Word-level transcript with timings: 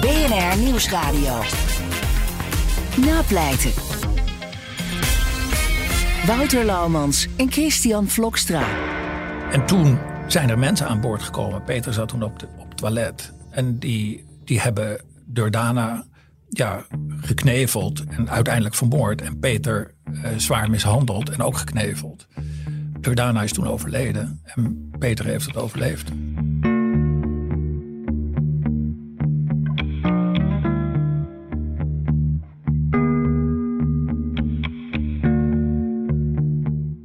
BNR 0.00 0.58
Nieuwsradio. 0.58 1.40
Napleiten. 3.06 3.70
Wouter 6.26 6.64
Laumans 6.64 7.28
en 7.36 7.52
Christian 7.52 8.08
Vlokstra. 8.08 8.62
En 9.52 9.66
toen 9.66 9.98
zijn 10.26 10.50
er 10.50 10.58
mensen 10.58 10.88
aan 10.88 11.00
boord 11.00 11.22
gekomen. 11.22 11.64
Peter 11.64 11.92
zat 11.92 12.08
toen 12.08 12.22
op, 12.22 12.38
de, 12.38 12.46
op 12.58 12.68
het 12.68 12.76
toilet. 12.76 13.32
En 13.50 13.78
die, 13.78 14.24
die 14.44 14.60
hebben 14.60 15.00
Dordana 15.24 16.04
ja, 16.48 16.84
gekneveld 17.20 18.04
en 18.04 18.30
uiteindelijk 18.30 18.74
vermoord. 18.74 19.22
En 19.22 19.38
Peter 19.38 19.94
eh, 20.04 20.30
zwaar 20.36 20.70
mishandeld 20.70 21.30
en 21.30 21.42
ook 21.42 21.56
gekneveld. 21.56 22.26
Dordana 23.00 23.42
is 23.42 23.52
toen 23.52 23.66
overleden 23.66 24.40
en 24.44 24.90
Peter 24.98 25.24
heeft 25.24 25.46
het 25.46 25.56
overleefd. 25.56 26.10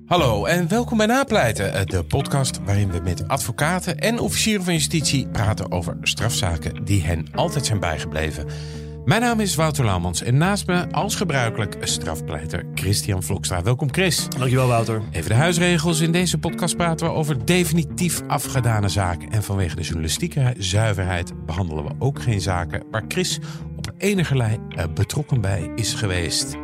Hallo 0.06 0.46
en 0.46 0.68
welkom 0.68 0.98
bij 0.98 1.06
Napleiten, 1.06 1.74
eh, 1.74 1.86
de 1.86 2.04
podcast 2.04 2.60
waarin 2.66 2.92
we 2.92 3.00
met 3.00 3.28
advocaten 3.28 3.98
en 3.98 4.20
officieren 4.20 4.64
van 4.64 4.74
justitie 4.74 5.28
praten 5.28 5.72
over 5.72 5.98
strafzaken 6.02 6.86
die 6.86 7.04
hen 7.04 7.28
altijd 7.34 7.66
zijn 7.66 7.80
bijgebleven. 7.80 8.46
Mijn 9.06 9.22
naam 9.22 9.40
is 9.40 9.56
Wouter 9.56 9.86
Laumans 9.86 10.22
en 10.22 10.38
naast 10.38 10.68
me 10.68 10.92
als 10.92 11.16
gebruikelijk 11.16 11.78
strafpleiter 11.80 12.66
Christian 12.76 13.24
Vlokstra. 13.24 13.64
Welkom 13.64 13.94
Chris. 13.94 14.30
Dankjewel 14.30 14.68
Wouter. 14.68 15.02
Even 15.12 15.30
de 15.30 15.36
huisregels. 15.36 16.00
In 16.00 16.12
deze 16.12 16.38
podcast 16.38 16.78
praten 16.78 17.08
we 17.08 17.14
over 17.14 17.46
definitief 17.46 18.22
afgedane 18.28 18.90
zaken. 18.90 19.32
En 19.32 19.44
vanwege 19.44 19.76
de 19.76 19.82
journalistieke 19.82 20.54
zuiverheid 20.58 21.46
behandelen 21.46 21.84
we 21.84 21.92
ook 22.00 22.22
geen 22.22 22.42
zaken 22.42 22.84
waar 22.92 23.06
Chris 23.08 23.40
op 23.78 23.92
enige 23.98 24.38
lijn 24.38 24.62
eh, 24.70 24.86
betrokken 24.94 25.42
bij 25.42 25.72
is 25.76 25.94
geweest. 25.94 26.56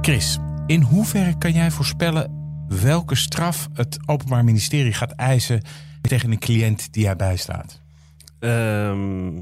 Chris, 0.00 0.38
in 0.66 0.80
hoeverre 0.80 1.38
kan 1.38 1.52
jij 1.52 1.70
voorspellen 1.70 2.44
welke 2.68 3.14
straf 3.14 3.68
het 3.72 3.98
Openbaar 4.06 4.44
Ministerie 4.44 4.92
gaat 4.92 5.12
eisen 5.12 5.62
tegen 6.00 6.30
een 6.30 6.38
cliënt 6.38 6.92
die 6.92 7.02
jij 7.02 7.16
bijstaat? 7.16 7.80
Ehm, 8.38 9.32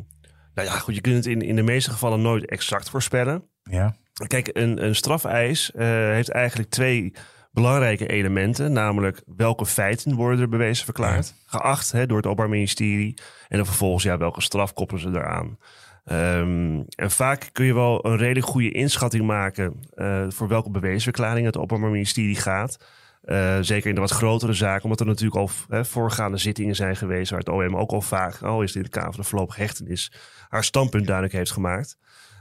nou 0.55 0.69
ja, 0.69 0.78
goed, 0.78 0.95
je 0.95 1.00
kunt 1.00 1.17
het 1.17 1.27
in, 1.27 1.42
in 1.42 1.56
de 1.56 1.62
meeste 1.62 1.91
gevallen 1.91 2.22
nooit 2.22 2.50
exact 2.50 2.91
voorspellen. 2.91 3.45
Ja. 3.62 3.97
Kijk, 4.27 4.50
een, 4.52 4.84
een 4.84 4.95
strafeis 4.95 5.72
eh, 5.72 5.86
heeft 5.89 6.28
eigenlijk 6.28 6.70
twee 6.70 7.12
belangrijke 7.52 8.06
elementen. 8.06 8.72
Namelijk 8.72 9.22
welke 9.36 9.67
feiten 9.67 10.14
worden 10.14 10.41
er 10.41 10.48
bewezen 10.48 10.84
verklaard. 10.84 11.34
Geacht 11.47 11.92
hè, 11.92 12.06
door 12.06 12.17
het 12.17 12.27
Openbaar 12.27 12.48
Ministerie. 12.48 13.14
En 13.48 13.56
dan 13.56 13.67
vervolgens 13.67 14.05
ja, 14.05 14.19
welke 14.19 14.42
straf 14.42 14.72
koppelen 14.72 15.02
ze 15.02 15.08
eraan. 15.08 15.58
Ehm, 16.05 16.83
en 16.97 17.10
vaak 17.10 17.48
kun 17.52 17.64
je 17.64 17.74
wel 17.74 18.06
een 18.06 18.16
redelijk 18.16 18.47
goede 18.47 18.70
inschatting 18.70 19.27
maken 19.27 19.80
uh, 19.94 20.24
voor 20.28 20.48
welke 20.48 20.70
beweesverklaring 20.70 21.46
het 21.46 21.56
Openbaar 21.56 21.91
Ministerie 21.91 22.36
gaat. 22.36 22.79
Uh, 23.24 23.58
zeker 23.61 23.89
in 23.89 23.95
de 23.95 24.01
wat 24.01 24.11
grotere 24.11 24.52
zaken, 24.52 24.84
omdat 24.84 25.01
er 25.01 25.06
natuurlijk 25.06 25.36
al 25.36 25.51
hè, 25.68 25.84
voorgaande 25.84 26.36
zittingen 26.36 26.74
zijn 26.74 26.96
geweest 26.96 27.30
waar 27.30 27.39
het 27.39 27.48
OM 27.48 27.77
ook 27.77 27.90
al 27.90 28.01
vaak, 28.01 28.42
al 28.42 28.62
is 28.62 28.73
dit 28.73 28.77
in 28.77 28.90
de 28.90 28.98
Kamer 28.98 29.12
van 29.12 29.20
de 29.23 29.29
voorlopige 29.29 29.61
hechtenis, 29.61 30.12
haar 30.48 30.64
standpunt 30.64 31.05
duidelijk 31.06 31.34
heeft 31.34 31.51
gemaakt. 31.51 31.98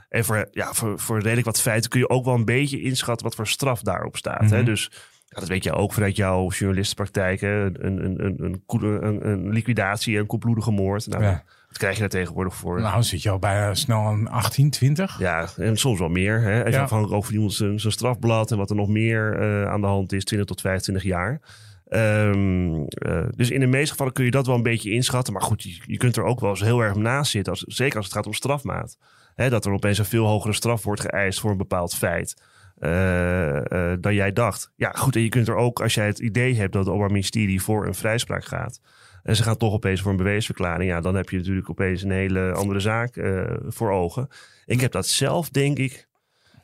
En 0.09 0.25
voor, 0.25 0.47
ja, 0.51 0.73
voor, 0.73 0.99
voor 0.99 1.19
redelijk 1.19 1.45
wat 1.45 1.61
feiten 1.61 1.89
kun 1.89 1.99
je 1.99 2.09
ook 2.09 2.25
wel 2.25 2.33
een 2.33 2.45
beetje 2.45 2.81
inschatten 2.81 3.25
wat 3.25 3.35
voor 3.35 3.47
straf 3.47 3.81
daarop 3.81 4.17
staat. 4.17 4.41
Mhm. 4.41 4.53
hè? 4.53 4.63
Dus 4.63 4.91
ja, 5.25 5.39
dat 5.39 5.47
weet 5.47 5.63
je 5.63 5.73
ook 5.73 5.93
vanuit 5.93 6.15
jouw 6.15 6.49
journalistenpraktijk. 6.49 7.41
Hè? 7.41 7.63
Een, 7.65 7.85
een, 7.85 8.25
een, 8.25 8.43
een, 8.43 8.63
een, 8.67 9.05
een, 9.05 9.27
een 9.27 9.49
liquidatie, 9.49 10.17
een 10.17 10.27
koelbloedige 10.27 10.71
moord. 10.71 11.07
Nou, 11.07 11.23
Ja. 11.23 11.43
Wat 11.73 11.81
krijg 11.81 11.93
je 11.93 11.99
daar 12.01 12.09
tegenwoordig 12.09 12.55
voor? 12.55 12.81
Nou, 12.81 13.03
zit 13.03 13.21
je 13.21 13.29
al 13.29 13.39
bijna 13.39 13.73
snel 13.73 13.99
aan 13.99 14.27
18, 14.27 14.69
20? 14.69 15.19
Ja, 15.19 15.47
en 15.57 15.77
soms 15.77 15.99
wel 15.99 16.09
meer. 16.09 16.41
Hè? 16.41 16.59
Even 16.59 16.71
Ja. 16.71 16.81
afhankelijk 16.81 17.17
over 17.17 17.33
iemand 17.33 17.53
zijn, 17.53 17.79
zijn 17.79 17.93
strafblad 17.93 18.51
en 18.51 18.57
wat 18.57 18.69
er 18.69 18.75
nog 18.75 18.87
meer 18.87 19.39
eh, 19.39 19.71
aan 19.71 19.81
de 19.81 19.87
hand 19.87 20.11
is, 20.13 20.23
20 20.23 20.47
tot 20.47 20.61
25 20.61 21.03
jaar. 21.03 21.39
Ehm, 21.87 22.83
eh, 22.87 23.23
dus 23.35 23.49
in 23.49 23.59
de 23.59 23.65
meeste 23.65 23.91
gevallen 23.91 24.13
kun 24.13 24.25
je 24.25 24.31
dat 24.31 24.45
wel 24.47 24.55
een 24.55 24.63
beetje 24.63 24.91
inschatten. 24.91 25.33
Maar 25.33 25.41
goed, 25.41 25.63
je, 25.63 25.79
je 25.85 25.97
kunt 25.97 26.17
er 26.17 26.23
ook 26.23 26.39
wel 26.39 26.49
eens 26.49 26.61
heel 26.61 26.79
erg 26.79 26.95
naast 26.95 27.31
zitten, 27.31 27.53
als, 27.53 27.61
zeker 27.67 27.95
als 27.97 28.05
het 28.05 28.15
gaat 28.15 28.25
om 28.25 28.33
strafmaat. 28.33 28.97
Hè, 29.35 29.49
dat 29.49 29.65
er 29.65 29.71
opeens 29.71 29.97
een 29.97 30.05
veel 30.05 30.25
hogere 30.27 30.53
straf 30.53 30.83
wordt 30.83 31.01
geëist 31.01 31.39
voor 31.39 31.51
een 31.51 31.57
bepaald 31.57 31.95
feit. 31.95 32.41
eh, 32.79 33.93
dan 33.99 34.13
jij 34.13 34.33
dacht. 34.33 34.71
Ja, 34.75 34.91
goed. 34.91 35.15
En 35.15 35.21
je 35.21 35.29
kunt 35.29 35.47
er 35.47 35.55
ook, 35.55 35.81
als 35.81 35.93
jij 35.93 36.05
het 36.05 36.19
idee 36.19 36.55
hebt 36.55 36.71
dat 36.71 36.81
het 36.81 36.89
Openbaar 36.89 37.11
Ministerie 37.11 37.61
voor 37.61 37.85
een 37.87 37.93
vrijspraak 37.95 38.45
gaat. 38.45 38.79
En 39.23 39.35
ze 39.35 39.43
gaan 39.43 39.57
toch 39.57 39.73
opeens 39.73 40.01
voor 40.01 40.11
een 40.11 40.17
beweesverklaring. 40.17 40.89
Ja, 40.89 41.01
dan 41.01 41.15
heb 41.15 41.29
je 41.29 41.37
natuurlijk 41.37 41.69
opeens 41.69 42.01
een 42.03 42.11
hele 42.11 42.51
andere 42.51 42.79
zaak 42.79 43.15
eh, 43.15 43.41
voor 43.67 43.91
ogen. 43.91 44.27
Ik 44.65 44.81
heb 44.81 44.91
dat 44.91 45.07
zelf, 45.07 45.49
denk 45.49 45.77
ik. 45.77 46.07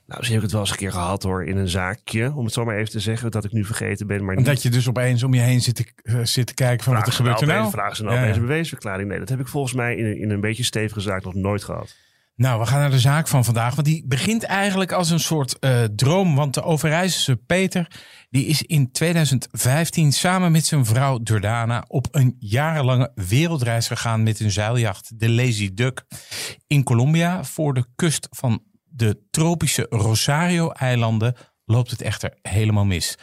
Nou, 0.05 0.21
misschien 0.21 0.39
heb 0.41 0.49
ik 0.49 0.51
het 0.51 0.51
wel 0.51 0.61
eens 0.61 0.71
een 0.71 0.77
keer 0.77 0.91
gehad 1.01 1.23
hoor. 1.23 1.45
In 1.45 1.57
een 1.57 1.69
zaakje, 1.69 2.33
om 2.35 2.45
het 2.45 2.53
zo 2.53 2.65
maar 2.65 2.75
even 2.77 2.89
te 2.91 2.99
zeggen. 2.99 3.31
Dat 3.31 3.45
ik 3.45 3.51
nu 3.51 3.65
vergeten 3.65 4.07
ben. 4.07 4.25
Maar 4.25 4.35
niet. 4.35 4.45
Dat 4.45 4.63
je 4.63 4.69
dus 4.69 4.87
opeens 4.89 5.23
om 5.23 5.33
je 5.33 5.41
heen 5.41 5.61
zit 5.61 5.75
te, 5.75 5.85
eh, 6.03 6.19
zit 6.23 6.47
te 6.47 6.53
kijken 6.53 6.83
van 6.83 6.93
wat 6.93 7.05
er 7.05 7.11
ze 7.11 7.17
gebeurt 7.17 7.41
er 7.41 7.47
nou 7.47 7.57
nou. 7.59 7.67
opeens- 7.67 7.81
Vragen 7.81 7.95
ze 7.97 8.03
nou 8.03 8.15
Ja, 8.15 8.21
opeens 8.21 8.37
een 8.37 8.45
beweesverklaring? 8.45 9.09
Nee, 9.09 9.19
dat 9.19 9.29
heb 9.29 9.39
ik 9.39 9.47
volgens 9.47 9.73
mij 9.73 9.95
in, 9.95 10.17
in 10.17 10.29
een 10.29 10.41
beetje 10.41 10.63
stevige 10.63 10.99
zaak 11.01 11.23
nog 11.23 11.33
nooit 11.33 11.63
gehad. 11.63 11.95
Nou, 12.39 12.59
we 12.59 12.65
gaan 12.65 12.79
naar 12.79 12.89
de 12.89 12.99
zaak 12.99 13.27
van 13.27 13.45
vandaag. 13.45 13.75
Want 13.75 13.87
die 13.87 14.03
begint 14.07 14.43
eigenlijk 14.43 14.91
als 14.91 15.09
een 15.09 15.19
soort 15.19 15.59
eh, 15.59 15.83
droom. 15.83 16.35
Want 16.35 16.53
de 16.53 16.63
Overijsselse 16.63 17.35
Peter 17.35 17.91
die 18.29 18.45
is 18.45 18.61
in 18.61 18.91
2015 18.91 20.11
samen 20.11 20.51
met 20.51 20.65
zijn 20.65 20.85
vrouw 20.85 21.19
Dordana 21.23 21.85
op 21.87 22.07
een 22.11 22.35
jarenlange 22.39 23.11
wereldreis 23.15 23.87
gegaan 23.87 24.23
met 24.23 24.39
een 24.39 24.51
zeiljacht, 24.51 25.19
de 25.19 25.29
Lazy 25.29 25.73
Duck, 25.73 26.03
in 26.67 26.83
Colombia. 26.83 27.43
Voor 27.43 27.73
de 27.73 27.85
kust 27.95 28.27
van 28.31 28.63
de 28.83 29.21
tropische 29.31 29.85
Rosario-eilanden 29.89 31.35
loopt 31.65 31.91
het 31.91 32.01
echter 32.01 32.37
helemaal 32.41 32.85
mis. 32.85 33.17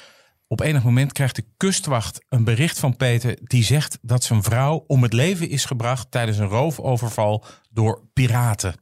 Op 0.48 0.60
enig 0.60 0.82
moment 0.82 1.12
krijgt 1.12 1.36
de 1.36 1.46
kustwacht 1.56 2.24
een 2.28 2.44
bericht 2.44 2.78
van 2.78 2.96
Peter 2.96 3.38
die 3.42 3.64
zegt 3.64 3.98
dat 4.02 4.24
zijn 4.24 4.42
vrouw 4.42 4.84
om 4.86 5.02
het 5.02 5.12
leven 5.12 5.48
is 5.48 5.64
gebracht 5.64 6.10
tijdens 6.10 6.38
een 6.38 6.46
roofoverval 6.46 7.44
door 7.70 8.02
piraten. 8.12 8.74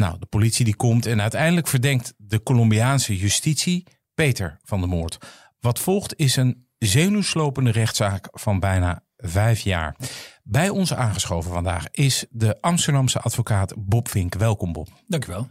Nou, 0.00 0.18
de 0.18 0.26
politie 0.26 0.64
die 0.64 0.76
komt 0.76 1.06
en 1.06 1.20
uiteindelijk 1.20 1.68
verdenkt 1.68 2.14
de 2.16 2.42
Colombiaanse 2.42 3.16
justitie 3.16 3.86
Peter 4.14 4.58
van 4.64 4.80
de 4.80 4.86
moord. 4.86 5.18
Wat 5.58 5.78
volgt 5.78 6.14
is 6.16 6.36
een 6.36 6.66
zenuwslopende 6.78 7.70
rechtszaak 7.70 8.28
van 8.32 8.60
bijna 8.60 9.04
vijf 9.16 9.60
jaar. 9.60 9.96
Bij 10.42 10.68
ons 10.68 10.94
aangeschoven 10.94 11.52
vandaag 11.52 11.84
is 11.90 12.26
de 12.30 12.60
Amsterdamse 12.60 13.20
advocaat 13.20 13.74
Bob 13.76 14.08
Vink. 14.08 14.34
Welkom 14.34 14.72
Bob. 14.72 14.88
Dankjewel. 15.06 15.50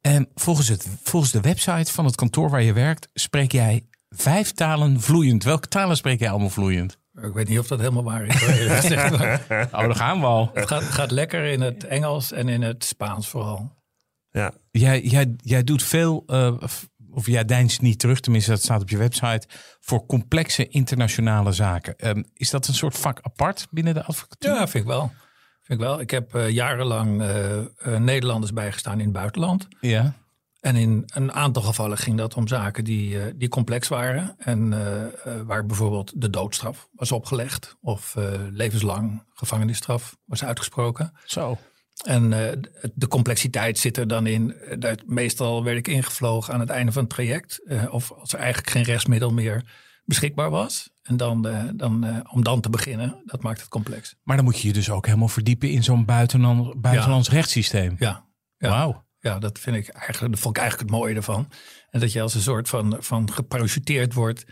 En 0.00 0.28
volgens, 0.34 0.68
het, 0.68 0.86
volgens 1.02 1.32
de 1.32 1.40
website 1.40 1.92
van 1.92 2.04
het 2.04 2.14
kantoor 2.14 2.50
waar 2.50 2.62
je 2.62 2.72
werkt 2.72 3.08
spreek 3.12 3.52
jij 3.52 3.86
vijf 4.08 4.52
talen 4.52 5.00
vloeiend. 5.00 5.44
Welke 5.44 5.68
talen 5.68 5.96
spreek 5.96 6.18
jij 6.18 6.30
allemaal 6.30 6.50
vloeiend? 6.50 6.98
Ik 7.22 7.32
weet 7.32 7.48
niet 7.48 7.58
of 7.58 7.66
dat 7.66 7.78
helemaal 7.78 8.04
waar 8.04 8.24
is. 8.24 8.34
gezegd, 8.36 9.10
maar 9.18 9.40
Oh, 9.72 9.80
daar 9.80 9.94
gaan 9.94 10.20
we 10.20 10.26
al. 10.26 10.50
het 10.54 10.68
gaat, 10.68 10.82
gaat 10.82 11.10
lekker 11.10 11.44
in 11.44 11.60
het 11.60 11.84
Engels 11.84 12.32
en 12.32 12.48
in 12.48 12.62
het 12.62 12.84
Spaans 12.84 13.28
vooral. 13.28 13.80
Ja, 14.30 14.52
Jij, 14.70 15.00
jij, 15.02 15.34
jij 15.36 15.64
doet 15.64 15.82
veel, 15.82 16.22
eh, 16.26 16.56
of- 16.60 16.88
of 17.10 17.26
jij 17.26 17.44
deinst 17.44 17.80
niet 17.80 17.98
terug, 17.98 18.20
tenminste 18.20 18.50
dat 18.50 18.62
staat 18.62 18.82
op 18.82 18.88
je 18.90 18.96
website, 18.96 19.46
voor 19.80 20.06
complexe 20.06 20.68
internationale 20.68 21.52
zaken. 21.52 21.96
Ehm, 21.96 22.22
is 22.34 22.50
dat 22.50 22.66
een 22.68 22.74
soort 22.74 22.98
vak 22.98 23.18
apart 23.22 23.66
binnen 23.70 23.94
de 23.94 24.02
advocatuur? 24.04 24.50
Ja, 24.54 24.68
vind 24.68 24.84
ik 24.84 24.90
wel. 24.90 25.12
Vind 25.62 25.80
ik 25.80 25.86
wel. 25.86 26.00
Ik 26.00 26.10
heb 26.10 26.34
eh, 26.34 26.48
jarenlang 26.48 27.20
eh, 27.22 27.58
eh, 27.58 27.64
Nederlanders 27.98 28.52
bijgestaan 28.52 28.98
in 28.98 29.04
het 29.04 29.12
buitenland. 29.12 29.68
Ja. 29.80 30.14
En 30.62 30.76
in 30.76 31.02
een 31.06 31.32
aantal 31.32 31.62
gevallen 31.62 31.98
ging 31.98 32.16
dat 32.16 32.34
om 32.34 32.48
zaken 32.48 32.84
die, 32.84 33.20
eh, 33.20 33.32
die 33.36 33.48
complex 33.48 33.88
waren. 33.88 34.34
En 34.38 34.72
eh, 34.72 35.04
eh, 35.04 35.40
waar 35.46 35.66
bijvoorbeeld 35.66 36.12
de 36.20 36.30
doodstraf 36.30 36.88
was 36.92 37.12
opgelegd. 37.12 37.76
Of 37.80 38.16
levenslang 38.50 39.24
gevangenisstraf 39.32 40.16
was 40.24 40.44
uitgesproken. 40.44 41.12
Zo. 41.24 41.58
En 42.04 42.30
de 42.94 43.08
complexiteit 43.08 43.78
zit 43.78 43.96
er 43.96 44.08
dan 44.08 44.26
in. 44.26 44.54
Dat 44.78 45.02
meestal 45.06 45.64
werd 45.64 45.78
ik 45.78 45.88
ingevlogen 45.88 46.54
aan 46.54 46.60
het 46.60 46.70
einde 46.70 46.92
van 46.92 47.02
het 47.02 47.10
traject. 47.10 47.60
of 47.90 48.12
als 48.12 48.32
er 48.32 48.38
eigenlijk 48.38 48.70
geen 48.70 48.82
rechtsmiddel 48.82 49.32
meer 49.32 49.64
beschikbaar 50.04 50.50
was. 50.50 50.90
En 51.02 51.16
dan, 51.16 51.42
dan, 51.76 52.22
om 52.30 52.42
dan 52.42 52.60
te 52.60 52.70
beginnen, 52.70 53.22
dat 53.24 53.42
maakt 53.42 53.60
het 53.60 53.68
complex. 53.68 54.14
Maar 54.22 54.36
dan 54.36 54.44
moet 54.44 54.60
je 54.60 54.66
je 54.66 54.74
dus 54.74 54.90
ook 54.90 55.06
helemaal 55.06 55.28
verdiepen 55.28 55.70
in 55.70 55.84
zo'n 55.84 56.04
buitenland, 56.04 56.80
buitenlands 56.80 57.30
rechtssysteem. 57.30 57.96
Ja, 57.98 58.24
ja. 58.58 58.68
Wauw. 58.68 59.04
Ja 59.22 59.38
dat, 59.38 59.58
vind 59.58 59.76
ik 59.76 59.88
eigenlijk, 59.88 60.32
dat 60.32 60.42
vond 60.42 60.56
ik 60.56 60.62
eigenlijk 60.62 60.90
het 60.90 61.00
mooie 61.00 61.14
ervan. 61.14 61.48
En 61.90 62.00
dat 62.00 62.12
je 62.12 62.20
als 62.20 62.34
een 62.34 62.40
soort 62.40 62.68
van, 62.68 62.96
van 63.00 63.32
geparachuteerd 63.32 64.14
wordt 64.14 64.44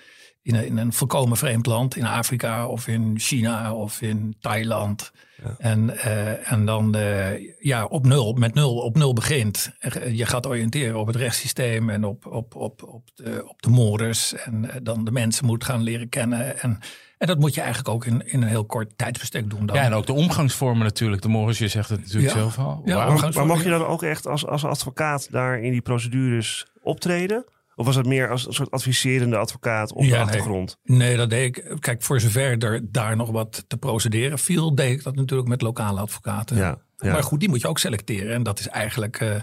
in 0.43 0.55
een, 0.55 0.67
in 0.67 0.76
een 0.76 0.93
volkomen 0.93 1.37
vreemd 1.37 1.67
land. 1.67 1.96
In 1.96 2.06
Afrika 2.06 2.67
of 2.67 2.87
in 2.87 3.19
China 3.19 3.75
of 3.75 4.02
in 4.02 4.37
Thailand. 4.40 5.12
En, 5.58 5.99
eh, 5.99 6.52
en 6.52 6.64
dan 6.64 6.94
eh, 6.94 7.55
ja, 7.58 7.84
op 7.84 8.06
nul, 8.06 8.32
met 8.32 8.55
nul 8.55 8.76
op 8.76 8.96
nul 8.96 9.12
begint. 9.12 9.72
Je 10.12 10.26
gaat 10.26 10.46
oriënteren 10.46 10.99
op 10.99 11.06
het 11.06 11.16
rechtssysteem 11.16 11.90
en 11.90 12.05
op, 12.05 12.26
op, 12.26 12.55
op, 12.55 12.82
op, 12.82 13.11
de, 13.14 13.49
op 13.49 13.62
de 13.62 13.70
moorders. 13.70 14.34
En 14.34 14.70
eh, 14.70 14.76
dan 14.82 15.05
de 15.05 15.11
mensen 15.11 15.46
moet 15.46 15.64
gaan 15.64 15.82
leren 15.82 16.08
kennen. 16.08 16.61
En, 16.61 16.78
en 17.20 17.26
dat 17.26 17.38
moet 17.38 17.55
je 17.55 17.61
eigenlijk 17.61 17.94
ook 17.94 18.05
in, 18.05 18.26
in 18.26 18.43
een 18.43 18.49
heel 18.49 18.64
kort 18.64 18.93
tijdsbestek 18.96 19.50
doen. 19.50 19.67
Dan. 19.67 19.76
Ja, 19.76 19.82
en 19.82 19.93
ook 19.93 20.06
de 20.06 20.12
omgangsvormen 20.12 20.84
natuurlijk. 20.84 21.22
De 21.22 21.28
Morris, 21.28 21.58
je 21.58 21.69
zegt 21.69 21.88
het 21.88 22.00
natuurlijk 22.00 22.32
Ja. 22.32 22.38
zelf 22.38 22.58
al. 22.58 22.82
Ja. 22.84 23.11
Maar, 23.34 23.46
mag 23.46 23.62
je 23.62 23.69
dan 23.69 23.87
ook 23.87 24.02
echt 24.02 24.26
als, 24.26 24.46
als 24.46 24.64
advocaat 24.64 25.28
daar 25.31 25.61
in 25.61 25.70
die 25.72 25.81
procedures 25.81 26.67
optreden? 26.82 27.44
Of 27.76 27.87
was 27.87 27.96
het 27.96 28.06
meer 28.06 28.31
als 28.31 28.46
een 28.46 28.52
soort 28.52 28.70
adviserende 28.70 29.37
advocaat 29.37 29.93
op 29.93 30.02
Ja, 30.02 30.08
de 30.08 30.12
nee. 30.14 30.22
achtergrond? 30.22 30.76
Nee, 30.84 31.17
dat 31.17 31.31
deed 31.31 31.56
ik. 31.56 31.76
Kijk, 31.81 32.02
voor 32.02 32.20
zover 32.20 32.58
er 32.58 32.93
daar 32.93 33.17
nog 33.17 33.31
wat 33.31 33.64
te 33.69 33.76
procederen 33.76 34.38
viel, 34.38 34.75
deed 34.75 34.90
ik 34.99 35.02
dat 35.02 35.14
natuurlijk 35.14 35.49
met 35.49 35.62
lokale 35.62 36.00
advocaten. 36.00 36.56
Ja, 36.56 36.78
ja. 36.96 37.12
Maar 37.12 37.23
goed, 37.23 37.40
die 37.40 37.49
moet 37.49 37.61
je 37.61 37.69
ook 37.69 37.78
selecteren. 37.78 38.34
En 38.34 38.43
dat 38.43 38.58
is 38.58 38.69
eigenlijk 38.69 39.20
eh, 39.20 39.34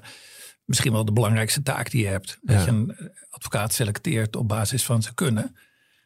misschien 0.66 0.92
wel 0.92 1.06
de 1.06 1.12
belangrijkste 1.14 1.62
taak 1.64 1.92
die 1.92 2.02
je 2.04 2.08
hebt. 2.10 2.38
Dat 2.42 2.56
Ja. 2.60 2.64
je 2.66 2.72
een 2.72 2.96
advocaat 3.30 3.74
selecteert 3.74 4.36
op 4.36 4.48
basis 4.48 4.86
van 4.86 5.02
zijn 5.02 5.16
kunnen. 5.16 5.56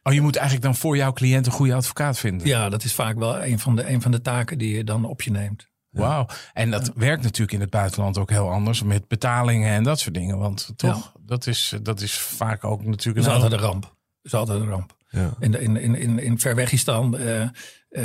Oh, 0.02 0.12
je 0.12 0.20
moet 0.20 0.36
eigenlijk 0.36 0.66
dan 0.66 0.76
voor 0.76 0.96
jouw 0.96 1.12
cliënt 1.12 1.46
een 1.46 1.52
goede 1.52 1.74
advocaat 1.74 2.18
vinden. 2.18 2.46
Ja, 2.46 2.68
dat 2.68 2.84
is 2.84 2.94
vaak 2.94 3.18
wel 3.18 3.44
een 3.44 3.58
van 3.58 3.76
de, 3.76 3.88
een 3.88 4.02
van 4.02 4.10
de 4.10 4.20
taken 4.20 4.58
die 4.58 4.76
je 4.76 4.84
dan 4.84 5.04
op 5.04 5.22
je 5.22 5.30
neemt. 5.30 5.70
Wauw. 5.90 6.26
En 6.52 6.70
dat 6.70 6.92
werkt 6.94 7.22
natuurlijk 7.22 7.52
in 7.52 7.60
het 7.60 7.70
buitenland 7.70 8.18
ook 8.18 8.30
heel 8.30 8.50
anders 8.50 8.82
met 8.82 9.08
betalingen 9.08 9.70
en 9.70 9.82
dat 9.82 10.00
soort 10.00 10.14
dingen. 10.14 10.38
Want 10.38 10.72
toch, 10.76 11.12
dat, 11.20 11.46
is, 11.46 11.74
dat 11.82 12.00
is 12.00 12.18
vaak 12.18 12.64
ook 12.64 12.78
Dat 12.78 12.88
natuurlijk 12.88 13.18
is 13.18 13.26
een 13.26 13.32
altijd 13.32 13.52
een 13.52 13.68
ramp. 13.68 13.82
Dat 13.82 13.92
is 14.22 14.34
altijd 14.34 14.60
een 14.60 14.68
ramp. 14.68 14.96
Ja. 15.08 15.34
In, 15.38 15.60
in, 15.60 15.76
in, 15.76 15.94
in, 15.94 16.18
in 16.18 16.38
Verwegistan 16.38 17.18
eh, 17.18 17.42
eh, 17.42 17.48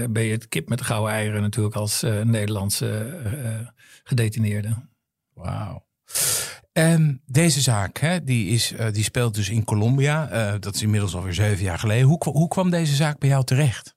ben 0.10 0.24
je 0.24 0.32
het 0.32 0.48
kip 0.48 0.70
met 0.70 0.78
de 0.78 0.84
gouden 0.84 1.14
eieren 1.14 1.42
natuurlijk 1.42 1.76
als 1.76 2.04
eh, 2.04 2.22
Nederlandse 2.22 3.20
eh, 3.24 3.68
gedetineerde. 4.04 4.76
Wauw. 5.34 5.86
En 6.78 7.22
deze 7.26 7.62
zaak, 7.62 7.98
hè, 7.98 8.24
die, 8.24 8.48
is, 8.48 8.72
eh, 8.72 8.92
die 8.92 9.04
speelt 9.04 9.36
dus 9.36 9.50
in 9.50 9.64
Colombia. 9.64 10.30
Eh, 10.30 10.60
dat 10.60 10.76
is 10.76 10.82
inmiddels 10.82 11.16
alweer 11.16 11.34
zeven 11.34 11.64
jaar 11.64 11.80
geleden. 11.80 12.08
Hoe, 12.08 12.24
hoe 12.24 12.48
kwam 12.48 12.70
deze 12.70 12.96
zaak 12.96 13.20
bij 13.20 13.30
jou 13.30 13.44
terecht? 13.44 13.96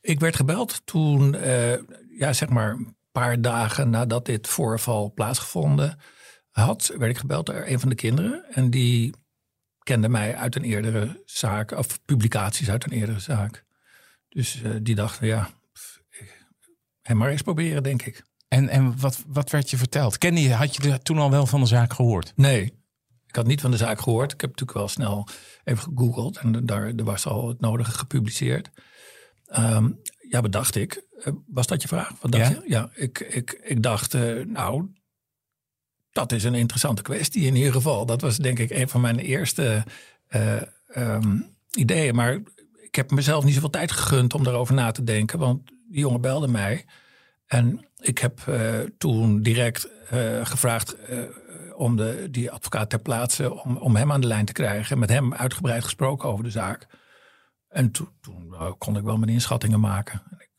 Ik 0.00 0.20
werd 0.20 0.36
gebeld 0.36 0.82
toen, 0.84 1.34
eh, 1.34 1.72
ja, 2.18 2.32
zeg 2.32 2.48
maar 2.48 2.70
een 2.70 2.96
paar 3.12 3.40
dagen 3.40 3.90
nadat 3.90 4.26
dit 4.26 4.48
voorval 4.48 5.12
plaatsgevonden 5.12 5.98
had, 6.50 6.92
werd 6.98 7.10
ik 7.10 7.18
gebeld 7.18 7.46
door 7.46 7.66
een 7.66 7.80
van 7.80 7.88
de 7.88 7.94
kinderen. 7.94 8.44
En 8.50 8.70
die 8.70 9.14
kende 9.82 10.08
mij 10.08 10.36
uit 10.36 10.56
een 10.56 10.64
eerdere 10.64 11.22
zaak, 11.24 11.70
of 11.70 12.04
publicaties 12.04 12.70
uit 12.70 12.84
een 12.84 12.92
eerdere 12.92 13.20
zaak. 13.20 13.64
Dus 14.28 14.62
die 14.82 14.94
dachten, 14.94 15.26
ja, 15.26 15.50
pff, 15.72 16.00
hem 17.02 17.16
maar 17.16 17.30
eens 17.30 17.42
proberen, 17.42 17.82
denk 17.82 18.02
ik. 18.02 18.22
En, 18.48 18.68
en 18.68 19.00
wat, 19.00 19.24
wat 19.26 19.50
werd 19.50 19.70
je 19.70 19.76
verteld? 19.76 20.18
Kende 20.18 20.40
je, 20.42 20.54
had 20.54 20.76
je 20.76 20.90
er 20.90 21.02
toen 21.02 21.18
al 21.18 21.30
wel 21.30 21.46
van 21.46 21.60
de 21.60 21.66
zaak 21.66 21.92
gehoord? 21.92 22.32
Nee, 22.36 22.62
ik 23.26 23.36
had 23.36 23.46
niet 23.46 23.60
van 23.60 23.70
de 23.70 23.76
zaak 23.76 24.00
gehoord. 24.00 24.32
Ik 24.32 24.40
heb 24.40 24.50
natuurlijk 24.50 24.78
wel 24.78 24.88
snel 24.88 25.28
even 25.64 25.82
gegoogeld 25.82 26.36
en 26.36 26.66
daar 26.66 26.86
er 26.86 27.04
was 27.04 27.26
al 27.26 27.48
het 27.48 27.60
nodige 27.60 27.90
gepubliceerd. 27.90 28.70
Ehm, 29.46 29.90
ja, 30.30 30.40
wat 30.40 30.52
dacht 30.52 30.74
ik? 30.74 31.04
Eh, 31.20 31.32
was 31.46 31.66
dat 31.66 31.82
je 31.82 31.88
vraag? 31.88 32.12
Wat 32.20 32.32
dacht 32.32 32.48
Ja. 32.50 32.60
je? 32.64 32.70
Ja, 32.70 32.90
ik, 32.94 33.18
ik, 33.20 33.60
ik 33.62 33.82
dacht, 33.82 34.14
eh, 34.14 34.44
nou, 34.46 34.86
dat 36.10 36.32
is 36.32 36.44
een 36.44 36.54
interessante 36.54 37.02
kwestie 37.02 37.46
in 37.46 37.56
ieder 37.56 37.72
geval. 37.72 38.06
Dat 38.06 38.20
was 38.20 38.36
denk 38.36 38.58
ik 38.58 38.70
een 38.70 38.88
van 38.88 39.00
mijn 39.00 39.18
eerste 39.18 39.84
eh, 40.26 40.62
ehm, 40.88 41.40
ideeën. 41.72 42.14
Maar 42.14 42.40
ik 42.82 42.94
heb 42.94 43.10
mezelf 43.10 43.44
niet 43.44 43.54
zoveel 43.54 43.70
tijd 43.70 43.92
gegund 43.92 44.34
om 44.34 44.44
daarover 44.44 44.74
na 44.74 44.90
te 44.90 45.04
denken. 45.04 45.38
Want 45.38 45.68
die 45.88 45.98
jongen 46.00 46.20
belde 46.20 46.48
mij. 46.48 46.84
En 47.46 47.85
ik 48.00 48.18
heb 48.18 48.40
eh, 48.46 48.80
toen 48.98 49.42
direct 49.42 49.88
eh, 50.08 50.46
gevraagd 50.46 50.94
eh, 50.94 51.18
om 51.76 51.96
de, 51.96 52.28
die 52.30 52.50
advocaat 52.50 52.90
ter 52.90 52.98
plaatse... 52.98 53.62
Om, 53.62 53.76
om 53.76 53.96
hem 53.96 54.12
aan 54.12 54.20
de 54.20 54.26
lijn 54.26 54.44
te 54.44 54.52
krijgen. 54.52 54.98
Met 54.98 55.08
hem 55.08 55.34
uitgebreid 55.34 55.84
gesproken 55.84 56.28
over 56.28 56.44
de 56.44 56.50
zaak. 56.50 56.86
En 57.68 57.90
toen, 57.90 58.08
toen 58.20 58.54
kon 58.78 58.96
ik 58.96 59.02
wel 59.02 59.16
mijn 59.16 59.32
inschattingen 59.32 59.80
maken. 59.80 60.22
En 60.30 60.38
ik, 60.38 60.50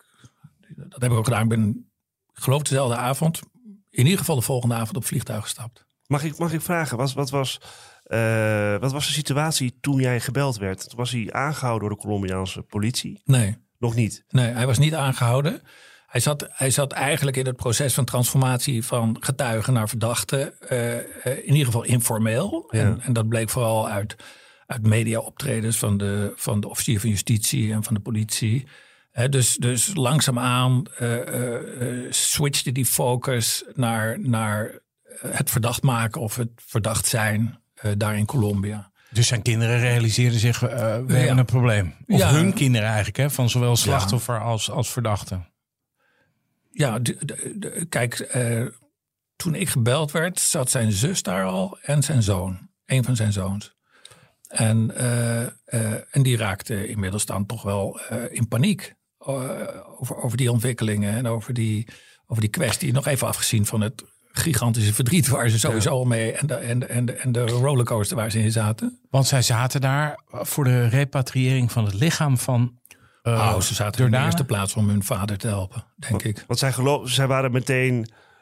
dat 0.89 1.01
heb 1.01 1.11
ik 1.11 1.17
ook 1.17 1.23
gedaan. 1.23 1.43
Ik 1.43 1.49
ben, 1.49 1.89
ik 2.33 2.43
geloof 2.43 2.61
dezelfde 2.61 2.95
avond... 2.95 3.41
in 3.89 4.03
ieder 4.03 4.19
geval 4.19 4.35
de 4.35 4.41
volgende 4.41 4.75
avond 4.75 4.97
op 4.97 5.05
vliegtuig 5.05 5.43
gestapt. 5.43 5.85
Mag 6.05 6.23
ik, 6.23 6.37
mag 6.37 6.53
ik 6.53 6.61
vragen, 6.61 6.97
was, 6.97 7.13
wat, 7.13 7.29
was, 7.29 7.59
wat 8.79 8.91
was 8.91 9.07
de 9.07 9.13
situatie 9.13 9.77
toen 9.79 9.99
jij 9.99 10.19
gebeld 10.19 10.57
werd? 10.57 10.89
Toen 10.89 10.97
was 10.97 11.11
hij 11.11 11.31
aangehouden 11.31 11.89
door 11.89 11.97
de 11.97 12.03
Colombiaanse 12.03 12.61
politie? 12.61 13.21
Nee, 13.25 13.57
Nog 13.77 13.95
niet. 13.95 14.23
nee 14.27 14.51
hij 14.51 14.65
was 14.65 14.77
niet 14.77 14.95
aangehouden. 14.95 15.61
Hij 16.07 16.21
zat, 16.21 16.47
hij 16.49 16.69
zat 16.69 16.91
eigenlijk 16.91 17.37
in 17.37 17.45
het 17.45 17.55
proces 17.55 17.93
van 17.93 18.05
transformatie 18.05 18.85
van 18.85 19.17
getuige 19.19 19.71
naar 19.71 19.89
verdachte. 19.89 20.53
eh, 20.67 20.97
eh, 20.97 21.03
in 21.37 21.51
ieder 21.51 21.65
geval 21.65 21.83
informeel. 21.83 22.67
Ja. 22.71 22.79
En, 22.79 23.01
en 23.01 23.13
dat 23.13 23.27
bleek 23.27 23.49
vooral 23.49 23.89
uit, 23.89 24.15
uit 24.67 24.85
media-optredens 24.87 25.77
van 25.77 25.97
de, 25.97 26.33
van 26.35 26.59
de 26.59 26.69
officier 26.69 26.99
van 26.99 27.09
justitie 27.09 27.73
en 27.73 27.83
van 27.83 27.93
de 27.93 27.99
politie. 27.99 28.67
Dus, 29.29 29.55
dus 29.55 29.91
langzaamaan 29.95 30.85
eh, 30.97 31.15
switchte 32.09 32.71
die 32.71 32.85
focus 32.85 33.63
naar, 33.73 34.19
naar 34.19 34.79
het 35.27 35.49
verdacht 35.49 35.83
maken 35.83 36.21
of 36.21 36.35
het 36.35 36.49
verdacht 36.55 37.05
zijn 37.07 37.59
daar 37.97 38.17
in 38.17 38.25
Colombia. 38.25 38.91
Dus 39.09 39.27
zijn 39.27 39.41
kinderen 39.41 39.79
realiseerden 39.79 40.39
zich, 40.39 40.63
eh, 40.63 40.69
we 40.69 41.03
Ja. 41.07 41.13
hebben 41.13 41.37
een 41.37 41.45
probleem. 41.45 41.93
Of 42.07 42.19
Ja. 42.19 42.31
hun 42.31 42.53
kinderen 42.53 42.87
eigenlijk, 42.87 43.17
hè, 43.17 43.29
van 43.29 43.49
zowel 43.49 43.75
slachtoffer 43.75 44.39
als, 44.41 44.71
als 44.71 44.89
verdachte. 44.91 45.39
Ja, 46.77 46.99
de- 46.99 47.17
de- 47.19 47.53
de- 47.55 47.85
kijk, 47.89 48.19
eh, 48.19 48.65
toen 49.35 49.55
ik 49.55 49.69
gebeld 49.69 50.11
werd, 50.11 50.39
zat 50.39 50.69
zijn 50.69 50.91
zus 50.91 51.21
daar 51.23 51.45
al 51.45 51.77
en 51.81 52.03
zijn 52.03 52.23
zoon. 52.23 52.69
Een 52.85 53.03
van 53.03 53.15
zijn 53.15 53.31
zoons. 53.31 53.75
En, 54.47 54.95
eh, 54.95 55.41
eh, 55.45 56.01
en 56.11 56.23
die 56.23 56.37
raakte 56.37 56.87
inmiddels 56.87 57.25
dan 57.25 57.45
toch 57.45 57.61
wel 57.61 57.99
in 58.29 58.47
paniek 58.47 58.93
over, 59.17 60.15
over 60.15 60.37
die 60.37 60.51
ontwikkelingen 60.51 61.13
en 61.13 61.27
over 61.27 61.53
die, 61.53 61.87
over 62.27 62.41
die 62.41 62.51
kwestie. 62.51 62.93
Nog 62.93 63.07
even 63.07 63.27
afgezien 63.27 63.65
van 63.65 63.81
het 63.81 64.03
gigantische 64.31 64.93
verdriet 64.93 65.27
waar 65.27 65.49
ze 65.49 65.59
sowieso 65.59 65.89
al 65.89 66.05
mee 66.05 66.31
en 66.31 66.47
de, 66.47 66.55
en, 66.55 66.89
en, 66.89 67.05
de, 67.05 67.13
en 67.13 67.31
de 67.31 67.45
rollercoaster 67.45 68.17
waar 68.17 68.31
ze 68.31 68.39
in 68.39 68.51
zaten. 68.51 68.99
Want 69.09 69.27
zij 69.27 69.41
zaten 69.41 69.81
daar 69.81 70.19
voor 70.27 70.63
de 70.63 70.87
repatriëring 70.87 71.71
van 71.71 71.85
het 71.85 71.93
lichaam 71.93 72.37
van 72.37 72.79
oh, 73.33 73.59
ze 73.59 73.73
zaten 73.73 74.05
in 74.05 74.11
de 74.11 74.17
eerste 74.17 74.45
plaats 74.45 74.75
om 74.75 74.89
hun 74.89 75.03
vader 75.03 75.37
te 75.37 75.47
helpen, 75.47 75.83
denk 75.95 76.23
ik. 76.23 76.43
Want 76.47 76.59
zij, 76.59 76.71
geloof, 76.73 77.09
zij 77.09 77.27
waren 77.27 77.51
meteen... 77.51 77.99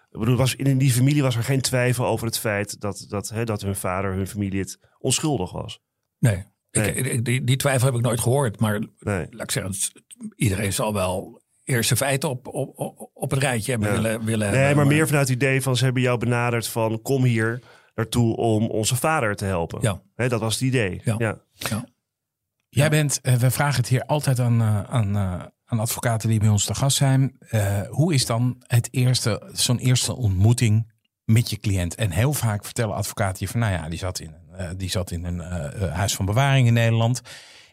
Ik 0.10 0.20
bedoel, 0.22 0.38
was, 0.38 0.56
in 0.56 0.77
die 0.77 0.92
familie 0.92 1.22
was 1.22 1.36
er 1.36 1.44
geen 1.44 1.62
twijfel 1.62 2.06
over 2.06 2.25
het 2.25 2.39
feit 2.39 2.80
dat, 2.82 3.06
dat, 3.10 3.30
hè, 3.30 3.44
dat 3.46 3.62
hun 3.62 3.75
vader, 3.75 4.13
hun 4.13 4.27
familie 4.27 4.60
het 4.60 4.80
onschuldig 5.00 5.51
was. 5.51 5.80
Nee, 6.20 6.44
Nee. 6.72 6.94
Ik, 6.94 7.25
die, 7.25 7.44
die 7.44 7.56
twijfel 7.56 7.86
heb 7.88 7.96
ik 7.96 8.01
nooit 8.01 8.20
gehoord. 8.20 8.60
Maar 8.60 8.80
Nee. 9.00 9.27
laat 9.30 9.42
ik 9.44 9.51
zeggen, 9.51 9.74
iedereen 10.36 10.74
zal 10.74 10.94
wel 10.94 11.42
eerste 11.63 11.96
feiten 11.96 12.30
op, 12.30 12.48
op, 12.48 13.10
op, 13.13 13.32
het 13.32 13.39
rijtje 13.39 13.72
hebben 13.72 13.89
Ja. 13.89 13.96
willen, 13.96 14.24
willen 14.25 14.51
Nee, 14.51 14.58
hebben. 14.58 14.75
maar 14.75 14.94
meer 14.96 15.08
vanuit 15.08 15.27
het 15.27 15.36
idee 15.38 15.62
van 15.62 15.75
ze 15.75 15.84
hebben 15.84 16.01
jou 16.01 16.18
benaderd 16.18 16.68
van 16.68 17.01
kom 17.01 17.24
hier 17.24 17.62
naartoe 17.96 18.36
om 18.36 18.68
onze 18.70 18.96
vader 18.96 19.36
te 19.36 19.46
helpen. 19.46 19.80
Ja. 19.82 20.01
Hè, 20.15 20.27
dat 20.30 20.39
was 20.39 20.54
het 20.54 20.63
idee. 20.63 21.01
Ja. 21.04 21.15
Ja. 21.18 21.42
Ja. 21.54 21.86
Jij 22.75 22.89
bent, 22.89 23.22
eh, 23.22 23.34
we 23.34 23.51
vragen 23.51 23.75
het 23.75 23.88
hier 23.88 24.05
altijd 24.05 24.39
aan, 24.39 24.62
eh, 24.62 24.84
aan, 24.84 25.15
eh, 25.15 25.46
aan 25.65 25.79
advocaten 25.79 26.29
die 26.29 26.39
bij 26.39 26.50
ons 26.50 26.65
te 26.65 26.75
gast 26.75 26.98
zijn. 26.98 27.38
Hoe 27.89 28.13
is 28.13 28.25
dan 28.25 28.55
het 28.67 28.88
eerste, 28.91 29.50
zo'n 29.53 29.77
eerste 29.77 30.15
ontmoeting 30.15 30.91
met 31.24 31.50
je 31.50 31.58
cliënt? 31.58 31.96
En 31.96 32.12
heel 32.12 32.34
vaak 32.34 32.65
vertellen 32.65 32.96
advocaten 32.96 33.38
je 33.39 33.48
van, 33.48 33.60
nou 33.60 33.74
ja, 33.74 33.89
die 33.89 34.00
zat 34.00 34.20
in 34.20 34.34
een, 34.51 34.77
die 34.77 34.89
zat 34.89 35.12
in 35.12 35.24
een 35.24 35.39
huis 35.91 36.15
van 36.15 36.25
bewaring 36.25 36.67
in 36.67 36.74
Nederland. 36.74 37.22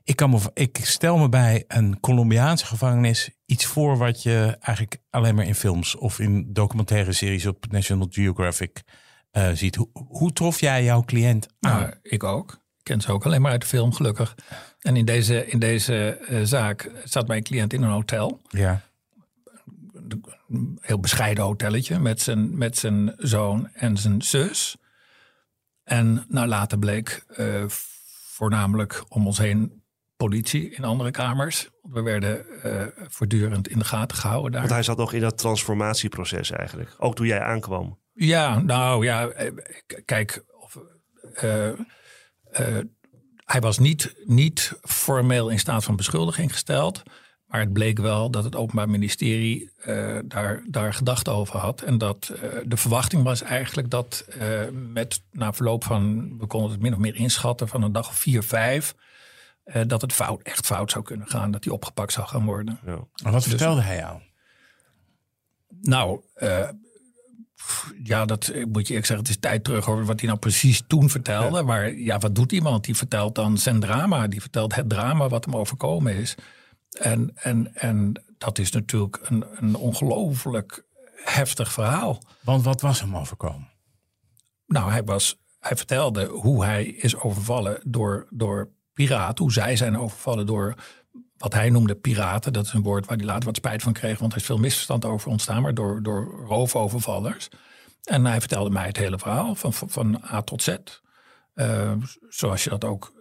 Ik, 0.04 0.16
kan 0.16 0.30
me, 0.30 0.38
ik 0.54 0.78
stel 0.82 1.18
me 1.18 1.28
bij 1.28 1.64
een 1.68 2.00
Colombiaanse 2.00 2.66
gevangenis 2.66 3.30
iets 3.46 3.64
voor 3.64 3.96
wat 3.98 4.22
je 4.22 4.56
eigenlijk 4.60 5.02
alleen 5.10 5.34
maar 5.34 5.46
in 5.46 5.54
films 5.54 5.96
of 5.96 6.18
in 6.18 6.52
documentaire 6.52 7.12
series 7.12 7.46
op 7.46 7.66
National 7.70 8.06
Geographic 8.10 8.82
ziet. 9.52 9.76
Hoe, 9.76 9.88
hoe 9.92 10.32
trof 10.32 10.60
jij 10.60 10.84
jouw 10.84 11.02
cliënt 11.02 11.48
aan? 11.60 11.80
Nou, 11.80 11.94
ik 12.02 12.24
ook. 12.24 12.52
Ik 12.52 12.84
ken 12.84 13.00
ze 13.00 13.12
ook 13.12 13.24
alleen 13.24 13.42
maar 13.42 13.52
uit 13.52 13.60
de 13.60 13.66
film, 13.66 13.92
gelukkig. 13.92 14.34
En 14.82 14.96
in 14.96 15.04
deze, 15.04 15.46
in 15.46 15.58
deze 15.58 16.08
eh, 16.08 16.40
zaak 16.42 16.90
zat 17.04 17.28
mijn 17.28 17.42
cliënt 17.42 17.72
in 17.72 17.82
een 17.82 17.90
hotel. 17.90 18.40
ja. 18.48 18.80
Een 20.48 20.78
heel 20.80 21.00
bescheiden 21.00 21.44
hotelletje 21.44 21.98
met 21.98 22.20
zijn, 22.20 22.58
met 22.58 22.78
zijn 22.78 23.14
zoon 23.16 23.68
en 23.72 23.96
zijn 23.96 24.22
zus. 24.22 24.76
En 25.84 26.24
nou, 26.28 26.48
later 26.48 26.78
bleek 26.78 27.24
eh, 27.28 27.64
voornamelijk 28.26 29.04
om 29.08 29.26
ons 29.26 29.38
heen 29.38 29.82
politie 30.16 30.70
in 30.70 30.84
andere 30.84 31.10
kamers. 31.10 31.70
We 31.82 32.02
werden 32.02 32.62
eh, 32.62 32.86
voortdurend 33.08 33.68
in 33.68 33.78
de 33.78 33.84
gaten 33.84 34.16
gehouden 34.16 34.52
daar. 34.52 34.60
Want 34.60 34.72
hij 34.72 34.82
zat 34.82 34.96
nog 34.96 35.12
in 35.12 35.20
dat 35.20 35.38
transformatieproces 35.38 36.50
eigenlijk. 36.50 36.94
Ook 36.98 37.14
toen 37.14 37.26
jij 37.26 37.40
aankwam. 37.40 37.98
Ja, 38.12 38.60
nou 38.60 39.04
ja, 39.04 39.32
kijk, 40.04 40.44
of, 40.58 40.78
hij 43.52 43.60
was 43.60 43.78
niet, 43.78 44.14
niet 44.24 44.72
formeel 44.82 45.48
in 45.48 45.58
staat 45.58 45.84
van 45.84 45.96
beschuldiging 45.96 46.52
gesteld. 46.52 47.02
Maar 47.46 47.60
het 47.60 47.72
bleek 47.72 47.98
wel 47.98 48.30
dat 48.30 48.44
het 48.44 48.56
Openbaar 48.56 48.90
Ministerie 48.90 49.70
eh, 49.76 50.18
daar, 50.24 50.62
daar 50.68 50.94
gedachten 50.94 51.32
over 51.32 51.58
had. 51.58 51.80
En 51.82 51.98
dat 51.98 52.28
eh, 52.28 52.48
de 52.64 52.76
verwachting 52.76 53.22
was 53.22 53.42
eigenlijk 53.42 53.90
dat 53.90 54.24
eh, 54.38 54.60
met 54.72 55.22
na 55.30 55.52
verloop 55.52 55.84
van, 55.84 56.34
we 56.38 56.46
konden 56.46 56.70
het 56.70 56.80
min 56.80 56.92
of 56.92 56.98
meer 56.98 57.14
inschatten, 57.16 57.68
van 57.68 57.82
een 57.82 57.92
dag 57.92 58.08
of 58.08 58.16
vier, 58.16 58.42
vijf. 58.42 58.94
eh, 59.64 59.82
dat 59.86 60.00
het 60.00 60.12
fout, 60.12 60.42
echt 60.42 60.66
fout 60.66 60.90
zou 60.90 61.04
kunnen 61.04 61.26
gaan, 61.26 61.50
dat 61.50 61.64
hij 61.64 61.72
opgepakt 61.72 62.12
zou 62.12 62.26
gaan 62.26 62.44
worden. 62.44 62.78
Ja. 62.86 62.98
Maar 63.22 63.32
wat 63.32 63.44
vertelde 63.44 63.80
hij 63.80 63.96
jou? 63.96 64.20
Nou, 65.80 66.20
eh, 66.34 66.68
ja, 68.02 68.24
dat 68.24 68.46
moet 68.46 68.86
je 68.86 68.88
eerlijk 68.88 69.06
zeggen. 69.06 69.16
Het 69.16 69.28
is 69.28 69.36
tijd 69.40 69.64
terug 69.64 69.88
over 69.88 70.04
wat 70.04 70.18
hij 70.18 70.28
nou 70.28 70.40
precies 70.40 70.82
toen 70.86 71.10
vertelde. 71.10 71.62
Maar 71.62 71.94
ja, 71.94 72.18
wat 72.18 72.34
doet 72.34 72.52
iemand? 72.52 72.84
Die 72.84 72.96
vertelt 72.96 73.34
dan 73.34 73.58
zijn 73.58 73.80
drama. 73.80 74.26
Die 74.26 74.40
vertelt 74.40 74.74
het 74.74 74.88
drama 74.88 75.28
wat 75.28 75.44
hem 75.44 75.56
overkomen 75.56 76.14
is. 76.14 76.34
En, 76.90 77.30
en, 77.34 77.74
en 77.74 78.22
dat 78.38 78.58
is 78.58 78.70
natuurlijk 78.70 79.20
een, 79.22 79.44
een 79.54 79.76
ongelooflijk 79.76 80.84
heftig 81.24 81.72
verhaal. 81.72 82.22
Want 82.40 82.64
wat 82.64 82.80
was 82.80 83.00
hem 83.00 83.16
overkomen? 83.16 83.70
Nou, 84.66 84.90
hij, 84.90 85.04
was, 85.04 85.36
hij 85.58 85.76
vertelde 85.76 86.26
hoe 86.26 86.64
hij 86.64 86.84
is 86.84 87.16
overvallen 87.16 87.80
door, 87.84 88.26
door 88.30 88.70
piraten. 88.92 89.44
Hoe 89.44 89.52
zij 89.52 89.76
zijn 89.76 89.98
overvallen 89.98 90.46
door 90.46 90.74
wat 91.42 91.52
hij 91.52 91.70
noemde 91.70 91.94
piraten. 91.94 92.52
Dat 92.52 92.66
is 92.66 92.72
een 92.72 92.82
woord 92.82 93.06
waar 93.06 93.16
hij 93.16 93.26
later 93.26 93.44
wat 93.44 93.56
spijt 93.56 93.82
van 93.82 93.92
kreeg. 93.92 94.18
Want 94.18 94.32
er 94.32 94.38
is 94.38 94.44
veel 94.44 94.58
misverstand 94.58 95.04
over 95.04 95.30
ontstaan. 95.30 95.62
Maar 95.62 95.74
door, 95.74 96.02
door 96.02 96.44
roofovervallers. 96.46 97.48
En 98.04 98.24
hij 98.24 98.40
vertelde 98.40 98.70
mij 98.70 98.86
het 98.86 98.96
hele 98.96 99.18
verhaal 99.18 99.54
van, 99.54 99.72
van, 99.72 99.90
van 99.90 100.22
A 100.32 100.42
tot 100.42 100.62
Z. 100.62 100.76
Eh, 101.54 101.92
zoals 102.28 102.64
je 102.64 102.70
dat 102.70 102.84
ook 102.84 103.12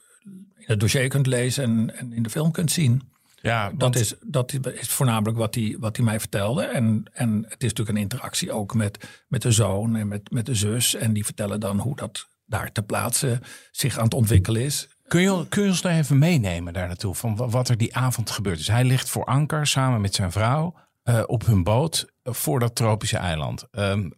in 0.58 0.66
het 0.66 0.80
dossier 0.80 1.08
kunt 1.08 1.28
lezen 1.28 1.64
en, 1.64 1.98
en 1.98 2.14
in 2.14 2.24
de 2.24 2.30
film 2.30 2.52
kunt 2.52 2.72
zien. 2.72 3.02
Ja, 3.42 3.72
Dat 3.78 3.96
is, 3.96 4.14
dat 4.22 4.54
is 4.54 4.90
voornamelijk 4.90 5.38
wat 5.38 5.56
hij, 5.56 5.76
wat 5.80 5.96
hij 5.96 6.06
mij 6.06 6.20
vertelde. 6.20 6.64
En, 6.64 7.06
en 7.14 7.36
het 7.50 7.64
is 7.64 7.70
natuurlijk 7.70 7.90
een 7.90 8.04
interactie 8.04 8.52
ook 8.52 8.74
met, 8.74 9.24
met 9.28 9.42
de 9.42 9.52
zoon 9.52 9.96
en 9.96 10.08
met, 10.08 10.32
met 10.32 10.46
de 10.46 10.56
zus. 10.56 10.96
En 10.96 11.14
die 11.14 11.26
vertellen 11.26 11.60
dan 11.60 11.80
hoe 11.80 11.96
dat 11.96 12.28
daar 12.46 12.72
ter 12.72 12.84
plaatse 12.84 13.40
zich 13.72 13.98
aan 13.98 14.04
het 14.04 14.14
ontwikkelen 14.14 14.62
is. 14.62 14.88
Kun 15.12 15.22
je, 15.22 15.46
kun 15.50 15.64
je 15.64 15.70
ons 15.70 15.82
daar 15.82 15.98
even 15.98 16.18
meenemen 16.18 16.74
daar 16.74 16.88
naartoe? 16.88 17.16
Van 17.16 17.36
wa- 17.36 17.48
wat 17.48 17.70
er 17.70 17.78
die 17.78 17.96
avond 17.96 18.30
gebeurd 18.30 18.60
is. 18.60 18.68
Hij 18.68 18.84
ligt 18.84 19.10
voor 19.10 19.26
anker 19.26 19.68
samen 19.68 20.02
met 20.02 20.16
zijn 20.16 20.32
vrouw 20.32 20.74
eh, 21.04 21.24
op 21.26 21.46
hun 21.46 21.64
boot 21.64 22.06
eh, 22.24 22.34
voor 22.34 22.60
dat 22.60 22.76
tropische 22.76 23.18
eiland. 23.18 23.68
Ehm, 23.72 24.10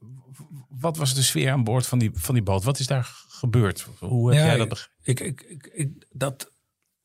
wat 0.70 0.98
was 0.98 1.14
de 1.14 1.22
sfeer 1.24 1.52
aan 1.52 1.64
boord 1.64 1.86
van 1.88 2.00
die, 2.00 2.12
van 2.14 2.34
die 2.34 2.44
boot? 2.44 2.64
Wat 2.64 2.80
is 2.80 2.88
daar 2.88 3.12
gebeurd? 3.28 3.88
Hoe 4.00 4.30
heb 4.30 4.40
Ja, 4.40 4.46
jij 4.46 4.58
dat 4.58 4.70
begrepen? 4.70 4.94
Ik, 5.04 5.20
ik, 5.20 5.42
ik, 5.42 5.70
ik- 5.74 6.06
dat 6.12 6.52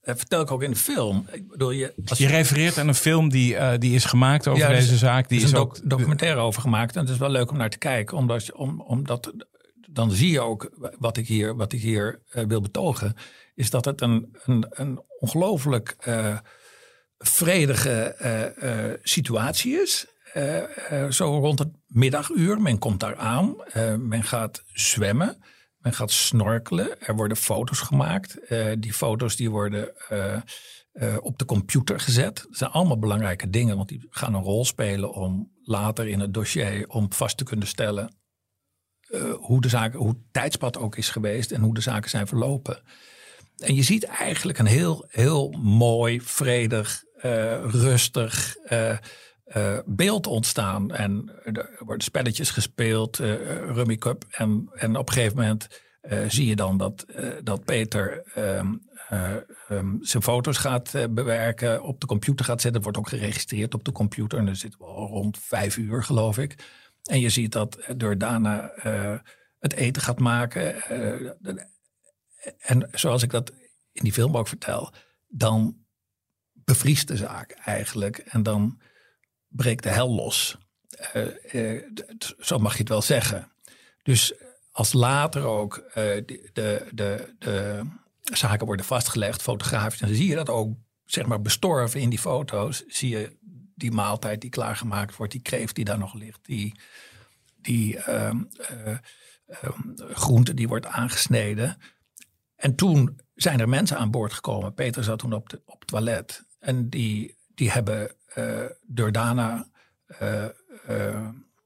eh, 0.01 0.15
vertel 0.17 0.41
ik 0.41 0.51
ook 0.51 0.63
in 0.63 0.71
de 0.71 0.77
film. 0.77 1.27
Ik 1.33 1.49
bedoel, 1.49 1.71
je, 1.71 1.95
als 2.07 2.19
Je 2.19 2.27
refereert 2.27 2.79
aan 2.79 2.89
een 2.89 2.95
film 2.95 3.29
die, 3.29 3.79
die 3.79 3.95
is 3.95 4.05
gemaakt 4.05 4.49
over 4.49 4.63
Ja, 4.63 4.69
er 4.71 4.77
is- 4.77 4.85
deze 4.85 4.99
zaak. 4.99 5.29
Die 5.29 5.39
er 5.39 5.45
is, 5.45 5.51
is 5.51 5.57
een 5.57 5.63
ook 5.63 5.75
doc- 5.75 5.83
documentaire 5.89 6.41
over 6.41 6.61
gemaakt. 6.63 6.95
En 6.97 7.01
het 7.01 7.11
is 7.11 7.19
wel 7.19 7.31
leuk 7.31 7.51
om 7.51 7.57
naar 7.57 7.71
te 7.71 7.79
kijken. 7.79 8.17
Omdat, 8.17 8.53
om, 8.53 8.81
omdat 8.81 9.33
dan 9.91 10.11
zie 10.11 10.31
je 10.31 10.41
ook 10.41 10.71
wat 10.99 11.17
ik 11.17 11.27
hier, 11.29 11.57
wat 11.57 11.73
ik 11.73 11.81
hier 11.81 12.23
wil 12.47 12.61
betogen. 12.61 13.15
Is 13.59 13.71
dat 13.71 13.85
het 13.85 14.01
een, 14.01 14.37
een, 14.45 14.67
een 14.71 15.03
ongelooflijk 15.19 15.97
eh, 15.99 16.39
vredige 17.19 17.91
eh, 17.91 18.91
eh, 18.93 18.99
situatie 19.03 19.81
is. 19.81 20.07
Zo 21.11 21.39
rond 21.39 21.59
het 21.59 21.69
middaguur. 21.87 22.61
Men 22.61 22.79
komt 22.79 23.01
daar 23.01 23.17
aan. 23.17 23.57
Men 23.99 24.23
gaat 24.23 24.63
zwemmen. 24.67 25.43
Men 25.79 25.93
gaat 25.93 26.11
snorkelen. 26.11 27.01
Er 27.01 27.17
worden 27.17 27.37
foto's 27.37 27.81
gemaakt. 27.81 28.39
Die 28.79 28.93
foto's 28.93 29.37
die 29.37 29.51
worden 29.51 29.93
op 31.21 31.39
de 31.39 31.45
computer 31.45 32.01
gezet. 32.01 32.37
Dat 32.37 32.57
zijn 32.57 32.71
allemaal 32.71 32.99
belangrijke 32.99 33.51
dingen. 33.51 33.77
Want 33.77 33.89
die 33.89 34.07
gaan 34.11 34.35
een 34.35 34.43
rol 34.43 34.65
spelen 34.65 35.13
om 35.13 35.53
later 35.63 36.09
in 36.09 36.21
het 36.21 36.35
dossier... 36.35 36.89
om 36.89 37.13
vast 37.13 37.37
te 37.37 37.45
kunnen 37.45 37.67
stellen 37.67 38.17
hoe, 39.39 39.61
de 39.61 39.69
zaken, 39.69 39.99
hoe 39.99 40.09
het 40.09 40.33
tijdspad 40.33 40.79
ook 40.79 40.97
is 40.97 41.11
geweest... 41.11 41.51
en 41.51 41.61
hoe 41.61 41.75
de 41.75 41.81
zaken 41.81 42.11
zijn 42.11 42.27
verlopen. 42.27 42.83
En 43.59 43.75
je 43.75 43.83
ziet 43.83 44.05
eigenlijk 44.05 44.59
een 44.59 44.67
heel, 44.67 45.05
heel 45.09 45.51
mooi, 45.63 46.21
vredig, 46.21 47.05
eh, 47.17 47.65
rustig 47.65 48.57
eh, 48.57 48.91
eh, 49.45 49.79
beeld 49.87 50.27
ontstaan. 50.27 50.93
En 50.93 51.33
er 51.45 51.77
worden 51.79 52.05
spelletjes 52.05 52.51
gespeeld, 52.51 53.17
Rummy 53.17 53.97
Cup. 53.97 54.25
En, 54.31 54.71
en 54.73 54.97
op 54.97 55.09
een 55.09 55.15
gegeven 55.15 55.37
moment 55.37 55.69
zie 56.29 56.47
je 56.47 56.57
dan 56.57 56.77
dat, 56.77 57.07
dat 57.43 57.65
Peter 57.65 58.23
ehm, 58.35 58.75
eh, 59.09 59.35
ehm, 59.69 59.97
zijn 60.01 60.23
foto's 60.23 60.57
gaat 60.57 60.93
bewerken, 61.11 61.83
op 61.83 62.01
de 62.01 62.07
computer 62.07 62.45
gaat 62.45 62.61
zetten. 62.61 62.83
wordt 62.83 62.99
ook 62.99 63.09
geregistreerd 63.09 63.75
op 63.75 63.85
de 63.85 63.93
computer. 63.93 64.39
En 64.39 64.47
dan 64.47 64.57
zitten 64.57 64.81
we 64.81 64.87
al 64.87 65.07
rond 65.07 65.39
vijf 65.39 65.77
uur, 65.77 66.03
geloof 66.03 66.39
ik. 66.39 66.55
En 67.03 67.21
je 67.21 67.29
ziet 67.29 67.53
dat 67.53 67.79
Dordana 67.97 68.71
eh 68.71 69.19
het 69.59 69.73
eten 69.73 70.03
gaat 70.03 70.19
maken. 70.19 70.75
En 72.59 72.89
zoals 72.93 73.23
ik 73.23 73.31
dat 73.31 73.53
in 73.93 74.05
die 74.05 74.13
film 74.13 74.37
ook 74.37 74.49
vertel, 74.49 74.93
dan 75.29 75.77
bevriest 76.53 77.09
de 77.09 77.17
zaak 77.17 77.51
eigenlijk. 77.51 78.19
En 78.19 78.43
dan 78.43 78.81
breekt 79.49 79.83
de 79.83 79.89
hel 79.89 80.11
los. 80.11 80.59
Eh, 81.13 81.75
eh, 81.75 81.83
zo 82.39 82.59
mag 82.59 82.73
je 82.73 82.79
het 82.79 82.89
wel 82.89 83.03
zeggen. 83.03 83.53
Dus 84.03 84.35
als 84.73 84.93
later 84.93 85.45
ook 85.45 85.77
eh, 85.77 85.95
de, 85.95 86.51
de, 86.93 87.35
de, 87.39 87.85
zaken 88.23 88.67
worden 88.67 88.87
vastgelegd, 88.87 89.43
fotografisch, 89.43 90.01
dan 90.01 90.15
zie 90.15 90.29
je 90.29 90.35
dat 90.35 90.49
ook 90.49 90.77
zeg 91.05 91.27
maar 91.27 91.41
bestorven 91.41 92.01
in 92.01 92.11
die 92.11 92.19
foto's. 92.19 92.85
Zie 92.87 93.09
je 93.09 93.37
die 93.75 93.93
maaltijd 93.93 94.41
die 94.41 94.51
klaargemaakt 94.51 95.17
wordt, 95.17 95.33
die 95.33 95.43
kreeft 95.43 95.75
die 95.75 95.85
daar 95.85 95.99
nog 95.99 96.15
ligt, 96.15 96.39
die, 96.43 96.81
die 97.61 97.99
ehm, 97.99 98.43
eh, 98.59 98.97
ehm, 99.47 99.97
groente 99.97 100.55
die 100.55 100.69
wordt 100.69 100.87
aangesneden. 100.87 101.77
En 102.59 102.75
toen 102.75 103.21
zijn 103.35 103.61
er 103.61 103.69
mensen 103.69 103.99
aan 103.99 104.11
boord 104.11 104.33
gekomen. 104.33 104.75
Peter 104.75 105.05
zat 105.05 105.19
toen 105.19 105.33
op, 105.33 105.61
op 105.65 105.79
het 105.79 105.89
toilet. 105.89 106.45
En 106.59 106.89
die, 106.89 107.37
die 107.55 107.71
hebben 107.71 108.11
eh, 108.27 108.65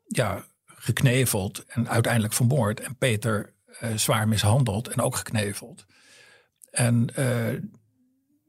ja, 0.07 0.45
gekneveld 0.67 1.65
en 1.67 1.89
uiteindelijk 1.89 2.35
vermoord. 2.35 2.81
En 2.81 2.97
Peter 2.97 3.53
zwaar 3.95 4.29
mishandeld 4.29 4.89
en 4.89 5.01
ook 5.01 5.17
gekneveld. 5.17 5.87
En 6.71 7.07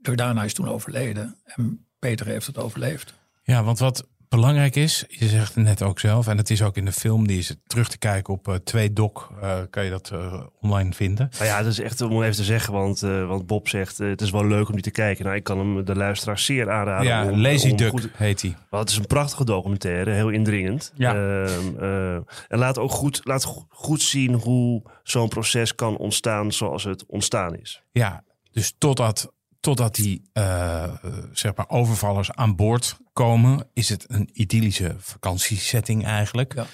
Dordana 0.01 0.43
is 0.43 0.53
toen 0.53 0.67
overleden. 0.69 1.37
En 1.43 1.87
Peter 1.99 2.25
heeft 2.25 2.47
het 2.47 2.57
overleefd. 2.57 3.13
Ja, 3.43 3.63
want 3.63 3.79
wat 3.79 4.07
belangrijk 4.39 4.75
is, 4.75 5.05
je 5.07 5.27
zegt 5.27 5.55
het 5.55 5.63
net 5.63 5.81
ook 5.81 5.99
zelf, 5.99 6.27
en 6.27 6.37
het 6.37 6.49
is 6.49 6.61
ook 6.61 6.77
in 6.77 6.85
de 6.85 6.91
film, 6.91 7.27
die 7.27 7.37
is 7.37 7.55
terug 7.67 7.89
te 7.89 7.97
kijken 7.97 8.33
op 8.33 8.47
eh, 8.47 8.55
twee 8.55 8.93
doc, 8.93 9.29
eh, 9.41 9.57
kan 9.69 9.83
je 9.83 9.89
dat 9.89 10.09
eh, 10.13 10.41
online 10.61 10.93
vinden. 10.93 11.29
Nou 11.33 11.45
ja, 11.45 11.57
dat 11.63 11.71
is 11.71 11.79
echt 11.79 12.01
om 12.01 12.21
even 12.23 12.35
te 12.35 12.43
zeggen, 12.43 12.73
want, 12.73 12.99
want 12.99 13.47
Bob 13.47 13.67
zegt 13.67 13.97
het 13.97 14.21
is 14.21 14.29
wel 14.31 14.47
leuk 14.47 14.67
om 14.67 14.73
die 14.73 14.83
te 14.83 14.91
kijken. 14.91 15.25
Nou, 15.25 15.37
ik 15.37 15.43
kan 15.43 15.57
hem 15.57 15.85
de 15.85 15.95
luisteraar 15.95 16.39
zeer 16.39 16.71
aanraden. 16.71 17.05
ja, 17.07 17.29
om, 17.29 17.41
Lazy 17.41 17.69
om 17.69 17.77
Duck 17.77 17.89
goed- 17.89 18.09
heet 18.13 18.41
die. 18.41 18.55
wel, 18.69 18.79
het 18.79 18.89
is 18.89 18.97
een 18.97 19.07
prachtige 19.07 19.45
documentaire, 19.45 20.11
heel 20.11 20.29
indringend. 20.29 20.91
Ja. 20.95 21.13
Ehm, 21.15 21.77
eh, 21.79 22.13
en 22.47 22.57
laat 22.57 22.77
ook 22.79 22.91
goed, 22.91 23.21
laat 23.23 23.43
go- 23.43 23.65
goed 23.69 24.01
zien 24.01 24.33
hoe 24.33 24.81
zo'n 25.03 25.27
proces 25.29 25.75
kan 25.75 25.97
ontstaan 25.97 26.51
zoals 26.51 26.83
het 26.83 27.05
ontstaan 27.07 27.55
is. 27.57 27.81
Ja, 27.91 28.23
dus 28.51 28.73
totdat, 28.77 29.31
totdat 29.63 29.95
die 29.95 30.29
eh, 30.33 30.93
zeg 31.31 31.55
maar 31.55 31.69
overvallers 31.69 32.31
aan 32.31 32.55
boord 32.55 32.97
komen, 33.13 33.69
is 33.73 33.89
het 33.89 34.05
een 34.07 34.29
idyllische 34.33 34.95
vakantiesetting 34.97 36.05
eigenlijk. 36.05 36.53
Ja. 36.53 36.65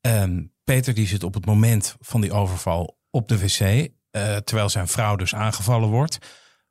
Ehm, 0.00 0.42
Peter 0.64 0.94
die 0.94 1.06
zit 1.06 1.22
op 1.22 1.34
het 1.34 1.46
moment 1.46 1.96
van 2.00 2.20
die 2.20 2.32
overval 2.32 2.98
op 3.10 3.28
de 3.28 3.38
wc, 3.38 3.60
eh, 3.60 4.36
terwijl 4.36 4.68
zijn 4.68 4.88
vrouw 4.88 5.16
dus 5.16 5.34
aangevallen 5.34 5.88
wordt. 5.88 6.18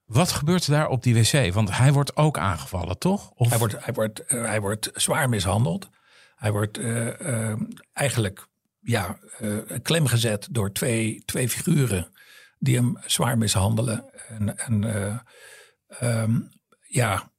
Wat 0.08 0.32
gebeurt 0.32 0.68
daar 0.68 0.88
op 0.88 1.04
die 1.04 1.14
wc? 1.14 1.54
Want 1.54 1.78
hij 1.78 1.94
wordt 1.94 2.16
ook 2.16 2.38
aangevallen, 2.38 2.98
toch? 2.98 3.32
Of, 3.36 3.50
Hij 3.50 3.58
wordt, 3.58 3.86
hij 3.86 3.94
wordt, 3.94 4.26
eh, 4.26 4.46
hij 4.46 4.62
wordt 4.62 4.90
zwaar 4.94 5.30
mishandeld. 5.30 5.90
Hij 6.36 6.52
wordt 6.52 6.78
eh, 6.78 7.50
eh, 7.52 7.60
eigenlijk 7.94 8.48
ja, 8.80 9.18
klem 9.82 10.08
gezet 10.08 10.48
door 10.52 10.72
twee, 10.72 11.24
twee 11.26 11.50
figuren 11.50 12.12
die 12.60 12.76
hem 12.76 12.98
zwaar 13.06 13.38
mishandelen. 13.38 14.06
En, 14.28 14.58
en 14.58 14.82
ehm, 15.88 16.40
ja, 16.88 17.32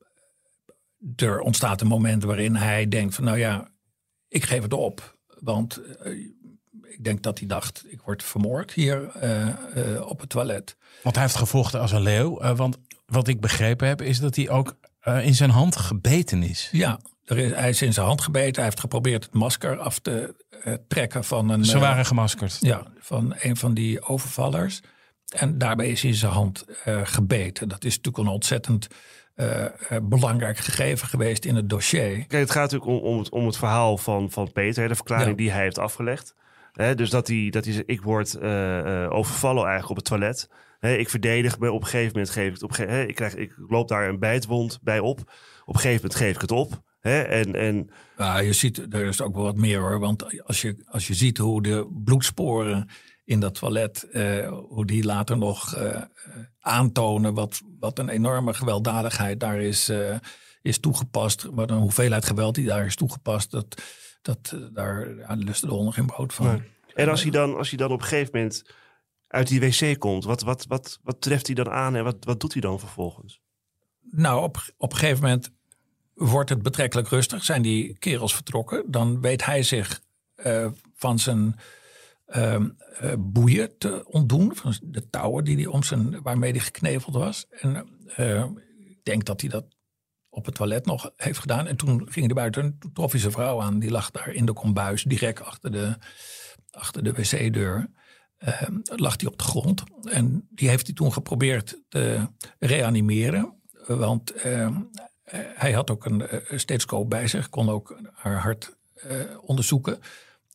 er 1.17 1.40
ontstaat 1.40 1.81
een 1.81 1.87
moment 1.87 2.23
waarin 2.23 2.57
hij 2.57 2.88
denkt 2.88 3.14
van 3.14 3.25
nou 3.25 3.38
ja, 3.38 3.69
ik 4.28 4.45
geef 4.45 4.62
het 4.62 4.73
op. 4.73 5.19
Want 5.40 5.81
eh, 6.02 6.12
ik 6.83 7.05
denk 7.05 7.23
dat 7.23 7.38
hij 7.38 7.49
dacht, 7.49 7.85
ik 7.88 8.00
word 8.00 8.23
vermoord 8.23 8.73
hier 8.73 9.11
eh, 9.11 9.49
eh, 9.49 10.07
op 10.09 10.21
het 10.21 10.28
toilet. 10.28 10.76
Want 11.02 11.14
hij 11.14 11.25
heeft 11.25 11.37
gevochten 11.37 11.81
als 11.81 11.93
een 11.93 12.02
leeuw. 12.02 12.55
want 12.55 12.78
wat 13.07 13.28
ik 13.28 13.40
begrepen 13.40 13.88
heb, 13.88 14.02
is 14.02 14.21
dat 14.21 14.37
hij 14.37 14.50
ook 14.50 14.76
in 15.23 15.35
zijn 15.35 15.50
hand 15.50 15.76
gebeten 15.76 16.43
is. 16.43 16.69
Ja, 16.73 17.00
er 17.25 17.38
is, 17.38 17.52
hij 17.52 17.69
is 17.69 17.83
in 17.83 17.93
zijn 17.93 18.07
hand 18.07 18.21
gebeten. 18.21 18.55
Hij 18.55 18.64
heeft 18.64 18.81
geprobeerd 18.81 19.25
het 19.25 19.35
masker 19.35 19.78
af 19.78 19.99
te 19.99 20.35
trekken 20.88 21.25
van 21.25 21.49
een, 21.49 21.64
Ze 21.64 21.78
waren 21.78 22.07
gemaskerd. 22.07 22.57
ja, 22.61 22.87
van 22.99 23.35
een 23.38 23.57
van 23.57 23.75
die 23.75 24.02
overvallers. 24.02 24.81
En 25.28 25.58
daarbij 25.58 25.88
is 25.88 26.00
hij 26.02 26.11
in 26.11 26.16
zijn 26.16 26.32
hand 26.32 26.64
eh, 26.85 27.00
gebeten. 27.04 27.68
Dat 27.68 27.85
is 27.85 27.97
natuurlijk 27.97 28.25
een 28.26 28.32
ontzettend 28.32 28.88
eh, 29.35 29.64
eh, 29.64 29.70
belangrijk 30.02 30.58
gegeven 30.58 31.08
geweest 31.08 31.44
in 31.44 31.56
het 31.56 31.68
dossier. 31.68 32.08
Kijk, 32.26 32.32
het 32.32 32.50
gaat 32.50 32.70
natuurlijk 32.70 33.02
om, 33.02 33.12
om, 33.12 33.18
het, 33.18 33.30
om 33.30 33.47
het 33.47 33.56
verhaal 33.56 33.99
van, 33.99 34.30
van 34.30 34.52
Peter, 34.52 34.82
hè, 34.82 34.88
de 34.88 34.94
verklaring 34.94 35.30
Ja. 35.30 35.37
die 35.37 35.50
hij 35.50 35.62
heeft 35.62 35.78
afgelegd. 35.78 36.35
Hè, 36.73 36.94
dus 36.94 37.11
dat 37.11 37.28
hij, 37.28 37.50
dat 37.50 37.64
hij 37.64 37.75
zegt, 37.75 37.90
ik 37.90 38.02
word 38.02 38.37
overvallen 39.11 39.66
eigenlijk 39.66 39.90
op 39.90 39.97
het 39.97 40.04
toilet. 40.04 40.50
Hè, 40.78 40.97
ik 40.97 41.08
verdedig 41.08 41.58
me, 41.58 41.73
op 41.73 41.80
een 41.80 41.87
gegeven 41.87 42.12
moment 42.12 42.30
geef 42.30 42.47
ik 42.47 42.52
het 42.52 42.62
op. 42.62 42.76
Hè, 42.76 43.02
ik, 43.02 43.14
krijg, 43.14 43.35
ik 43.35 43.54
loop 43.68 43.88
daar 43.88 44.08
een 44.08 44.18
bijtwond 44.18 44.78
bij 44.82 44.99
op. 44.99 45.18
Op 45.64 45.75
een 45.75 45.80
gegeven 45.80 46.02
moment 46.02 46.14
geef 46.14 46.35
ik 46.35 46.40
het 46.40 46.50
op. 46.50 46.82
En, 47.00 47.54
en 47.54 47.90
Ja, 48.16 48.38
je 48.38 48.52
ziet, 48.52 48.94
er 48.94 49.06
is 49.06 49.20
ook 49.20 49.35
wel 49.35 49.44
wat 49.44 49.56
meer 49.56 49.80
hoor. 49.80 49.99
Want 49.99 50.42
als 50.44 50.61
je, 50.61 50.76
als 50.87 51.06
je 51.06 51.14
ziet 51.14 51.38
hoe 51.38 51.62
de 51.62 52.00
bloedsporen 52.04 52.88
in 53.28 53.40
dat 53.40 53.54
toilet, 53.54 54.02
eh, 54.11 54.49
hoe 54.49 54.87
die 54.87 55.04
later 55.04 55.37
nog 55.38 55.75
eh, 55.75 55.97
eh, 55.97 56.04
aantonen 56.61 57.35
wat, 57.35 57.61
wat 57.80 57.99
een 57.99 58.08
enorme 58.08 58.54
gewelddadigheid 58.54 59.40
daar 59.40 59.61
is, 59.61 59.92
is 60.62 60.78
toegepast. 60.78 61.42
Wat 61.50 61.70
een 61.70 61.78
hoeveelheid 61.78 62.25
geweld 62.25 62.54
die 62.54 62.66
daar 62.66 62.87
is 62.87 62.97
toegepast, 62.97 63.50
dat, 63.50 63.82
dat, 64.23 64.56
daar 64.73 65.16
ja, 65.16 65.35
lusten 65.35 65.68
de 65.68 65.75
honden 65.75 65.92
geen 65.92 66.06
brood 66.06 66.35
van. 66.35 66.62
En 66.94 67.08
als 67.08 67.23
hij 67.23 67.30
dan, 67.30 67.56
als 67.56 67.68
hij 67.68 67.78
dan 67.78 67.90
op 67.90 68.00
een 68.00 68.06
gegeven 68.06 68.30
moment 68.35 68.64
uit 69.26 69.49
die 69.49 69.61
wc 69.61 69.99
komt, 69.99 70.25
wat, 70.25 70.42
wat, 70.42 70.64
wat, 70.68 70.99
wat 71.02 71.20
treft 71.20 71.47
hij 71.47 71.54
dan 71.54 71.70
aan 71.70 71.97
en 71.97 72.04
wat, 72.04 72.16
wat 72.20 72.40
doet 72.40 72.52
hij 72.52 72.62
dan 72.62 72.78
vervolgens? 72.78 73.40
Nou, 74.11 74.42
op, 74.42 74.62
op 74.76 74.92
een 74.92 74.99
gegeven 74.99 75.23
moment 75.23 75.50
wordt 76.14 76.50
het 76.50 76.62
betrekkelijk 76.62 77.08
rustig. 77.08 77.44
Zijn 77.44 77.62
die 77.62 77.99
kerels 77.99 78.35
vertrokken. 78.35 78.85
Dan 78.87 79.20
weet 79.20 79.44
hij 79.44 79.62
zich 79.62 80.00
van 80.94 81.18
zijn 81.18 81.56
ehm, 82.28 82.68
eh, 82.99 83.12
boeien 83.18 83.78
te 83.78 84.04
ontdoen. 84.06 84.56
Van 84.56 84.75
de 84.82 85.11
touwen 85.11 85.44
die 85.44 85.56
die 85.56 85.70
om 85.70 85.82
zijn, 85.82 86.23
waarmee 86.23 86.50
hij 86.50 86.61
gekneveld 86.61 87.14
was. 87.14 87.47
En 87.50 87.88
eh, 88.06 88.44
ik 88.85 89.00
denk 89.02 89.25
dat 89.25 89.40
hij 89.40 89.50
dat 89.50 89.64
op 90.28 90.44
het 90.44 90.54
toilet 90.54 90.87
nog 90.87 91.11
heeft 91.16 91.38
gedaan. 91.38 91.66
En 91.66 91.76
toen 91.76 92.11
ging 92.11 92.26
hij 92.26 92.35
buiten. 92.35 92.62
en 92.62 92.76
Toen 92.78 92.92
trof 92.92 93.11
hij 93.11 93.20
zijn 93.20 93.32
vrouw 93.32 93.62
aan. 93.62 93.78
Die 93.78 93.90
lag 93.90 94.11
daar 94.11 94.32
in 94.32 94.47
de 94.47 94.52
kombuis. 94.52 95.02
Direct 95.02 95.42
achter 95.42 95.73
de, 95.73 95.97
achter 96.70 97.04
de 97.04 97.12
wc-deur. 97.12 97.90
Eh, 98.38 98.62
lag 98.85 99.20
hij 99.20 99.28
op 99.28 99.38
de 99.38 99.44
grond. 99.44 99.82
En 100.02 100.49
die 100.50 100.68
heeft 100.68 100.87
hij 100.87 100.94
toen 100.94 101.12
geprobeerd 101.12 101.82
te 101.88 102.26
reanimeren. 102.58 103.61
Want 103.87 104.32
eh, 104.32 104.64
eh, 104.64 104.73
hij 105.54 105.73
had 105.73 105.90
ook 105.90 106.04
een 106.04 106.20
uh, 106.20 106.58
stethoscoop 106.58 107.11
bij 107.11 107.28
zich. 107.28 107.49
Kon 107.49 107.68
ook 107.68 108.00
haar 108.12 108.40
hart 108.40 108.76
onderzoeken. 109.40 109.99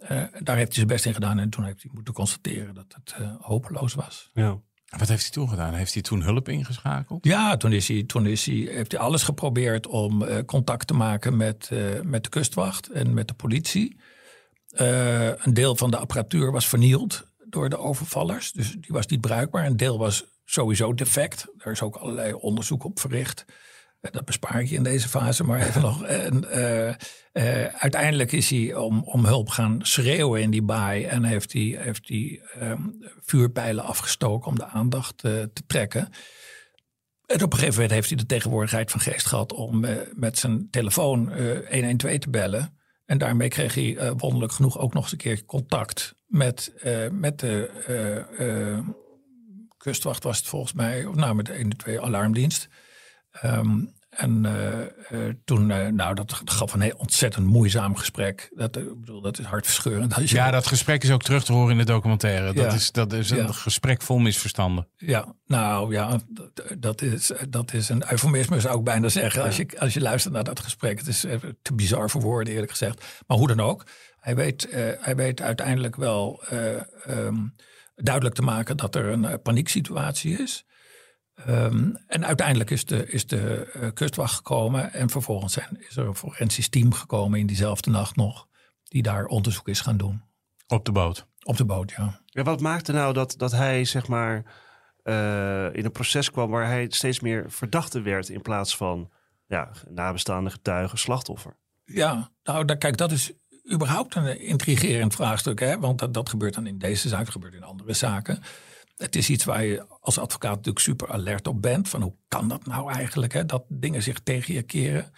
Eh, 0.08 0.24
daar 0.40 0.56
heeft 0.56 0.68
hij 0.68 0.76
zijn 0.76 0.88
best 0.88 1.06
in 1.06 1.14
gedaan. 1.14 1.40
En 1.40 1.50
toen 1.50 1.64
heeft 1.64 1.82
hij 1.82 1.92
moeten 1.94 2.14
constateren 2.14 2.74
dat 2.74 2.86
het 2.88 3.16
eh, 3.18 3.36
hopeloos 3.40 3.94
was. 3.94 4.30
Ja. 4.34 4.60
Wat 4.98 5.08
heeft 5.08 5.22
hij 5.22 5.32
toen 5.32 5.50
gedaan? 5.50 5.74
Heeft 5.74 5.94
hij 5.94 6.02
toen 6.02 6.24
hulp 6.24 6.50
ingeschakeld? 6.50 7.26
Ja, 7.26 7.58
toen, 7.58 7.72
is 7.72 7.88
hij, 7.88 8.04
toen 8.04 8.26
is 8.26 8.46
hij, 8.46 8.56
heeft 8.56 8.92
hij 8.92 9.02
alles 9.02 9.24
geprobeerd 9.24 9.88
om 9.88 10.24
eh, 10.24 10.46
contact 10.46 10.88
te 10.88 10.94
maken 10.94 11.38
met, 11.38 11.72
met 12.04 12.24
de 12.24 12.30
kustwacht 12.30 12.90
en 12.90 13.14
met 13.14 13.28
de 13.28 13.34
politie. 13.34 13.98
Een 14.68 15.54
deel 15.54 15.76
van 15.76 15.92
de 15.92 15.98
apparatuur 15.98 16.52
was 16.52 16.68
vernield 16.68 17.28
door 17.50 17.70
de 17.70 17.78
overvallers. 17.78 18.52
Dus 18.52 18.72
die 18.72 18.92
was 18.92 19.06
niet 19.06 19.22
bruikbaar. 19.22 19.66
Een 19.66 19.78
deel 19.78 19.98
was 19.98 20.26
sowieso 20.46 20.94
defect. 20.94 21.48
Daar 21.58 21.74
is 21.74 21.82
ook 21.82 21.96
allerlei 21.96 22.34
onderzoek 22.34 22.84
op 22.84 23.00
verricht. 23.00 23.46
Eh, 24.04 24.12
Dat 24.12 24.26
bespaar 24.26 24.62
ik 24.62 24.68
je 24.68 24.76
in 24.76 24.84
deze 24.84 25.10
fase 25.10 25.44
maar 25.44 25.68
even 25.68 25.82
nog. 25.82 26.04
Eh, 26.06 26.90
eh, 27.32 27.74
uiteindelijk 27.76 28.32
is 28.32 28.50
hij 28.50 28.76
om, 28.76 29.04
om 29.04 29.26
hulp 29.26 29.50
gaan 29.50 29.80
schreeuwen 29.82 30.42
in 30.42 30.52
die 30.52 30.62
baai. 30.62 31.04
En 31.04 31.24
heeft 31.24 31.54
hij, 31.54 31.78
heeft 31.80 32.08
hij 32.08 32.42
ehm, 32.60 32.82
vuurpijlen 33.22 33.84
afgestoken 33.84 34.48
om 34.48 34.56
de 34.56 34.66
aandacht 34.66 35.18
te 35.18 35.52
trekken. 35.68 36.10
En 37.26 37.44
op 37.44 37.52
een 37.52 37.60
gegeven 37.60 37.74
moment 37.74 37.92
heeft 37.92 38.10
hij 38.10 38.18
de 38.18 38.26
tegenwoordigheid 38.26 38.92
van 38.92 39.00
geest 39.00 39.26
gehad 39.26 39.54
om 39.54 39.86
met 40.14 40.38
zijn 40.38 40.68
telefoon 40.70 41.32
eh 41.32 41.72
112 41.72 42.18
te 42.18 42.30
bellen. 42.30 42.78
En 43.06 43.18
daarmee 43.18 43.48
kreeg 43.48 43.74
hij 43.74 44.14
wonderlijk 44.18 44.54
genoeg 44.54 44.80
ook 44.80 44.94
nog 44.94 45.04
eens 45.04 45.12
een 45.12 45.18
keer 45.18 45.46
contact 45.46 46.16
met, 46.26 46.74
met 47.12 47.40
de 47.40 47.70
kustwacht 49.78 50.24
was 50.24 50.38
het 50.38 50.48
volgens 50.48 50.74
mij, 50.74 51.06
of 51.06 51.16
nou 51.16 51.36
met 51.36 51.46
de 51.46 51.56
112 51.56 52.00
alarmdienst. 52.00 52.70
Ehm, 53.42 53.80
en 54.10 54.46
eh, 54.46 54.82
eh, 54.82 55.34
toen, 55.46 55.72
eh, 55.72 55.88
nou 55.88 56.16
dat 56.16 56.42
gaf 56.46 56.74
een 56.74 56.82
heel 56.82 56.96
ontzettend 56.98 57.46
moeizaam 57.46 57.96
gesprek. 57.96 58.50
Dat, 58.56 58.78
ik 58.78 59.00
bedoel, 59.00 59.22
dat 59.22 59.40
is 59.40 59.46
hartverscheurend. 59.46 60.14
Als 60.16 60.30
je, 60.30 60.36
Ja, 60.36 60.52
dat 60.52 60.68
gesprek 60.68 61.04
is 61.04 61.12
ook 61.12 61.22
terug 61.24 61.44
te 61.44 61.54
horen 61.54 61.72
in 61.72 61.78
de 61.78 61.84
documentaire. 61.84 62.54
Dat 62.54 62.66
Ja. 62.66 62.74
is, 62.74 62.92
dat 62.92 63.14
is 63.14 63.30
een 63.30 63.38
Ja. 63.38 63.52
gesprek 63.52 64.02
vol 64.02 64.18
misverstanden. 64.18 64.88
Ja, 64.98 65.36
nou 65.46 65.94
ja, 65.94 66.20
dat, 66.30 66.52
dat, 66.80 67.02
is, 67.02 67.32
dat 67.50 67.74
is 67.74 67.90
een 67.90 68.12
eufemisme 68.12 68.60
zou 68.60 68.78
ik 68.78 68.84
bijna 68.84 69.10
zeggen. 69.10 69.44
Als 69.44 69.56
je, 69.58 69.68
als 69.80 69.94
je 69.94 70.02
luistert 70.02 70.34
naar 70.34 70.44
dat 70.44 70.60
gesprek. 70.60 70.98
Het 70.98 71.08
is 71.08 71.20
te 71.62 71.74
bizar 71.76 72.10
voor 72.10 72.22
woorden 72.22 72.54
eerlijk 72.54 72.72
gezegd. 72.72 73.06
Maar 73.28 73.38
hoe 73.38 73.48
dan 73.48 73.60
ook. 73.60 73.86
Hij 74.20 74.36
weet, 74.36 74.68
hij 75.00 75.16
weet 75.16 75.42
uiteindelijk 75.42 75.96
wel 75.96 76.44
eh, 76.50 76.76
ehm, 77.06 77.36
duidelijk 77.96 78.36
te 78.36 78.42
maken 78.42 78.78
dat 78.78 78.96
er 78.96 79.06
een 79.06 79.42
panieksituatie 79.42 80.38
is. 80.40 80.66
Ehm, 81.36 81.92
en 82.08 82.26
uiteindelijk 82.26 82.70
is 82.70 82.86
de, 82.86 83.08
is 83.08 83.28
de 83.28 83.72
eh, 83.74 83.90
kustwacht 83.94 84.36
gekomen. 84.36 84.94
En 84.94 85.10
vervolgens 85.10 85.54
zijn, 85.54 85.78
is 85.90 85.98
er 85.98 86.08
een 86.08 86.16
forensisch 86.16 86.70
team 86.70 86.94
gekomen 86.94 87.40
in 87.40 87.46
diezelfde 87.48 87.90
nacht 87.90 88.16
nog. 88.16 88.48
Die 88.84 89.02
daar 89.02 89.26
onderzoek 89.26 89.68
is 89.68 89.82
gaan 89.82 89.98
doen. 89.98 90.24
Op 90.68 90.86
de 90.86 90.92
boot. 90.92 91.28
Op 91.44 91.58
de 91.58 91.66
boot, 91.66 91.92
ja. 91.92 92.22
Ja, 92.26 92.44
wat 92.44 92.60
maakte 92.60 92.92
nou 92.92 93.14
dat, 93.14 93.34
dat 93.38 93.52
hij 93.52 93.86
zeg 93.86 94.08
maar 94.08 94.44
eh, 95.04 95.74
in 95.74 95.86
een 95.86 95.92
proces 95.92 96.32
kwam 96.32 96.50
waar 96.50 96.68
hij 96.68 96.88
steeds 96.90 97.20
meer 97.20 97.52
verdachte 97.52 98.02
werd 98.02 98.30
in 98.30 98.42
plaats 98.42 98.78
van 98.78 99.12
ja, 99.48 99.72
nabestaande 99.90 100.50
getuige, 100.50 100.98
slachtoffer? 100.98 101.58
Ja, 101.84 102.30
nou 102.44 102.66
da- 102.66 102.76
kijk, 102.76 102.98
dat 102.98 103.12
is 103.12 103.32
überhaupt 103.74 104.16
een 104.16 104.40
intrigerend 104.40 105.16
vraagstuk. 105.16 105.60
Hè? 105.60 105.80
Want 105.80 106.00
dat, 106.00 106.14
dat 106.14 106.30
gebeurt 106.30 106.54
dan 106.54 106.68
in 106.68 106.78
deze 106.78 107.08
zaak, 107.08 107.24
dat 107.24 107.34
gebeurt 107.34 107.54
in 107.54 107.64
andere 107.64 107.94
zaken. 107.94 108.42
Het 108.96 109.16
is 109.16 109.30
iets 109.30 109.44
waar 109.44 109.64
je 109.66 109.86
als 110.00 110.18
advocaat 110.18 110.56
natuurlijk 110.56 110.86
super 110.86 111.12
alert 111.12 111.48
op 111.48 111.62
bent. 111.62 111.90
Van 111.90 112.02
hoe 112.02 112.16
kan 112.28 112.48
dat 112.48 112.66
nou 112.66 112.92
eigenlijk, 112.92 113.34
hè? 113.34 113.46
dat 113.46 113.64
dingen 113.68 114.04
zich 114.04 114.20
tegen 114.20 114.54
je 114.54 114.62
keren. 114.62 115.12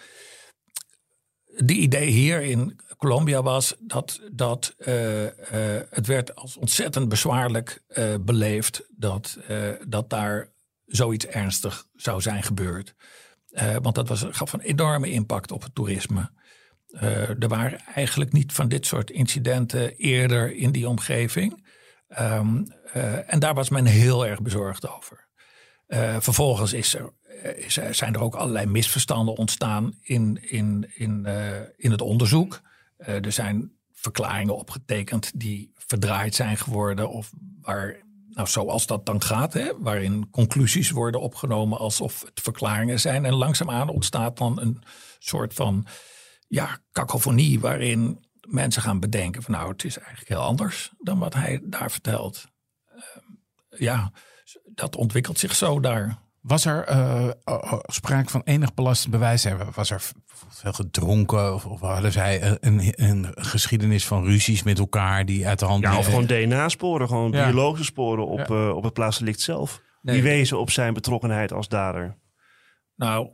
De 1.58 1.74
idee 1.74 2.10
hier 2.10 2.42
in 2.42 2.80
Colombia 2.98 3.44
was 3.44 3.76
dat, 3.80 4.22
dat 4.32 4.74
eh, 4.78 5.26
eh, 5.26 5.84
het 5.90 6.08
werd 6.08 6.36
als 6.36 6.58
ontzettend 6.58 7.10
bezwaarlijk 7.10 7.84
eh, 7.88 8.14
beleefd 8.22 8.88
dat, 8.90 9.38
dat 9.88 10.10
daar 10.10 10.54
zoiets 10.86 11.26
ernstig 11.26 11.86
zou 11.94 12.22
zijn 12.22 12.44
gebeurd. 12.44 12.96
Want 13.82 13.96
dat 13.96 14.08
was, 14.08 14.26
gaf 14.30 14.54
een 14.54 14.60
enorme 14.60 15.12
impact 15.12 15.52
op 15.52 15.64
het 15.64 15.76
toerisme. 15.76 16.32
Er 17.40 17.48
waren 17.48 17.80
eigenlijk 17.80 18.32
niet 18.32 18.52
van 18.52 18.68
dit 18.68 18.86
soort 18.86 19.10
incidenten 19.10 19.96
eerder 19.96 20.56
in 20.56 20.72
die 20.72 20.90
omgeving. 20.90 21.65
Ehm, 22.16 22.64
eh, 22.94 23.34
en 23.34 23.40
daar 23.40 23.54
was 23.54 23.70
men 23.70 23.86
heel 23.86 24.26
erg 24.26 24.42
bezorgd 24.42 24.90
over. 24.90 25.28
Eh, 25.88 26.16
vervolgens 26.20 26.74
er, 26.74 27.14
eh, 27.44 27.66
is 27.66 27.78
er- 27.78 27.96
zijn 27.96 28.14
er 28.14 28.22
ook 28.22 28.36
allerlei 28.36 28.66
misverstanden 28.66 29.36
ontstaan 29.38 29.94
in, 30.02 30.38
in, 30.50 30.92
in, 30.96 31.26
in 31.78 31.92
het 31.92 32.02
onderzoek. 32.02 32.62
Er 32.98 33.32
zijn 33.32 33.72
verklaringen 33.92 34.56
opgetekend 34.58 35.32
die 35.40 35.72
verdraaid 35.76 36.36
zijn 36.36 36.58
geworden. 36.58 37.10
Of 37.10 37.32
waar, 37.62 37.96
nou, 38.30 38.48
zoals 38.48 38.88
dat 38.88 39.06
dan 39.06 39.22
gaat, 39.22 39.54
hè, 39.54 39.72
waarin 39.80 40.30
conclusies 40.30 40.90
worden 40.92 41.22
opgenomen 41.22 41.78
alsof 41.78 42.22
het 42.22 42.42
verklaringen 42.42 43.00
zijn. 43.00 43.26
En 43.26 43.34
langzaamaan 43.34 43.90
ontstaat 43.90 44.38
dan 44.38 44.60
een 44.62 44.82
soort 45.20 45.54
van 45.54 45.86
ja, 46.48 46.80
kakofonie 46.92 47.60
waarin 47.60 48.25
mensen 48.48 48.82
gaan 48.82 49.00
bedenken 49.00 49.44
van 49.44 49.54
nou, 49.54 49.72
het 49.72 49.84
is 49.84 49.98
eigenlijk 49.98 50.30
heel 50.30 50.42
anders 50.42 50.94
dan 50.98 51.20
wat 51.20 51.34
hij 51.34 51.62
daar 51.64 51.92
vertelt. 51.92 52.46
Ehm, 52.86 53.24
ja, 53.84 54.12
dat 54.74 54.96
ontwikkelt 54.96 55.40
zich 55.40 55.56
zo 55.56 55.80
daar. 55.80 56.24
Was 56.42 56.66
er 56.66 56.84
eh, 56.84 57.30
sprake 57.86 58.30
van 58.30 58.42
enig 58.44 58.74
belastend 58.74 59.12
bewijs? 59.12 59.48
Was 59.76 59.90
er 59.90 60.02
veel 60.48 60.74
gedronken? 60.74 61.54
Of, 61.54 61.66
of 61.66 61.80
hadden 61.80 62.12
zij 62.12 62.58
een, 62.60 62.94
een 63.04 63.28
geschiedenis 63.36 64.08
van 64.08 64.24
ruzies 64.24 64.64
met 64.64 64.80
elkaar 64.80 65.26
die 65.26 65.48
uit 65.48 65.60
de 65.60 65.66
hand 65.66 65.84
Ja, 65.84 65.98
of 65.98 66.06
gewoon 66.06 66.26
DNA-sporen, 66.26 67.08
gewoon 67.08 67.32
Ja. 67.32 67.46
biologische 67.46 67.86
sporen 67.86 68.28
op, 68.28 68.38
Ja. 68.38 68.46
eh, 68.46 68.76
op 68.76 68.84
het 68.84 68.94
plaatsdelict 68.94 69.42
zelf. 69.42 69.82
Nee. 70.02 70.16
Die 70.16 70.24
wezen 70.24 70.60
op 70.60 70.70
zijn 70.72 70.94
betrokkenheid 70.94 71.54
als 71.54 71.68
dader. 71.68 72.18
Nou, 72.96 73.30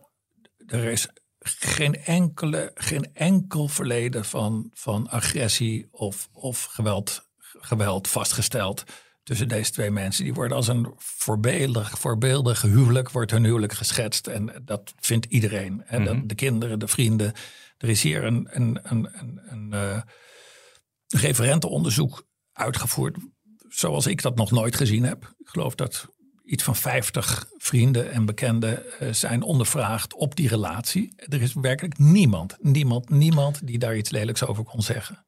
er 0.66 0.84
is 0.84 1.10
geen, 1.44 1.96
enkele, 1.96 2.72
geen 2.74 3.14
enkel 3.14 3.68
verleden 3.68 4.26
van, 4.26 4.72
van 4.74 5.10
agressie 5.10 5.88
of, 5.92 6.30
of 6.32 6.64
geweld, 6.64 7.30
geweld 7.38 8.08
vastgesteld. 8.08 8.84
tussen 9.24 9.48
deze 9.48 9.72
twee 9.72 9.92
mensen. 9.92 10.24
Die 10.24 10.34
worden 10.34 10.58
als 10.58 10.68
een 10.68 10.94
voorbeeldig, 10.98 12.00
voorbeeldig 12.00 12.62
huwelijk, 12.62 13.12
wordt 13.12 13.32
hun 13.32 13.44
huwelijk 13.44 13.74
geschetst. 13.74 14.28
En 14.28 14.62
dat 14.66 14.94
vindt 15.00 15.26
iedereen. 15.26 15.82
Hè? 15.86 16.04
Dat 16.04 16.30
de 16.30 16.36
kinderen, 16.36 16.80
de 16.80 16.88
vrienden. 16.88 17.34
Er 17.78 17.90
is 17.90 18.02
hier 18.02 18.24
een, 18.24 18.48
een, 18.50 18.80
een, 18.84 19.10
een, 19.20 19.42
een 19.50 19.74
eh, 19.74 20.02
referentenonderzoek 21.08 22.28
uitgevoerd. 22.54 23.18
Zoals 23.68 24.08
ik 24.08 24.22
dat 24.22 24.36
nog 24.36 24.52
nooit 24.52 24.76
gezien 24.76 25.04
heb. 25.04 25.34
Ik 25.38 25.48
geloof 25.48 25.76
dat 25.76 26.08
iets 26.44 26.64
van 26.64 26.76
50 26.76 27.48
vrienden 27.58 28.12
en 28.12 28.26
bekenden 28.26 29.00
eh, 29.00 29.14
zijn 29.14 29.42
ondervraagd 29.42 30.14
op 30.14 30.36
die 30.36 30.48
relatie. 30.48 31.14
Er 31.16 31.42
is 31.42 31.54
werkelijk 31.54 31.98
niemand, 31.98 32.58
niemand, 32.60 33.10
niemand 33.10 33.68
die 33.68 33.78
daar 33.78 33.98
iets 33.98 34.10
lelijks 34.10 34.46
over 34.46 34.64
kon 34.64 34.82
zeggen. 34.82 35.26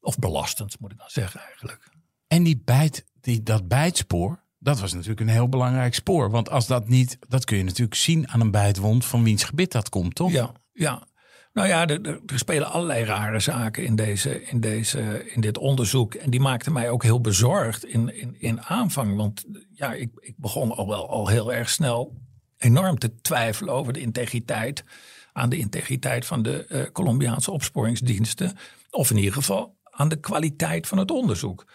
Of 0.00 0.18
belastend, 0.18 0.80
moet 0.80 0.92
ik 0.92 0.98
dan 0.98 1.10
zeggen 1.10 1.40
eigenlijk. 1.40 1.90
En 2.26 2.42
die 2.42 2.62
bijt, 2.64 3.04
die, 3.20 3.42
dat 3.42 3.68
bijtspoor, 3.68 4.42
dat 4.58 4.80
was 4.80 4.92
natuurlijk 4.92 5.20
een 5.20 5.28
heel 5.28 5.48
belangrijk 5.48 5.94
spoor. 5.94 6.30
Want 6.30 6.50
als 6.50 6.66
dat 6.66 6.88
niet, 6.88 7.18
dat 7.28 7.44
kun 7.44 7.56
je 7.56 7.64
natuurlijk 7.64 7.94
zien 7.94 8.28
aan 8.28 8.40
een 8.40 8.50
bijtwond 8.50 9.04
van 9.04 9.22
wiens 9.22 9.44
gebit 9.44 9.72
dat 9.72 9.88
komt, 9.88 10.14
toch? 10.14 10.32
Ja, 10.32 10.52
ja. 10.72 11.06
Nou 11.52 11.68
ja, 11.68 11.86
er, 11.86 12.06
er- 12.06 12.38
spelen 12.38 12.70
allerlei 12.70 13.04
rare 13.04 13.40
zaken 13.40 13.84
in, 13.84 13.96
deze, 13.96 14.42
in, 14.44 14.60
deze, 14.60 15.30
in 15.32 15.40
dit 15.40 15.58
onderzoek. 15.58 16.14
En 16.14 16.30
die 16.30 16.40
maakten 16.40 16.72
mij 16.72 16.90
ook 16.90 17.02
heel 17.02 17.20
bezorgd 17.20 17.84
in, 17.84 18.16
in, 18.20 18.36
in 18.40 18.62
aanvang. 18.62 19.16
Want 19.16 19.44
ja, 19.72 19.92
ik, 19.92 20.10
ik 20.20 20.34
begon 20.36 20.72
al 20.72 20.88
wel 20.88 21.08
al 21.10 21.28
heel 21.28 21.52
erg 21.52 21.70
snel 21.70 22.16
enorm 22.58 22.98
te 22.98 23.20
twijfelen 23.20 23.74
over 23.74 23.92
de 23.92 24.00
integriteit. 24.00 24.84
Aan 25.32 25.48
de 25.48 25.58
integriteit 25.58 26.26
van 26.26 26.42
de 26.42 26.64
eh, 26.64 26.82
Colombiaanse 26.92 27.50
opsporingsdiensten. 27.50 28.56
Of 28.90 29.10
in 29.10 29.16
ieder 29.16 29.32
geval 29.32 29.76
aan 29.90 30.08
de 30.08 30.20
kwaliteit 30.20 30.86
van 30.86 30.98
het 30.98 31.10
onderzoek. 31.10 31.66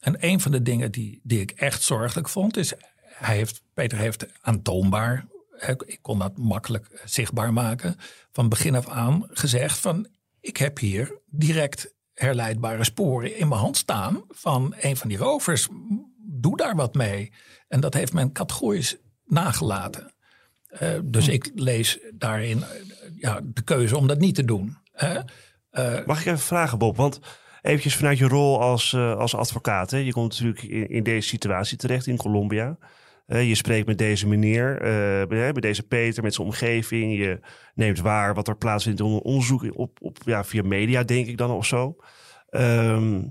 En 0.00 0.16
een 0.18 0.40
van 0.40 0.50
de 0.52 0.62
dingen 0.62 0.90
die, 0.92 1.20
die 1.22 1.40
ik 1.40 1.50
echt 1.50 1.82
zorgelijk 1.82 2.28
vond, 2.28 2.56
is 2.56 2.72
hij 3.02 3.36
heeft, 3.36 3.62
Peter 3.74 3.98
heeft 3.98 4.26
aantoonbaar, 4.40 5.26
ik 5.68 5.98
kon 6.02 6.18
dat 6.18 6.36
makkelijk 6.36 6.86
eh, 6.86 7.00
zichtbaar 7.04 7.52
maken, 7.52 7.96
van 8.32 8.48
begin 8.48 8.74
af 8.74 8.88
aan 8.88 9.26
gezegd 9.28 9.78
van 9.78 10.08
ik 10.40 10.56
heb 10.56 10.78
hier 10.78 11.18
direct 11.26 11.94
herleidbare 12.14 12.84
sporen 12.84 13.36
in 13.36 13.48
mijn 13.48 13.60
hand 13.60 13.76
staan 13.76 14.22
van 14.28 14.74
een 14.80 14.96
van 14.96 15.08
die 15.08 15.18
rovers. 15.18 15.68
Doe 16.16 16.56
daar 16.56 16.76
wat 16.76 16.94
mee. 16.94 17.32
En 17.68 17.80
dat 17.80 17.94
heeft 17.94 18.12
men 18.12 18.32
categorisch 18.32 18.96
nagelaten. 19.24 20.14
Eh, 20.66 20.98
dus 21.04 21.28
ik 21.28 21.50
lees 21.54 21.98
daarin 22.14 22.62
eh, 22.62 22.68
ja, 23.16 23.40
de 23.44 23.62
keuze 23.62 23.96
om 23.96 24.06
dat 24.06 24.18
niet 24.18 24.34
te 24.34 24.44
doen. 24.44 24.76
hè. 24.92 25.20
Mag 26.06 26.20
ik 26.20 26.26
even 26.26 26.38
vragen, 26.38 26.78
Bob? 26.78 26.96
Want 26.96 27.20
eventjes 27.62 27.96
vanuit 27.96 28.18
je 28.18 28.28
rol 28.28 28.60
als, 28.60 28.94
als 28.94 29.34
advocaat. 29.34 29.90
Hè? 29.90 29.98
Je 29.98 30.12
komt 30.12 30.30
natuurlijk 30.30 30.62
in, 30.62 30.88
in 30.88 31.02
deze 31.02 31.28
situatie 31.28 31.76
terecht 31.76 32.06
in 32.06 32.16
Colombia. 32.16 32.78
Je 33.26 33.54
spreekt 33.54 33.86
met 33.86 33.98
deze 33.98 34.26
meneer, 34.28 34.80
eh, 34.80 35.52
met 35.52 35.62
deze 35.62 35.82
Peter, 35.82 36.22
met 36.22 36.34
zijn 36.34 36.46
omgeving. 36.46 37.18
Je 37.18 37.40
neemt 37.74 38.00
waar 38.00 38.34
wat 38.34 38.48
er 38.48 38.56
plaatsvindt 38.56 39.00
in 39.00 39.06
onderzoek 39.06 39.66
op, 39.72 39.98
op, 40.00 40.18
ja, 40.24 40.44
via 40.44 40.62
media, 40.62 41.02
denk 41.02 41.26
ik 41.26 41.36
dan 41.36 41.50
of 41.50 41.66
zo. 41.66 41.96
Ehm, 42.48 43.22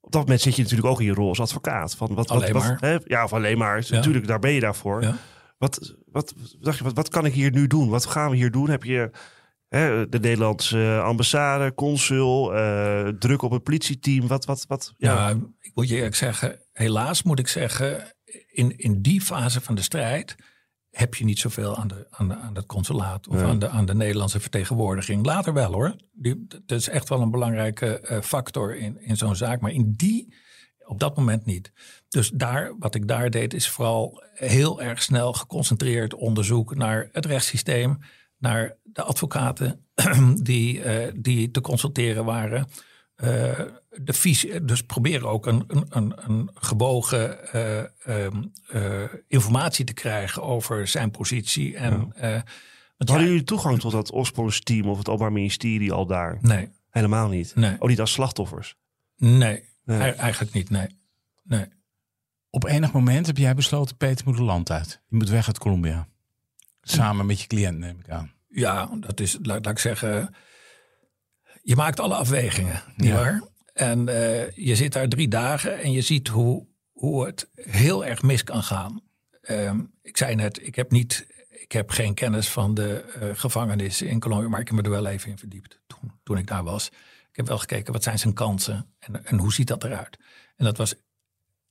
op 0.00 0.12
dat 0.12 0.22
moment 0.22 0.40
zit 0.40 0.56
je 0.56 0.62
natuurlijk 0.62 0.88
ook 0.88 1.00
in 1.00 1.06
je 1.06 1.12
rol 1.12 1.28
als 1.28 1.40
advocaat. 1.40 1.94
Van 1.96 2.14
wat, 2.14 2.30
Alleen 2.30 2.52
wat, 2.52 2.62
maar. 2.62 2.70
Wat, 2.72 2.80
hè? 2.80 2.96
Ja, 3.04 3.24
of 3.24 3.32
alleen 3.32 3.58
maar. 3.58 3.84
Ja. 3.86 3.94
Natuurlijk, 3.94 4.26
daar 4.26 4.38
ben 4.38 4.52
je 4.52 4.60
daarvoor. 4.60 5.02
Ja. 5.02 5.16
Wat, 5.58 5.94
wat, 6.06 6.34
dacht 6.60 6.78
je, 6.78 6.84
wat, 6.84 6.94
wat 6.94 7.08
kan 7.08 7.26
ik 7.26 7.32
hier 7.32 7.50
nu 7.50 7.66
doen? 7.66 7.88
Wat 7.88 8.06
gaan 8.06 8.30
we 8.30 8.36
hier 8.36 8.50
doen? 8.50 8.70
Heb 8.70 8.84
je 8.84 9.10
hè, 9.68 10.08
de 10.08 10.18
Nederlandse 10.18 11.00
ambassade, 11.04 11.74
consul, 11.74 12.54
eh, 12.54 13.08
druk 13.08 13.42
op 13.42 13.50
het 13.50 13.62
politieteam? 13.62 14.26
Wat, 14.26 14.44
wat, 14.44 14.64
wat? 14.68 14.94
Ja, 14.96 15.30
ik 15.60 15.70
moet 15.74 15.88
je 15.88 15.96
eerlijk 15.96 16.14
zeggen, 16.14 16.60
helaas 16.72 17.22
moet 17.22 17.38
ik 17.38 17.48
zeggen, 17.48 18.16
in, 18.52 18.78
in 18.78 19.02
die 19.02 19.20
fase 19.20 19.60
van 19.60 19.74
de 19.74 19.82
strijd 19.82 20.36
heb 20.90 21.14
je 21.14 21.24
niet 21.24 21.38
zoveel 21.38 21.76
aan, 21.76 21.88
de, 21.88 22.06
aan, 22.10 22.28
de, 22.28 22.34
aan 22.34 22.54
het 22.54 22.66
consulaat 22.66 23.28
of 23.28 23.42
aan, 23.42 23.58
de, 23.58 23.68
aan 23.68 23.86
de 23.86 23.94
Nederlandse 23.94 24.40
vertegenwoordiging. 24.40 25.26
Later 25.26 25.52
wel 25.52 25.72
hoor. 25.72 25.96
Die, 26.12 26.46
dat 26.48 26.78
is 26.78 26.88
echt 26.88 27.08
wel 27.08 27.20
een 27.20 27.30
belangrijke 27.30 28.00
eh, 28.00 28.20
factor 28.20 28.76
in, 28.76 29.00
in 29.00 29.16
zo'n 29.16 29.36
zaak. 29.36 29.60
Maar 29.60 29.72
in 29.72 29.92
die, 29.96 30.34
op 30.84 31.00
dat 31.00 31.16
moment 31.16 31.44
niet. 31.44 31.72
Dus 32.08 32.30
daar, 32.30 32.78
wat 32.78 32.94
ik 32.94 33.08
daar 33.08 33.30
deed, 33.30 33.54
is 33.54 33.68
vooral 33.68 34.22
heel 34.34 34.82
erg 34.82 35.02
snel 35.02 35.32
geconcentreerd 35.32 36.14
onderzoek 36.14 36.74
naar 36.74 37.08
het 37.12 37.26
rechtssysteem, 37.26 37.98
naar 38.38 38.76
de 38.82 39.02
advocaten 39.02 39.86
die, 40.42 40.82
eh, 40.82 41.12
die 41.16 41.50
te 41.50 41.60
consulteren 41.60 42.24
waren. 42.24 42.68
Eh, 43.18 43.60
de 43.90 44.12
visie, 44.12 44.64
dus 44.64 44.82
proberen 44.82 45.28
ook 45.28 45.46
een, 45.46 45.64
een, 45.66 45.86
een, 45.88 46.12
een 46.16 46.50
gewogen 46.54 47.52
eh, 47.52 47.78
ehm, 48.04 48.42
eh, 48.68 49.02
informatie 49.28 49.84
te 49.84 49.92
krijgen 49.92 50.42
over 50.42 50.86
zijn 50.86 51.10
positie. 51.10 51.76
En, 51.76 52.12
eh, 52.16 52.40
Hadden 52.96 53.18
ja, 53.18 53.24
jullie 53.24 53.44
toegang 53.44 53.80
tot 53.80 53.92
dat 53.92 54.10
opsporingsteam 54.10 54.88
of 54.88 54.98
het 54.98 55.08
Openbaar 55.08 55.32
Ministerie 55.32 55.92
al 55.92 56.06
daar? 56.06 56.38
Nee, 56.40 56.68
Helemaal 56.90 57.28
niet. 57.28 57.54
Nee. 57.54 57.76
Ook 57.78 57.88
niet 57.88 58.00
als 58.00 58.12
slachtoffers. 58.12 58.76
nee, 59.16 59.64
Nee. 59.84 60.12
eigenlijk 60.12 60.54
niet. 60.54 60.70
Nee. 60.70 60.86
nee. 61.42 61.66
Op 62.50 62.64
enig 62.64 62.92
moment 62.92 63.26
heb 63.26 63.36
jij 63.36 63.54
besloten, 63.54 63.96
Peter 63.96 64.24
moet 64.26 64.34
het 64.34 64.44
land 64.44 64.70
uit. 64.70 65.00
Je 65.08 65.16
moet 65.16 65.28
weg 65.28 65.46
uit 65.46 65.58
Colombia. 65.58 66.08
Samen 66.82 67.26
met 67.26 67.40
je 67.40 67.46
cliënt, 67.46 67.78
neem 67.78 67.98
ik 67.98 68.10
aan. 68.10 68.32
Ja, 68.48 68.90
dat 69.00 69.20
is, 69.20 69.38
laat, 69.42 69.64
laat 69.64 69.74
ik 69.74 69.78
zeggen, 69.78 70.34
je 71.68 71.76
maakt 71.76 72.00
alle 72.00 72.14
afwegingen, 72.14 72.82
nietwaar? 72.96 73.42
En 73.72 74.08
eh, 74.08 74.50
je 74.50 74.76
zit 74.76 74.92
daar 74.92 75.08
drie 75.08 75.28
dagen 75.28 75.80
en 75.80 75.92
je 75.92 76.00
ziet 76.00 76.28
hoe, 76.28 76.66
hoe 76.92 77.26
het 77.26 77.48
heel 77.54 78.04
erg 78.04 78.22
mis 78.22 78.44
kan 78.44 78.62
gaan. 78.62 79.02
Ehm, 79.40 79.80
ik 80.02 80.16
zei 80.16 80.34
net, 80.34 80.66
ik 80.66 80.74
heb, 80.74 80.90
niet, 80.90 81.26
ik 81.48 81.72
heb 81.72 81.90
geen 81.90 82.14
kennis 82.14 82.48
van 82.48 82.74
de 82.74 83.00
eh, 83.00 83.28
gevangenis 83.32 84.02
in 84.02 84.20
Colombia, 84.20 84.48
maar 84.48 84.60
ik 84.60 84.66
heb 84.68 84.76
me 84.76 84.82
er 84.82 84.90
wel 84.90 85.06
even 85.06 85.30
in 85.30 85.38
verdiept 85.38 85.80
toen, 85.86 86.12
toen 86.22 86.38
ik 86.38 86.46
daar 86.46 86.64
was. 86.64 86.88
Ik 87.30 87.36
heb 87.36 87.46
wel 87.46 87.58
gekeken, 87.58 87.92
wat 87.92 88.02
zijn 88.02 88.18
zijn 88.18 88.34
kansen 88.34 88.94
en, 88.98 89.24
en 89.24 89.38
hoe 89.38 89.52
ziet 89.52 89.68
dat 89.68 89.84
eruit? 89.84 90.18
En 90.56 90.64
dat 90.64 90.76
was 90.76 90.94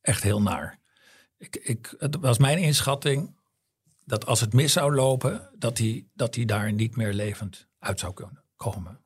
echt 0.02 0.24
heel 0.24 0.42
naar. 0.42 0.80
Ik, 1.38 1.56
ik, 1.56 1.96
het 1.98 2.16
was 2.20 2.38
mijn 2.38 2.58
inschatting 2.58 3.36
dat 4.06 4.26
als 4.26 4.40
het 4.40 4.54
mis 4.54 4.74
zou 4.74 4.96
lopen, 4.96 5.50
dat 5.56 5.78
hij, 5.78 6.08
dat 6.14 6.36
hij 6.36 6.46
daar 6.46 6.74
niet 6.74 6.96
meer 6.96 7.14
levend 7.14 7.68
uit 7.80 8.00
zou 8.00 8.14
kunnen 8.14 8.44
komen. 8.56 9.06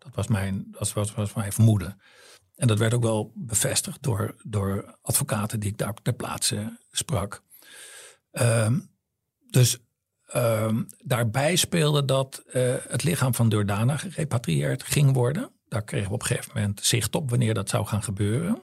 Dat 0.00 0.14
was 0.14 0.26
mijn, 0.26 0.66
dat 0.70 0.92
was, 0.92 1.14
was 1.14 1.34
mijn 1.34 1.52
vermoeden. 1.52 2.00
En 2.54 2.66
dat 2.66 2.78
werd 2.78 2.94
ook 2.94 3.02
wel 3.02 3.32
bevestigd 3.34 4.02
door, 4.02 4.34
door 4.42 4.98
advocaten 5.02 5.60
die 5.60 5.70
ik 5.70 5.78
daar 5.78 5.94
ter 5.94 6.12
plaatse 6.12 6.78
sprak. 6.90 7.42
Ehm, 8.30 8.80
dus 9.50 9.78
ehm, 10.26 10.82
daarbij 10.98 11.56
speelde 11.56 12.04
dat 12.04 12.42
eh, 12.46 12.74
het 12.88 13.02
lichaam 13.02 13.34
van 13.34 13.48
Durdana 13.48 13.96
gerepatrieerd 13.96 14.82
ging 14.82 15.12
worden. 15.12 15.52
Daar 15.68 15.84
kregen 15.84 16.08
we 16.08 16.14
op 16.14 16.20
een 16.20 16.26
gegeven 16.26 16.52
moment 16.54 16.80
zicht 16.84 17.14
op 17.14 17.30
wanneer 17.30 17.54
dat 17.54 17.68
zou 17.68 17.86
gaan 17.86 18.02
gebeuren. 18.02 18.62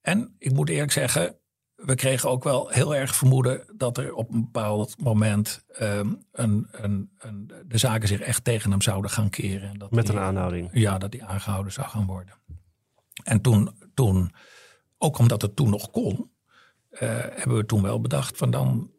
En 0.00 0.34
ik 0.38 0.52
moet 0.52 0.68
eerlijk 0.68 0.92
zeggen, 0.92 1.36
we 1.84 1.94
kregen 1.94 2.30
ook 2.30 2.44
wel 2.44 2.68
heel 2.68 2.94
erg 2.94 3.14
vermoeden 3.14 3.64
dat 3.76 3.98
er 3.98 4.14
op 4.14 4.30
een 4.32 4.40
bepaald 4.40 5.00
moment 5.02 5.64
ehm, 5.72 6.12
een, 6.32 6.68
een, 6.72 7.10
een, 7.18 7.50
de 7.66 7.78
zaken 7.78 8.08
zich 8.08 8.20
echt 8.20 8.44
tegen 8.44 8.70
hem 8.70 8.82
zouden 8.82 9.10
gaan 9.10 9.30
keren. 9.30 9.68
En 9.68 9.78
dat 9.78 9.90
Met 9.90 10.06
die- 10.06 10.14
een 10.16 10.20
aanhouding. 10.22 10.68
Ja, 10.72 10.98
dat 10.98 11.10
die 11.10 11.24
aangehouden 11.24 11.72
zou 11.72 11.88
gaan 11.88 12.06
worden. 12.06 12.34
En 13.24 13.40
toen, 13.40 13.70
toen 13.94 14.32
ook 14.98 15.18
omdat 15.18 15.42
het 15.42 15.56
toen 15.56 15.70
nog 15.70 15.90
kon, 15.90 16.30
eh, 16.90 17.08
hebben 17.08 17.56
we 17.56 17.66
toen 17.66 17.82
wel 17.82 18.00
bedacht 18.00 18.36
van 18.36 18.50
dan 18.50 18.90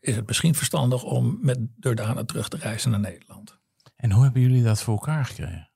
is 0.00 0.16
het 0.16 0.26
misschien 0.26 0.54
verstandig 0.54 1.02
om 1.02 1.38
met 1.40 1.58
Durdana 1.76 2.24
terug 2.24 2.48
te 2.48 2.56
reizen 2.56 2.90
naar 2.90 3.00
Nederland. 3.00 3.58
En 3.96 4.12
hoe 4.12 4.22
hebben 4.22 4.42
jullie 4.42 4.62
dat 4.62 4.82
voor 4.82 4.94
elkaar 4.94 5.24
gekregen? 5.24 5.70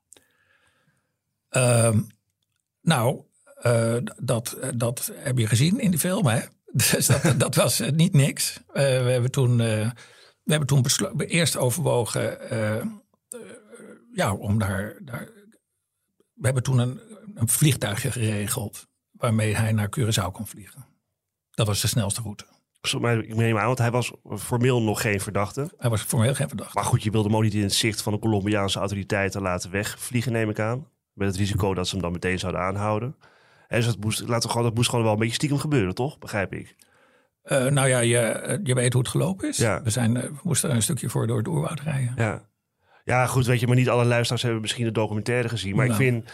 Ehm, 1.49 2.01
nou, 2.81 3.23
eh, 3.63 3.97
dat, 4.23 4.57
dat 4.75 5.13
heb 5.15 5.39
je 5.39 5.47
gezien 5.47 5.81
in 5.81 5.91
die 5.91 6.01
film, 6.01 6.27
hè? 6.27 6.41
Dus 6.91 7.07
dat, 7.07 7.35
dat 7.41 7.55
was 7.55 7.81
eh, 7.81 7.91
niet 7.91 8.13
niks. 8.13 8.61
Eh, 8.67 8.83
we 8.83 9.11
hebben 9.11 9.31
toen, 9.31 9.61
eh, 9.61 9.91
we 10.43 10.51
hebben 10.51 10.69
toen 10.69 10.85
eerst 11.19 11.57
overwogen 11.57 12.39
ja, 14.13 14.35
om 14.35 14.59
daar, 14.59 14.99
daar. 15.05 15.31
We 16.33 16.45
hebben 16.45 16.63
toen 16.63 16.79
een, 16.79 17.01
een 17.35 17.49
vliegtuigje 17.49 18.11
geregeld 18.11 18.87
waarmee 19.11 19.57
hij 19.57 19.73
naar 19.73 19.89
Curaçao 19.99 20.33
kon 20.33 20.47
vliegen. 20.47 20.87
Dat 21.51 21.67
was 21.67 21.81
de 21.81 21.87
snelste 21.87 22.23
route. 22.23 22.45
Ik 23.27 23.35
neem 23.35 23.59
aan, 23.59 23.67
want 23.67 23.79
hij 23.79 23.91
was 23.91 24.13
formeel 24.39 24.83
nog 24.83 25.01
geen 25.01 25.21
verdachte. 25.21 25.73
Hij 25.77 25.91
was 25.91 26.03
formeel 26.03 26.35
geen 26.35 26.49
verdachte. 26.49 26.75
Maar 26.75 26.85
goed, 26.85 27.03
je 27.03 27.11
wilde 27.11 27.29
hem 27.29 27.37
ook 27.37 27.43
niet 27.43 27.55
in 27.55 27.63
het 27.63 27.75
zicht 27.75 28.03
van 28.03 28.13
de 28.13 28.19
Colombiaanse 28.19 28.79
autoriteiten 28.79 29.43
laten 29.43 29.71
wegvliegen, 29.71 30.33
neem 30.33 30.51
ik 30.51 30.59
aan. 30.59 30.89
Met 31.13 31.29
het 31.29 31.37
risico 31.37 31.75
dat 31.75 31.87
ze 31.87 31.93
hem 31.93 32.03
dan 32.03 32.13
meteen 32.13 32.39
zouden 32.39 32.61
aanhouden. 32.61 33.17
En 33.73 33.79
dus 33.79 33.87
dat 33.87 33.99
moest, 33.99 34.21
laten 34.21 34.43
we 34.43 34.49
gewoon, 34.49 34.67
dat 34.67 34.75
moest 34.75 34.89
gewoon 34.89 35.05
wel 35.05 35.13
een 35.13 35.19
beetje 35.19 35.35
stiekem 35.35 35.59
gebeuren, 35.59 35.95
toch? 35.95 36.19
Begrijp 36.19 36.53
ik. 36.53 36.75
Eh, 37.43 37.67
nou 37.67 37.89
ja, 37.89 37.99
je, 37.99 38.19
eh, 38.19 38.59
je 38.63 38.75
weet 38.75 38.93
hoe 38.93 39.03
het 39.03 39.11
gelopen 39.11 39.49
is. 39.49 39.57
Ja. 39.57 39.83
We, 39.83 39.91
zijn, 39.91 40.17
eh, 40.17 40.23
we 40.23 40.41
moesten 40.43 40.71
er 40.71 40.77
een 40.77 40.83
stukje 40.83 41.09
voor 41.09 41.27
door 41.27 41.39
het 41.39 41.49
oerwoud 41.49 41.81
rijden. 41.81 42.13
Ja. 42.17 42.49
ja, 43.05 43.27
goed, 43.27 43.47
weet 43.47 43.61
je, 43.61 43.67
maar 43.67 43.77
niet 43.77 43.89
alle 43.89 44.05
luisteraars 44.05 44.43
hebben 44.43 44.61
misschien 44.61 44.85
de 44.85 44.93
documentaire 44.93 45.49
gezien. 45.49 45.77
Maar 45.77 45.87
Nou. 45.87 46.03
ik 46.03 46.07
vind, 46.07 46.31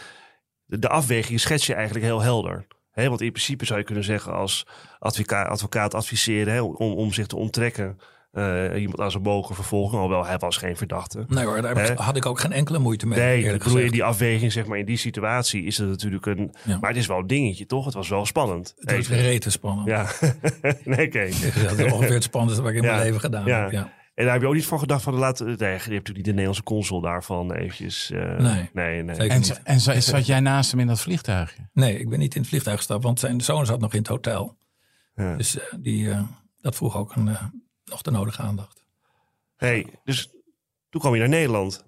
de, 0.65 0.79
de 0.79 0.89
afweging 0.89 1.39
schets 1.39 1.65
je 1.65 1.73
eigenlijk 1.73 2.05
heel 2.05 2.21
helder. 2.21 2.67
Hè, 2.91 3.09
want 3.09 3.21
in 3.21 3.31
principe 3.31 3.65
zou 3.65 3.79
je 3.79 3.85
kunnen 3.85 4.03
zeggen 4.03 4.33
als 4.33 4.67
advocaat, 4.99 5.47
advocaat 5.47 5.93
adviseren 5.93 6.77
om, 6.77 6.93
om 6.93 7.13
zich 7.13 7.27
te 7.27 7.35
onttrekken. 7.35 7.99
Eh, 8.31 8.81
iemand 8.81 8.99
aan 8.99 9.11
zijn 9.11 9.23
bogen 9.23 9.55
vervolgen, 9.55 9.97
alhoewel 9.97 10.25
hij 10.25 10.37
was 10.37 10.57
geen 10.57 10.75
verdachte. 10.77 11.23
Nee 11.27 11.45
hoor, 11.45 11.61
daar 11.61 11.93
had 12.01 12.15
ik 12.15 12.25
ook 12.25 12.39
geen 12.39 12.51
enkele 12.51 12.79
moeite 12.79 13.07
mee. 13.07 13.19
Nee, 13.19 13.43
ik 13.53 13.63
bedoel, 13.63 13.77
in 13.77 13.91
die 13.91 14.03
afweging, 14.03 14.51
zeg 14.51 14.65
maar, 14.65 14.77
in 14.77 14.85
die 14.85 14.97
situatie 14.97 15.63
is 15.63 15.77
het 15.77 15.87
natuurlijk 15.89 16.25
een... 16.25 16.53
Ja. 16.65 16.77
Maar 16.79 16.89
het 16.89 16.99
is 16.99 17.07
wel 17.07 17.17
een 17.17 17.27
dingetje, 17.27 17.65
toch? 17.65 17.85
Het 17.85 17.93
was 17.93 18.09
wel 18.09 18.25
spannend. 18.25 18.73
Het 18.77 18.91
was 18.91 18.99
Even. 18.99 19.17
rete 19.17 19.51
spannend. 19.51 19.87
Ja, 19.87 20.07
nee, 20.83 21.07
oké. 21.07 21.29
Dat 21.67 21.79
is 21.79 21.91
ongeveer 21.91 22.13
het 22.13 22.23
spannendste 22.23 22.61
wat 22.63 22.71
ik 22.71 22.77
in 22.77 22.83
Ja. 22.83 22.91
mijn 22.91 23.03
leven 23.03 23.19
gedaan 23.19 23.45
Ja. 23.45 23.61
heb. 23.61 23.71
Ja. 23.71 23.97
En 24.15 24.25
daar 24.25 24.33
heb 24.33 24.41
je 24.43 24.47
ook 24.49 24.53
niet 24.53 24.65
voor 24.65 24.79
gedacht 24.79 25.03
van, 25.03 25.13
laten, 25.13 25.45
nee, 25.45 25.55
je 25.57 25.63
hebt 25.65 25.83
natuurlijk 25.85 26.15
niet 26.15 26.25
de 26.25 26.29
Nederlandse 26.31 26.63
consul 26.63 27.01
daarvan 27.01 27.53
eventjes... 27.53 28.11
eh, 28.11 28.37
Nee. 28.37 28.69
nee, 28.73 29.03
nee. 29.03 29.15
En, 29.29 29.41
en 29.63 29.79
za- 29.79 29.99
zat 29.99 30.25
jij 30.25 30.39
naast 30.39 30.71
hem 30.71 30.79
in 30.79 30.87
dat 30.87 31.01
vliegtuigje? 31.01 31.69
Nee, 31.73 31.99
ik 31.99 32.09
ben 32.09 32.19
niet 32.19 32.33
in 32.35 32.39
het 32.41 32.49
vliegtuig 32.49 32.77
gestapt, 32.77 33.03
want 33.03 33.19
zijn 33.19 33.41
zoon 33.41 33.65
zat 33.65 33.79
nog 33.79 33.91
in 33.93 33.99
het 33.99 34.07
hotel. 34.07 34.57
Ja. 35.15 35.35
Dus 35.35 35.59
eh, 35.59 35.65
die, 35.79 36.11
eh, 36.11 36.21
dat 36.61 36.75
vroeg 36.75 36.97
ook 36.97 37.15
een, 37.15 37.27
eh, 37.27 37.43
nog 37.89 38.01
de 38.01 38.11
nodige 38.11 38.41
aandacht. 38.41 38.83
Hey, 39.55 39.99
dus 40.03 40.29
toen 40.89 41.01
kwam 41.01 41.13
je 41.13 41.19
naar 41.19 41.29
Nederland. 41.29 41.83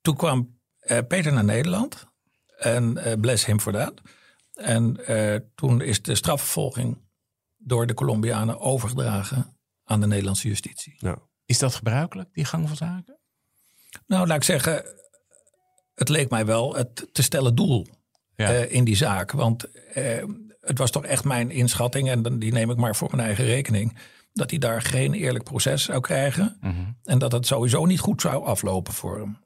Toen 0.00 0.16
kwam 0.16 0.58
eh, 0.78 0.98
Peter 1.08 1.32
naar 1.32 1.44
Nederland. 1.44 2.06
En 2.58 2.96
eh, 2.98 3.20
bless 3.20 3.44
him 3.44 3.60
for 3.60 3.72
that. 3.72 4.00
En 4.54 5.06
eh, 5.06 5.40
toen 5.54 5.80
is 5.80 6.02
de 6.02 6.14
strafvervolging 6.14 6.98
door 7.56 7.86
de 7.86 7.94
Colombianen 7.94 8.58
overgedragen 8.60 9.56
aan 9.84 10.00
de 10.00 10.06
Nederlandse 10.06 10.48
justitie. 10.48 10.96
Is 11.44 11.58
dat 11.58 11.74
gebruikelijk, 11.74 12.28
die 12.32 12.44
gang 12.44 12.66
van 12.68 12.76
zaken? 12.76 13.18
Nou, 14.06 14.26
laat 14.26 14.36
ik 14.36 14.42
zeggen, 14.42 14.84
het 15.94 16.08
leek 16.08 16.30
mij 16.30 16.46
wel 16.46 16.74
het 16.74 17.08
te 17.12 17.22
stellen 17.22 17.54
doel 17.54 17.86
Ja. 18.36 18.48
eh, 18.48 18.72
in 18.72 18.84
die 18.84 18.96
zaak. 18.96 19.30
Want 19.30 19.70
eh, 19.70 20.24
het 20.60 20.78
was 20.78 20.90
toch 20.90 21.04
echt 21.04 21.24
mijn 21.24 21.50
inschatting, 21.50 22.08
en 22.08 22.38
die 22.38 22.52
neem 22.52 22.70
ik 22.70 22.76
maar 22.76 22.96
voor 22.96 23.08
mijn 23.10 23.26
eigen 23.26 23.44
rekening, 23.44 23.98
dat 24.32 24.50
hij 24.50 24.58
daar 24.58 24.82
geen 24.82 25.14
eerlijk 25.14 25.44
proces 25.44 25.82
zou 25.82 26.00
krijgen. 26.00 26.56
En 27.04 27.18
dat 27.18 27.32
het 27.32 27.46
sowieso 27.46 27.84
niet 27.86 28.00
goed 28.00 28.20
zou 28.20 28.44
aflopen 28.44 28.92
voor 28.92 29.18
hem. 29.18 29.38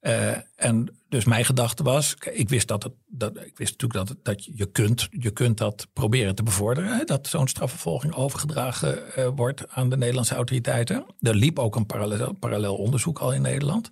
Eh, 0.00 0.36
en 0.56 0.96
dus 1.08 1.24
mijn 1.24 1.44
gedachte 1.44 1.82
was, 1.82 2.14
ik 2.30 2.48
wist, 2.48 2.68
dat 2.68 2.82
het, 2.82 2.92
dat, 3.06 3.36
ik 3.36 3.58
wist 3.58 3.70
natuurlijk 3.72 3.92
dat, 3.92 4.08
het- 4.08 4.24
dat 4.24 4.44
je, 4.44 4.66
kunt, 4.66 5.08
je 5.10 5.30
kunt 5.30 5.58
dat 5.58 5.86
proberen 5.92 6.34
te 6.34 6.42
bevorderen. 6.42 6.96
Hè, 6.96 7.04
dat 7.04 7.26
zo'n 7.26 7.48
strafvervolging 7.48 8.14
overgedragen 8.14 9.14
eh, 9.14 9.28
wordt 9.36 9.68
aan 9.70 9.88
de 9.90 9.96
Nederlandse 9.96 10.34
autoriteiten. 10.34 11.06
Er 11.20 11.34
liep 11.34 11.58
ook 11.58 11.76
een 11.76 11.86
parallel, 11.86 12.32
parallel 12.32 12.76
onderzoek 12.76 13.18
al 13.18 13.32
in 13.32 13.42
Nederland. 13.42 13.90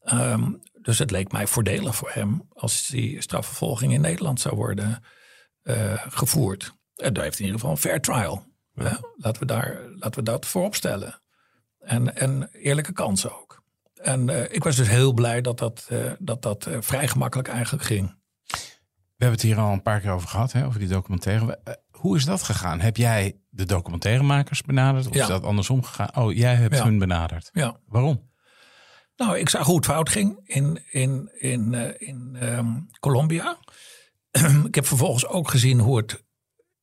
Ehm, 0.00 0.52
dus 0.82 0.98
het 0.98 1.10
leek 1.10 1.32
mij 1.32 1.46
voordelig 1.46 1.96
voor 1.96 2.10
hem 2.12 2.42
als 2.52 2.86
die 2.86 3.20
strafvervolging 3.22 3.92
in 3.92 4.00
Nederland 4.00 4.40
zou 4.40 4.56
worden 4.56 5.02
eh, 5.62 6.06
gevoerd. 6.08 6.74
En 6.96 7.12
daar 7.12 7.22
heeft 7.24 7.38
hij 7.38 7.46
in 7.46 7.52
ieder 7.52 7.60
geval 7.60 7.70
een 7.70 7.76
fair 7.90 8.00
trial. 8.00 8.48
Laten, 9.16 9.40
we 9.40 9.46
daar, 9.46 9.80
laten 9.98 10.18
we 10.18 10.22
dat 10.22 10.46
voorop 10.46 10.74
stellen. 10.74 11.20
En, 11.78 12.16
en 12.16 12.48
eerlijke 12.52 12.92
kansen 12.92 13.40
ook. 13.40 13.62
En 13.94 14.28
eh, 14.28 14.54
ik 14.54 14.64
was 14.64 14.76
dus 14.76 14.88
heel 14.88 15.12
blij 15.12 15.40
dat 15.40 15.58
dat, 15.58 15.86
eh, 15.88 16.12
dat, 16.18 16.42
dat 16.42 16.66
eh, 16.66 16.76
vrij 16.80 17.08
gemakkelijk 17.08 17.48
eigenlijk 17.48 17.84
ging. 17.84 18.18
We 18.46 19.26
hebben 19.26 19.38
het 19.40 19.42
hier 19.42 19.58
al 19.58 19.72
een 19.72 19.82
paar 19.82 20.00
keer 20.00 20.10
over 20.10 20.28
gehad, 20.28 20.52
hè, 20.52 20.66
over 20.66 20.78
die 20.78 20.88
documentaire. 20.88 21.60
Hoe 21.90 22.16
is 22.16 22.24
dat 22.24 22.42
gegaan? 22.42 22.80
Heb 22.80 22.96
jij 22.96 23.40
de 23.48 23.64
documentairemakers 23.64 24.62
benaderd? 24.62 25.06
Of 25.06 25.14
Ja. 25.14 25.22
is 25.22 25.28
dat 25.28 25.42
andersom 25.44 25.82
gegaan? 25.82 26.16
Oh, 26.16 26.32
jij 26.32 26.54
hebt 26.54 26.76
Ja. 26.76 26.84
hun 26.84 26.98
benaderd. 26.98 27.50
Ja. 27.52 27.76
Waarom? 27.86 28.28
Nou, 29.16 29.38
ik 29.38 29.48
zag 29.48 29.66
hoe 29.66 29.76
het 29.76 29.84
fout 29.84 30.08
ging 30.08 30.40
in, 30.44 30.82
in, 30.90 31.30
in, 31.38 31.74
in 31.98 32.36
ehm, 32.40 32.72
Colombia. 33.00 33.58
ik 34.68 34.74
heb 34.74 34.86
vervolgens 34.86 35.26
ook 35.26 35.50
gezien 35.50 35.78
hoe 35.80 35.96
het 35.96 36.24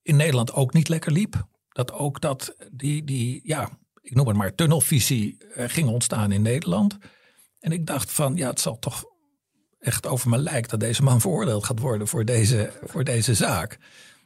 in 0.02 0.16
Nederland 0.16 0.54
ook 0.54 0.74
niet 0.74 0.90
lekker 0.90 1.12
liep. 1.12 1.48
Dat 1.78 1.92
ook 1.92 2.22
dat 2.22 2.56
die, 2.72 3.04
die 3.04 3.42
ja, 3.44 3.70
ik 4.02 4.16
noem 4.16 4.28
het 4.28 4.38
maar, 4.38 4.56
tunnelvisie 4.56 5.38
eh, 5.56 5.66
ging 5.68 5.90
ontstaan 5.90 6.32
in 6.32 6.42
Nederland. 6.42 6.98
En 7.60 7.72
ik 7.72 7.86
dacht 7.86 8.12
van, 8.12 8.36
ja, 8.36 8.50
het 8.50 8.60
zal 8.60 8.80
toch 8.80 9.04
echt 9.80 10.08
over 10.08 10.30
mijn 10.30 10.42
lijk 10.42 10.70
dat 10.70 10.80
deze 10.80 11.04
man 11.04 11.22
veroordeeld 11.22 11.66
gaat 11.66 11.80
worden 11.80 12.08
voor 12.08 12.26
deze, 12.26 12.72
voor 12.84 13.04
deze 13.04 13.34
zaak. 13.34 13.78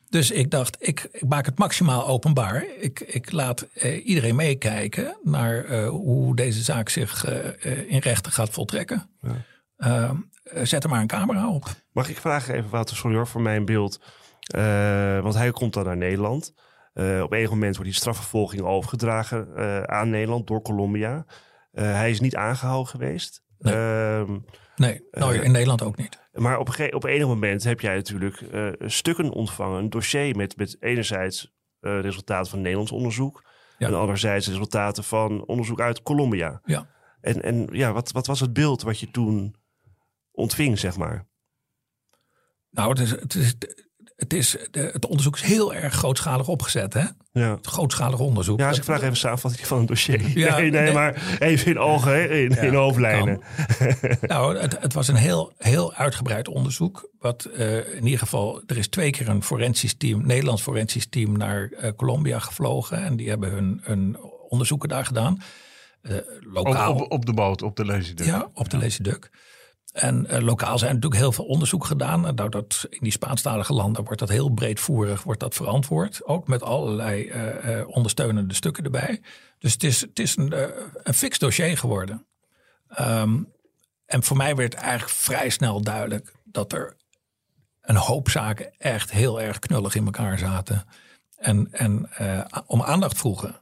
Dus 0.09 0.31
ik 0.31 0.51
dacht, 0.51 0.77
ik, 0.79 1.07
ik 1.11 1.27
maak 1.27 1.45
het 1.45 1.57
maximaal 1.57 2.07
openbaar. 2.07 2.65
Ik, 2.79 2.99
ik 2.99 3.31
laat 3.31 3.61
eh, 3.61 4.05
iedereen 4.07 4.35
meekijken 4.35 5.17
naar 5.23 5.65
eh, 5.65 5.89
hoe 5.89 6.35
deze 6.35 6.61
zaak 6.61 6.89
zich 6.89 7.25
eh, 7.25 7.89
in 7.91 7.99
rechten 7.99 8.31
gaat 8.31 8.49
voltrekken. 8.49 9.09
Eh, 9.77 10.03
eh, 10.43 10.65
zet 10.65 10.83
er 10.83 10.89
maar 10.89 11.01
een 11.01 11.07
camera 11.07 11.49
op. 11.49 11.69
Mag 11.91 12.09
ik 12.09 12.17
vragen 12.17 12.55
even, 12.55 12.69
Wouter, 12.69 12.95
sorry 12.95 13.15
hoor, 13.15 13.27
voor 13.27 13.41
mijn 13.41 13.65
beeld. 13.65 13.99
Want 15.21 15.33
hij 15.33 15.51
komt 15.51 15.73
dan 15.73 15.85
naar 15.85 15.97
Nederland. 15.97 16.53
Eh, 16.93 17.21
op 17.21 17.31
een 17.31 17.49
moment 17.49 17.75
wordt 17.75 17.91
die 17.91 17.99
strafvervolging 17.99 18.61
overgedragen 18.61 19.55
eh, 19.55 19.83
aan 19.83 20.09
Nederland 20.09 20.47
door 20.47 20.61
Colombia. 20.61 21.25
Eh, 21.71 21.83
hij 21.83 22.09
is 22.09 22.19
niet 22.19 22.35
aangehouden 22.35 22.87
geweest. 22.87 23.43
Nee. 23.57 23.73
Ehm, 23.73 24.39
Nee, 24.75 25.07
nou, 25.11 25.35
in 25.35 25.51
Nederland 25.51 25.81
ook 25.81 25.97
niet. 25.97 26.19
maar 26.31 26.59
op 26.59 26.77
een, 26.77 26.93
op 26.93 27.03
enig 27.03 27.27
moment 27.27 27.63
heb 27.63 27.79
jij 27.79 27.95
natuurlijk 27.95 28.45
stukken 28.79 29.29
ontvangen. 29.29 29.79
Een 29.79 29.89
dossier 29.89 30.35
met, 30.35 30.57
met 30.57 30.77
enerzijds 30.79 31.53
resultaten 31.79 32.49
van 32.51 32.61
Nederlands 32.61 32.91
onderzoek. 32.91 33.43
Ja. 33.77 33.87
En 33.87 33.93
anderzijds 33.93 34.47
resultaten 34.47 35.03
van 35.03 35.45
onderzoek 35.45 35.79
uit 35.79 36.01
Colombia. 36.01 36.61
Ja. 36.63 36.87
En, 37.21 37.41
en 37.41 37.67
ja, 37.71 37.91
wat, 37.93 38.11
wat 38.11 38.27
was 38.27 38.39
het 38.39 38.53
beeld 38.53 38.81
wat 38.81 38.99
je 38.99 39.11
toen 39.11 39.55
ontving, 40.31 40.79
zeg 40.79 40.97
maar? 40.97 41.27
Nou, 42.69 42.89
het, 42.89 42.99
is, 42.99 43.11
het, 43.11 43.35
is, 43.35 43.55
het, 44.21 44.33
is, 44.33 44.55
de- 44.71 44.89
het 44.93 45.05
onderzoek 45.05 45.35
is 45.35 45.41
heel 45.41 45.73
erg 45.73 45.93
grootschalig 45.93 46.47
opgezet. 46.47 46.93
Hè? 46.93 47.03
Ja. 47.31 47.55
Het 47.55 47.67
grootschalig 47.67 48.19
onderzoek. 48.19 48.59
Ja, 48.59 48.69
dus 48.69 48.77
ik 48.77 48.83
vraag 48.83 49.01
even 49.01 49.17
samenvatting 49.17 49.67
van 49.67 49.79
een 49.79 49.85
dossier. 49.85 50.37
Ja, 50.37 50.57
nee, 50.57 50.71
nee, 50.71 50.81
nee. 50.81 50.93
maar 50.93 51.37
even 51.39 51.71
in 51.71 51.79
ogen, 51.79 52.29
in, 52.29 52.57
in 52.57 52.73
hoofdlijnen. 52.73 53.41
Nou, 54.21 54.57
het, 54.57 54.77
het 54.79 54.93
was 54.93 55.07
een 55.07 55.15
heel, 55.15 55.53
heel 55.57 55.93
uitgebreid 55.93 56.47
onderzoek. 56.47 57.09
Wat 57.19 57.45
eh, 57.45 57.95
in 57.95 58.03
ieder 58.03 58.19
geval, 58.19 58.61
er 58.67 58.77
is 58.77 58.87
twee 58.87 59.11
keer 59.11 59.29
een 59.29 59.43
forensisch 59.43 59.93
team, 59.97 60.25
Nederlands 60.25 60.61
forensisch 60.61 61.07
team, 61.09 61.37
naar 61.37 61.69
eh, 61.69 61.91
Colombia 61.95 62.39
gevlogen. 62.39 63.03
En 63.03 63.15
die 63.15 63.29
hebben 63.29 63.51
hun, 63.51 63.79
hun 63.83 64.17
onderzoeken 64.49 64.89
daar 64.89 65.05
gedaan. 65.05 65.41
Eh, 66.01 66.15
lokaal. 66.39 66.93
Op, 66.93 67.01
op, 67.01 67.11
op 67.11 67.25
de 67.25 67.33
boot, 67.33 67.61
op 67.61 67.75
de 67.75 67.85
Lazy 67.85 68.13
Ja, 68.15 68.49
op 68.53 68.69
de 68.69 68.77
Lazy 68.77 69.01
Duck. 69.01 69.29
En 69.91 70.27
eh, 70.27 70.41
lokaal 70.41 70.77
zijn 70.77 70.93
natuurlijk 70.93 71.21
heel 71.21 71.31
veel 71.31 71.45
onderzoek 71.45 71.85
gedaan. 71.85 72.35
Dat, 72.35 72.87
in 72.89 72.99
die 73.01 73.11
Spaanstalige 73.11 73.73
landen 73.73 74.03
wordt 74.03 74.19
dat 74.19 74.29
heel 74.29 74.49
breedvoerig 74.49 75.23
wordt 75.23 75.39
dat 75.39 75.53
verantwoord. 75.55 76.25
Ook 76.25 76.47
met 76.47 76.63
allerlei 76.63 77.27
eh, 77.27 77.79
eh, 77.79 77.87
ondersteunende 77.87 78.53
stukken 78.53 78.83
erbij. 78.83 79.21
Dus 79.59 79.73
het 79.73 79.83
is, 79.83 80.01
het 80.01 80.19
is 80.19 80.37
een, 80.37 80.53
eh, 80.53 80.67
een 81.03 81.13
fix 81.13 81.39
dossier 81.39 81.77
geworden. 81.77 82.25
Ehm, 82.87 83.43
en 84.05 84.23
voor 84.23 84.37
mij 84.37 84.55
werd 84.55 84.73
eigenlijk 84.73 85.11
vrij 85.11 85.49
snel 85.49 85.81
duidelijk 85.81 86.33
dat 86.43 86.73
er 86.73 86.97
een 87.81 87.95
hoop 87.95 88.29
zaken 88.29 88.73
echt 88.77 89.11
heel 89.11 89.41
erg 89.41 89.59
knullig 89.59 89.95
in 89.95 90.05
elkaar 90.05 90.37
zaten. 90.37 90.85
En, 91.37 91.67
en 91.71 92.09
om 92.65 92.81
aandacht 92.81 93.17
vroegen. 93.17 93.61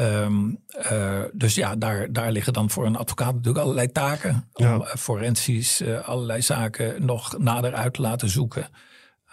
Ehm, 0.00 0.50
eh, 0.68 1.22
dus 1.32 1.54
ja, 1.54 1.76
daar, 1.76 2.12
daar 2.12 2.32
liggen 2.32 2.52
dan 2.52 2.70
voor 2.70 2.86
een 2.86 2.96
advocaat 2.96 3.34
natuurlijk 3.34 3.64
allerlei 3.64 3.92
taken. 3.92 4.48
Om 4.52 4.64
Ja. 4.64 4.78
eh, 4.78 4.94
forensisch 4.96 5.80
eh, 5.80 6.08
allerlei 6.08 6.42
zaken 6.42 7.04
nog 7.04 7.38
nader 7.38 7.74
uit 7.74 7.94
te 7.94 8.00
laten 8.00 8.28
zoeken. 8.28 8.68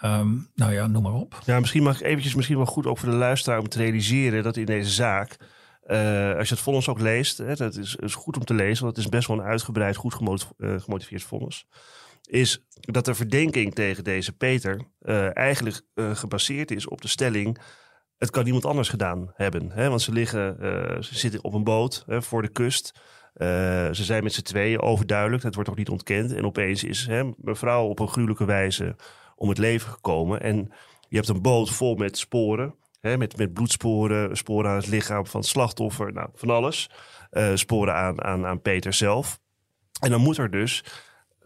Ehm, 0.00 0.28
nou 0.54 0.72
ja, 0.72 0.86
noem 0.86 1.02
maar 1.02 1.12
op. 1.12 1.40
Ja, 1.44 1.60
misschien 1.60 1.82
mag 1.82 2.00
ik 2.00 2.06
eventjes, 2.06 2.34
misschien 2.34 2.56
wel 2.56 2.66
goed 2.66 2.86
ook 2.86 2.98
voor 2.98 3.10
de 3.10 3.16
luisteraar 3.16 3.58
om 3.58 3.68
te 3.68 3.78
realiseren 3.78 4.42
dat 4.42 4.56
in 4.56 4.64
deze 4.64 4.90
zaak, 4.90 5.36
als 6.38 6.48
je 6.48 6.54
het 6.54 6.60
vonnis 6.60 6.88
ook 6.88 7.00
leest, 7.00 7.38
hè, 7.38 7.54
dat 7.54 7.76
is, 7.76 7.96
is 7.96 8.14
goed 8.14 8.36
om 8.36 8.44
te 8.44 8.54
lezen, 8.54 8.84
want 8.84 8.96
het 8.96 9.04
is 9.04 9.10
best 9.10 9.28
wel 9.28 9.38
een 9.38 9.44
uitgebreid, 9.44 9.96
goed 9.96 10.14
gemot- 10.14 10.50
gemotiveerd 10.58 11.22
vonnis, 11.22 11.66
is 12.22 12.64
dat 12.70 13.04
de 13.04 13.14
verdenking 13.14 13.74
tegen 13.74 14.04
deze 14.04 14.32
Peter 14.32 14.80
eigenlijk 15.32 15.80
gebaseerd 15.96 16.70
is 16.70 16.88
op 16.88 17.00
de 17.02 17.08
stelling, 17.08 17.58
het 18.18 18.30
kan 18.30 18.44
niemand 18.44 18.64
anders 18.64 18.88
gedaan 18.88 19.32
hebben. 19.34 19.70
Hè? 19.70 19.88
Want 19.88 20.02
ze, 20.02 20.12
liggen, 20.12 20.60
eh, 20.60 21.02
ze 21.02 21.18
zitten 21.18 21.44
op 21.44 21.54
een 21.54 21.64
boot 21.64 22.04
hè, 22.06 22.22
voor 22.22 22.42
de 22.42 22.48
kust. 22.48 23.00
Eh, 23.34 23.46
ze 23.92 24.04
zijn 24.04 24.22
met 24.22 24.32
z'n 24.32 24.42
tweeën 24.42 24.80
overduidelijk, 24.80 25.42
dat 25.42 25.54
wordt 25.54 25.70
ook 25.70 25.76
niet 25.76 25.88
ontkend. 25.88 26.32
En 26.32 26.44
opeens 26.44 26.84
is 26.84 27.06
hè, 27.06 27.30
mevrouw 27.36 27.86
op 27.86 27.98
een 27.98 28.08
gruwelijke 28.08 28.44
wijze 28.44 28.96
om 29.36 29.48
het 29.48 29.58
leven 29.58 29.90
gekomen. 29.90 30.40
En 30.40 30.72
je 31.08 31.16
hebt 31.16 31.28
een 31.28 31.42
boot 31.42 31.70
vol 31.70 31.94
met 31.94 32.18
sporen. 32.18 32.74
Hè, 33.00 33.16
met, 33.16 33.36
met 33.36 33.52
bloedsporen, 33.52 34.36
sporen 34.36 34.70
aan 34.70 34.76
het 34.76 34.86
lichaam 34.86 35.26
van 35.26 35.40
het 35.40 35.48
slachtoffer. 35.48 36.12
Nou, 36.12 36.28
van 36.34 36.50
alles. 36.50 36.90
Eh, 37.30 37.50
sporen 37.54 37.94
aan, 37.94 38.22
aan, 38.22 38.46
aan 38.46 38.60
Peter 38.60 38.92
zelf. 38.92 39.40
En 40.00 40.10
dan 40.10 40.20
moet 40.20 40.38
er 40.38 40.50
dus 40.50 40.84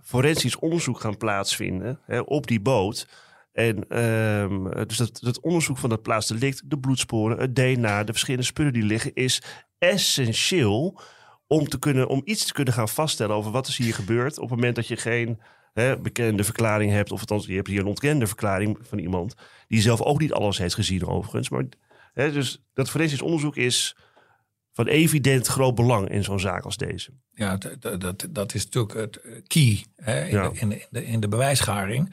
forensisch 0.02 0.58
onderzoek 0.58 1.00
gaan 1.00 1.16
plaatsvinden 1.16 2.00
hè, 2.06 2.20
op 2.20 2.46
die 2.46 2.60
boot. 2.60 3.08
En 3.52 3.88
ehm, 3.88 4.86
dus 4.86 4.96
dat, 4.96 5.18
dat 5.20 5.40
onderzoek 5.40 5.78
van 5.78 5.90
dat 5.90 6.02
plaatsdelict, 6.02 6.70
de 6.70 6.78
bloedsporen, 6.78 7.38
het 7.38 7.54
DNA, 7.56 8.04
de 8.04 8.12
verschillende 8.12 8.46
spullen 8.46 8.72
die 8.72 8.82
liggen, 8.82 9.14
is 9.14 9.42
essentieel 9.78 11.00
om, 11.46 11.68
te 11.68 11.78
kunnen, 11.78 12.08
om 12.08 12.22
iets 12.24 12.46
te 12.46 12.52
kunnen 12.52 12.74
gaan 12.74 12.88
vaststellen 12.88 13.36
over 13.36 13.50
wat 13.50 13.68
is 13.68 13.76
hier 13.76 13.94
gebeurd 13.94 14.38
op 14.38 14.50
het 14.50 14.58
moment 14.58 14.76
dat 14.76 14.88
je 14.88 14.96
geen 14.96 15.40
hè, 15.72 15.98
bekende 15.98 16.44
verklaring 16.44 16.92
hebt, 16.92 17.12
of 17.12 17.20
althans, 17.20 17.46
je 17.46 17.54
hebt 17.54 17.68
hier 17.68 17.80
een 17.80 17.86
ontkende 17.86 18.26
verklaring 18.26 18.78
van 18.82 18.98
iemand, 18.98 19.34
die 19.66 19.80
zelf 19.80 20.00
ook 20.00 20.20
niet 20.20 20.32
alles 20.32 20.58
heeft 20.58 20.74
gezien 20.74 21.06
overigens. 21.06 21.48
Maar, 21.48 21.64
hè, 22.12 22.32
dus 22.32 22.62
dat 22.74 22.90
forensisch 22.90 23.22
onderzoek 23.22 23.56
is 23.56 23.96
van 24.72 24.86
evident 24.86 25.46
groot 25.46 25.74
belang 25.74 26.08
in 26.08 26.24
zo'n 26.24 26.40
zaak 26.40 26.64
als 26.64 26.76
deze. 26.76 27.10
Ja, 27.30 27.56
dat, 27.56 28.00
dat, 28.00 28.26
dat 28.30 28.54
is 28.54 28.64
natuurlijk 28.64 28.94
het 28.94 29.42
key 29.46 29.84
hè, 29.96 30.24
in, 30.24 30.30
Ja. 30.36 30.48
de, 30.48 30.58
in, 30.58 30.82
de, 30.90 31.06
in 31.06 31.20
de 31.20 31.28
bewijsgaring. 31.28 32.12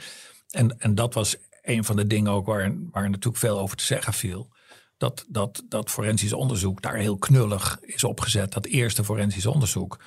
En, 0.49 0.79
en 0.79 0.95
dat 0.95 1.13
was 1.13 1.35
een 1.61 1.83
van 1.83 1.95
de 1.95 2.07
dingen 2.07 2.31
ook 2.31 2.45
waar, 2.45 2.73
waar 2.91 3.09
natuurlijk 3.09 3.37
veel 3.37 3.59
over 3.59 3.77
te 3.77 3.83
zeggen 3.83 4.13
viel. 4.13 4.49
Dat, 4.97 5.25
dat, 5.27 5.63
dat 5.69 5.89
forensisch 5.89 6.33
onderzoek 6.33 6.81
daar 6.81 6.95
heel 6.95 7.17
knullig 7.17 7.79
is 7.81 8.03
opgezet. 8.03 8.53
Dat 8.53 8.65
eerste 8.65 9.03
forensisch 9.03 9.45
onderzoek. 9.45 9.99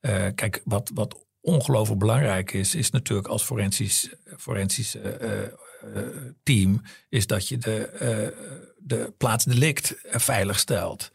Eh, 0.00 0.26
kijk, 0.34 0.60
wat, 0.64 0.90
wat 0.94 1.26
ongelooflijk 1.40 2.00
belangrijk 2.00 2.52
is, 2.52 2.74
is 2.74 2.90
natuurlijk 2.90 3.28
als 3.28 3.42
forensisch, 3.42 4.14
forensisch 4.36 4.94
eh, 4.94 5.42
eh, 5.42 5.50
team, 6.42 6.82
is 7.08 7.26
dat 7.26 7.48
je 7.48 7.58
de, 7.58 7.88
de 8.90 9.14
plaatsdelict 9.16 10.00
eh, 10.00 10.18
veilig 10.18 10.58
stelt. 10.58 11.10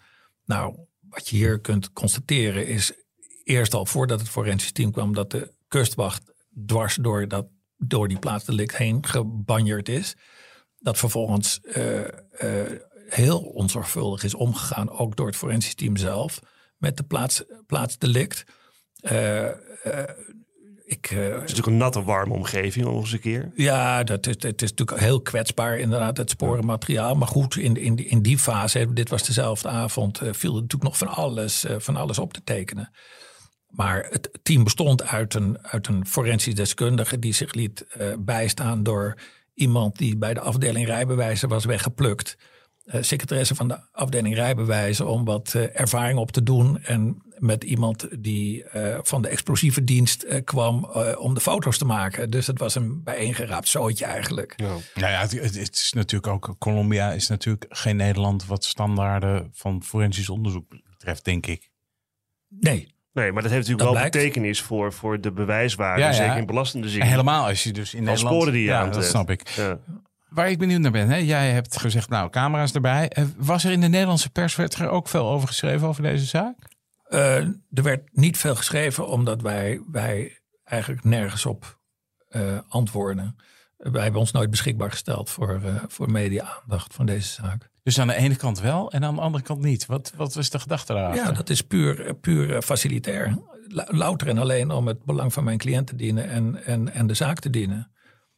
Nou, 0.46 0.76
wat 1.10 1.30
je 1.30 1.36
hier 1.36 1.60
kunt 1.60 1.94
constateren 1.94 2.68
is 2.68 2.92
eerst 3.44 3.74
al 3.74 3.86
voordat 3.86 4.20
het 4.20 4.30
forensisch 4.30 4.72
team 4.72 4.92
kwam, 4.92 5.14
dat 5.14 5.32
de 5.32 5.54
kustwacht 5.68 6.24
dwars 6.66 6.96
door, 6.96 7.28
dat, 7.28 7.48
door 7.88 8.08
die 8.08 8.20
plaatsdelict 8.20 8.78
heen 8.78 9.06
gebanjerd 9.06 9.90
is. 9.90 10.16
Dat 10.80 10.98
vervolgens 10.98 11.62
eh, 11.62 12.00
eh, 12.02 12.80
heel 13.10 13.40
onzorgvuldig 13.40 14.24
is 14.24 14.36
omgegaan, 14.36 14.90
ook 14.90 15.16
door 15.16 15.28
het 15.28 15.36
forensisch 15.36 15.76
team 15.76 15.98
zelf, 15.98 16.40
met 16.78 16.98
de 16.98 17.04
plaats, 17.04 17.44
plaatsdelict. 17.68 18.44
Eh, 19.02 19.50
ik, 20.86 21.06
Het 21.06 21.34
is 21.34 21.40
natuurlijk 21.40 21.68
een 21.68 21.78
natte, 21.78 22.04
warme 22.04 22.34
omgeving 22.34 22.86
nog 22.86 23.02
eens 23.02 23.12
een 23.12 23.20
keer. 23.20 23.52
ja, 23.56 24.04
dat 24.04 24.28
is, 24.28 24.36
het 24.40 24.62
is 24.62 24.70
natuurlijk 24.70 25.00
heel 25.00 25.22
kwetsbaar, 25.22 25.80
inderdaad, 25.80 26.18
het 26.18 26.30
sporenmateriaal. 26.30 27.16
Maar 27.16 27.28
goed, 27.28 27.56
in, 27.56 27.76
in, 27.76 28.10
in 28.10 28.22
die 28.22 28.40
fase, 28.40 28.94
dit 28.94 29.10
was 29.10 29.24
dezelfde 29.24 29.68
avond, 29.68 30.18
viel 30.18 30.56
er 30.56 30.62
natuurlijk 30.62 30.84
nog 30.84 30.98
van 30.98 31.08
alles, 31.08 31.66
van 31.78 31.96
alles 31.96 32.20
op 32.20 32.34
te 32.34 32.44
tekenen. 32.44 32.92
Maar 33.76 34.08
het 34.10 34.30
team 34.44 34.64
bestond 34.64 35.04
uit 35.04 35.34
een, 35.34 35.58
uit 35.62 35.88
een 35.88 36.08
forensisch 36.08 36.56
deskundige 36.56 37.20
die 37.20 37.34
zich 37.34 37.54
liet 37.54 37.86
eh, 37.88 38.08
bijstaan 38.20 38.84
door 38.84 39.18
iemand 39.54 39.98
die 39.98 40.18
bij 40.18 40.34
de 40.34 40.40
afdeling 40.40 40.86
rijbewijzen 40.86 41.50
was 41.50 41.66
weggeplukt. 41.66 42.38
Eh, 42.86 43.02
secretaresse 43.02 43.56
van 43.56 43.68
de 43.68 43.80
afdeling 43.92 44.36
rijbewijzen 44.36 45.08
om 45.08 45.26
wat 45.26 45.54
eh, 45.56 45.80
ervaring 45.80 46.20
op 46.20 46.32
te 46.32 46.44
doen. 46.44 46.84
En 46.84 47.22
met 47.38 47.64
iemand 47.64 48.08
die 48.20 48.66
van 49.02 49.22
de 49.22 49.28
explosieve 49.28 49.84
dienst 49.84 50.26
kwam 50.44 50.86
om 51.18 51.34
de 51.34 51.40
foto's 51.40 51.78
te 51.78 51.86
maken. 51.86 52.30
Dus 52.30 52.48
het 52.48 52.60
was 52.60 52.76
een 52.76 53.04
bijeengeraapt 53.04 53.68
zootje 53.68 54.06
eigenlijk. 54.06 54.54
Ja. 54.56 54.76
Nou 54.94 55.12
ja, 55.12 55.20
het, 55.20 55.32
het 55.32 55.76
is 55.76 55.94
natuurlijk 55.94 56.34
ook. 56.34 56.56
Colombia 56.60 57.12
is 57.12 57.28
natuurlijk 57.28 57.66
geen 57.70 57.96
Nederland 57.96 58.46
wat 58.46 58.66
standaarden 58.66 59.50
van 59.54 59.84
forensisch 59.84 60.30
onderzoek 60.30 60.76
betreft, 60.90 61.26
denk 61.26 61.46
ik. 61.46 61.72
Nee, 62.48 62.95
Nee, 63.16 63.32
maar 63.32 63.42
dat 63.44 63.52
heeft 63.52 63.68
natuurlijk 63.68 63.80
Dat 63.80 63.88
wel 63.88 64.10
blijkt. 64.10 64.14
betekenis 64.16 64.62
voor, 64.62 64.94
voor 64.94 65.22
de 65.22 65.32
bewijswaarde, 65.32 66.02
Ja, 66.02 66.08
ja. 66.08 66.14
zeker 66.14 66.38
in 66.38 66.46
belastende 66.46 66.90
zin. 66.90 67.02
En 67.02 67.08
helemaal 67.08 67.46
als 67.48 67.64
je 67.64 67.74
dus 67.74 67.94
in 67.94 68.04
Nederland. 68.04 68.34
sporen 68.36 68.54
die 68.54 68.62
je 68.62 68.68
ja, 68.68 68.78
dat 68.78 68.86
aantreft. 68.86 69.10
snap 69.10 69.30
ik. 69.30 69.48
Ja. 69.50 69.78
Waar 70.30 70.50
ik 70.50 70.58
benieuwd 70.58 70.80
naar 70.82 70.92
ben, 70.92 71.10
hè? 71.10 71.16
jij 71.18 71.52
hebt 71.52 71.80
gezegd, 71.80 72.10
nou, 72.10 72.30
camera's 72.30 72.72
erbij. 72.74 73.10
Eh, 73.10 73.24
Was 73.38 73.64
er 73.64 73.72
in 73.72 73.82
de 73.82 73.88
Nederlandse 73.88 74.30
pers 74.30 74.56
werd 74.56 74.74
er 74.76 74.90
ook 74.90 75.08
veel 75.08 75.30
over 75.30 75.48
geschreven 75.48 75.88
over 75.88 76.04
deze 76.04 76.26
zaak? 76.26 76.56
Eh, 77.08 77.36
er 77.38 77.84
werd 77.84 78.02
niet 78.12 78.38
veel 78.38 78.56
geschreven 78.56 79.08
omdat 79.08 79.42
wij, 79.42 79.82
wij 79.92 80.40
eigenlijk 80.64 81.04
nergens 81.04 81.46
op 81.46 81.80
eh, 82.28 82.42
antwoorden. 82.68 83.36
Wij 83.78 84.02
hebben 84.04 84.20
ons 84.22 84.32
nooit 84.32 84.50
beschikbaar 84.50 84.92
gesteld 84.92 85.30
voor, 85.30 85.62
eh, 85.66 85.76
voor 85.88 86.12
media-aandacht 86.12 86.94
van 86.94 87.06
deze 87.06 87.28
zaak. 87.30 87.70
Dus 87.86 88.00
aan 88.00 88.08
de 88.08 88.16
ene 88.16 88.36
kant 88.36 88.60
wel 88.60 88.92
en 88.92 89.04
aan 89.04 89.16
de 89.16 89.22
andere 89.22 89.44
kant 89.44 89.62
niet. 89.62 89.86
Wat, 89.86 90.14
wat 90.16 90.34
was 90.34 90.50
de 90.50 90.60
gedachte 90.60 90.94
daarachter? 90.94 91.26
Ja, 91.26 91.32
dat 91.32 91.50
is 91.50 91.62
puur, 91.62 92.16
puur 92.16 92.56
eh, 92.56 92.62
facilitair. 92.62 93.38
Louter 93.86 94.28
en 94.28 94.38
alleen 94.38 94.72
om 94.72 94.88
het 94.88 95.04
belang 95.04 95.34
van 95.34 95.44
mijn 95.44 95.58
cliënt 95.58 95.88
te 95.88 95.96
dienen 95.96 96.30
en, 96.30 96.66
en, 96.66 96.94
en 96.94 97.08
de 97.08 97.14
zaak 97.14 97.40
te 97.40 97.50
dienen. 97.50 97.92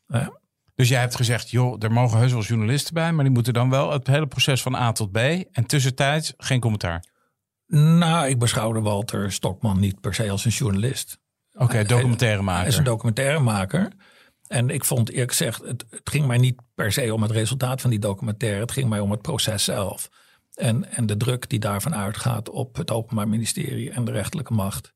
Ja. 0.08 0.40
Dus 0.76 0.90
jij 0.90 1.00
hebt 1.00 1.16
gezegd, 1.16 1.50
joh, 1.50 1.84
er 1.84 1.92
mogen 1.92 2.20
heus 2.20 2.32
wel 2.32 2.42
journalisten 2.42 2.94
bij, 2.94 3.12
maar 3.12 3.24
die 3.24 3.34
moeten 3.34 3.54
dan 3.54 3.70
wel 3.70 3.92
het 3.92 4.08
hele 4.08 4.28
proces 4.28 4.62
van 4.62 4.76
A 4.76 4.92
tot 4.92 5.12
B 5.12 5.18
en 5.52 5.66
tussentijds 5.66 6.34
geen 6.38 6.60
commentaar. 6.60 7.04
Nou, 7.68 8.28
ik 8.28 8.40
beschouwde 8.40 8.82
Walter 8.82 9.32
Stokman 9.32 9.80
niet 9.80 10.02
per 10.02 10.14
se 10.14 10.30
als 10.30 10.46
een 10.46 10.52
journalist. 10.52 11.20
Oké, 11.54 11.84
documentaire 11.84 12.44
Hij 12.44 12.68
is 12.68 12.78
een 12.78 12.84
documentairemaker. 12.84 13.92
En 14.48 14.70
ik 14.70 14.84
vond 14.84 15.10
eerlijk 15.10 15.32
gezegd, 15.32 15.62
het, 15.62 15.86
ging 16.04 16.26
mij 16.28 16.38
niet 16.38 16.62
per 16.76 16.92
se 16.92 17.14
om 17.14 17.22
het 17.22 17.32
resultaat 17.32 17.82
van 17.82 17.90
die 17.90 18.00
documentaire. 18.00 18.60
Het 18.60 18.72
ging 18.72 18.90
mij 18.90 19.00
om 19.00 19.12
het 19.12 19.22
proces 19.22 19.64
zelf. 19.64 20.10
En, 20.54 20.92
en 20.92 21.06
de 21.06 21.18
druk 21.18 21.50
die 21.50 21.60
daarvan 21.60 21.96
uitgaat 21.96 22.50
op 22.50 22.76
het 22.76 22.92
Openbaar 22.92 23.28
Ministerie 23.28 23.92
en 23.92 24.06
de 24.06 24.12
rechterlijke 24.12 24.54
macht. 24.54 24.94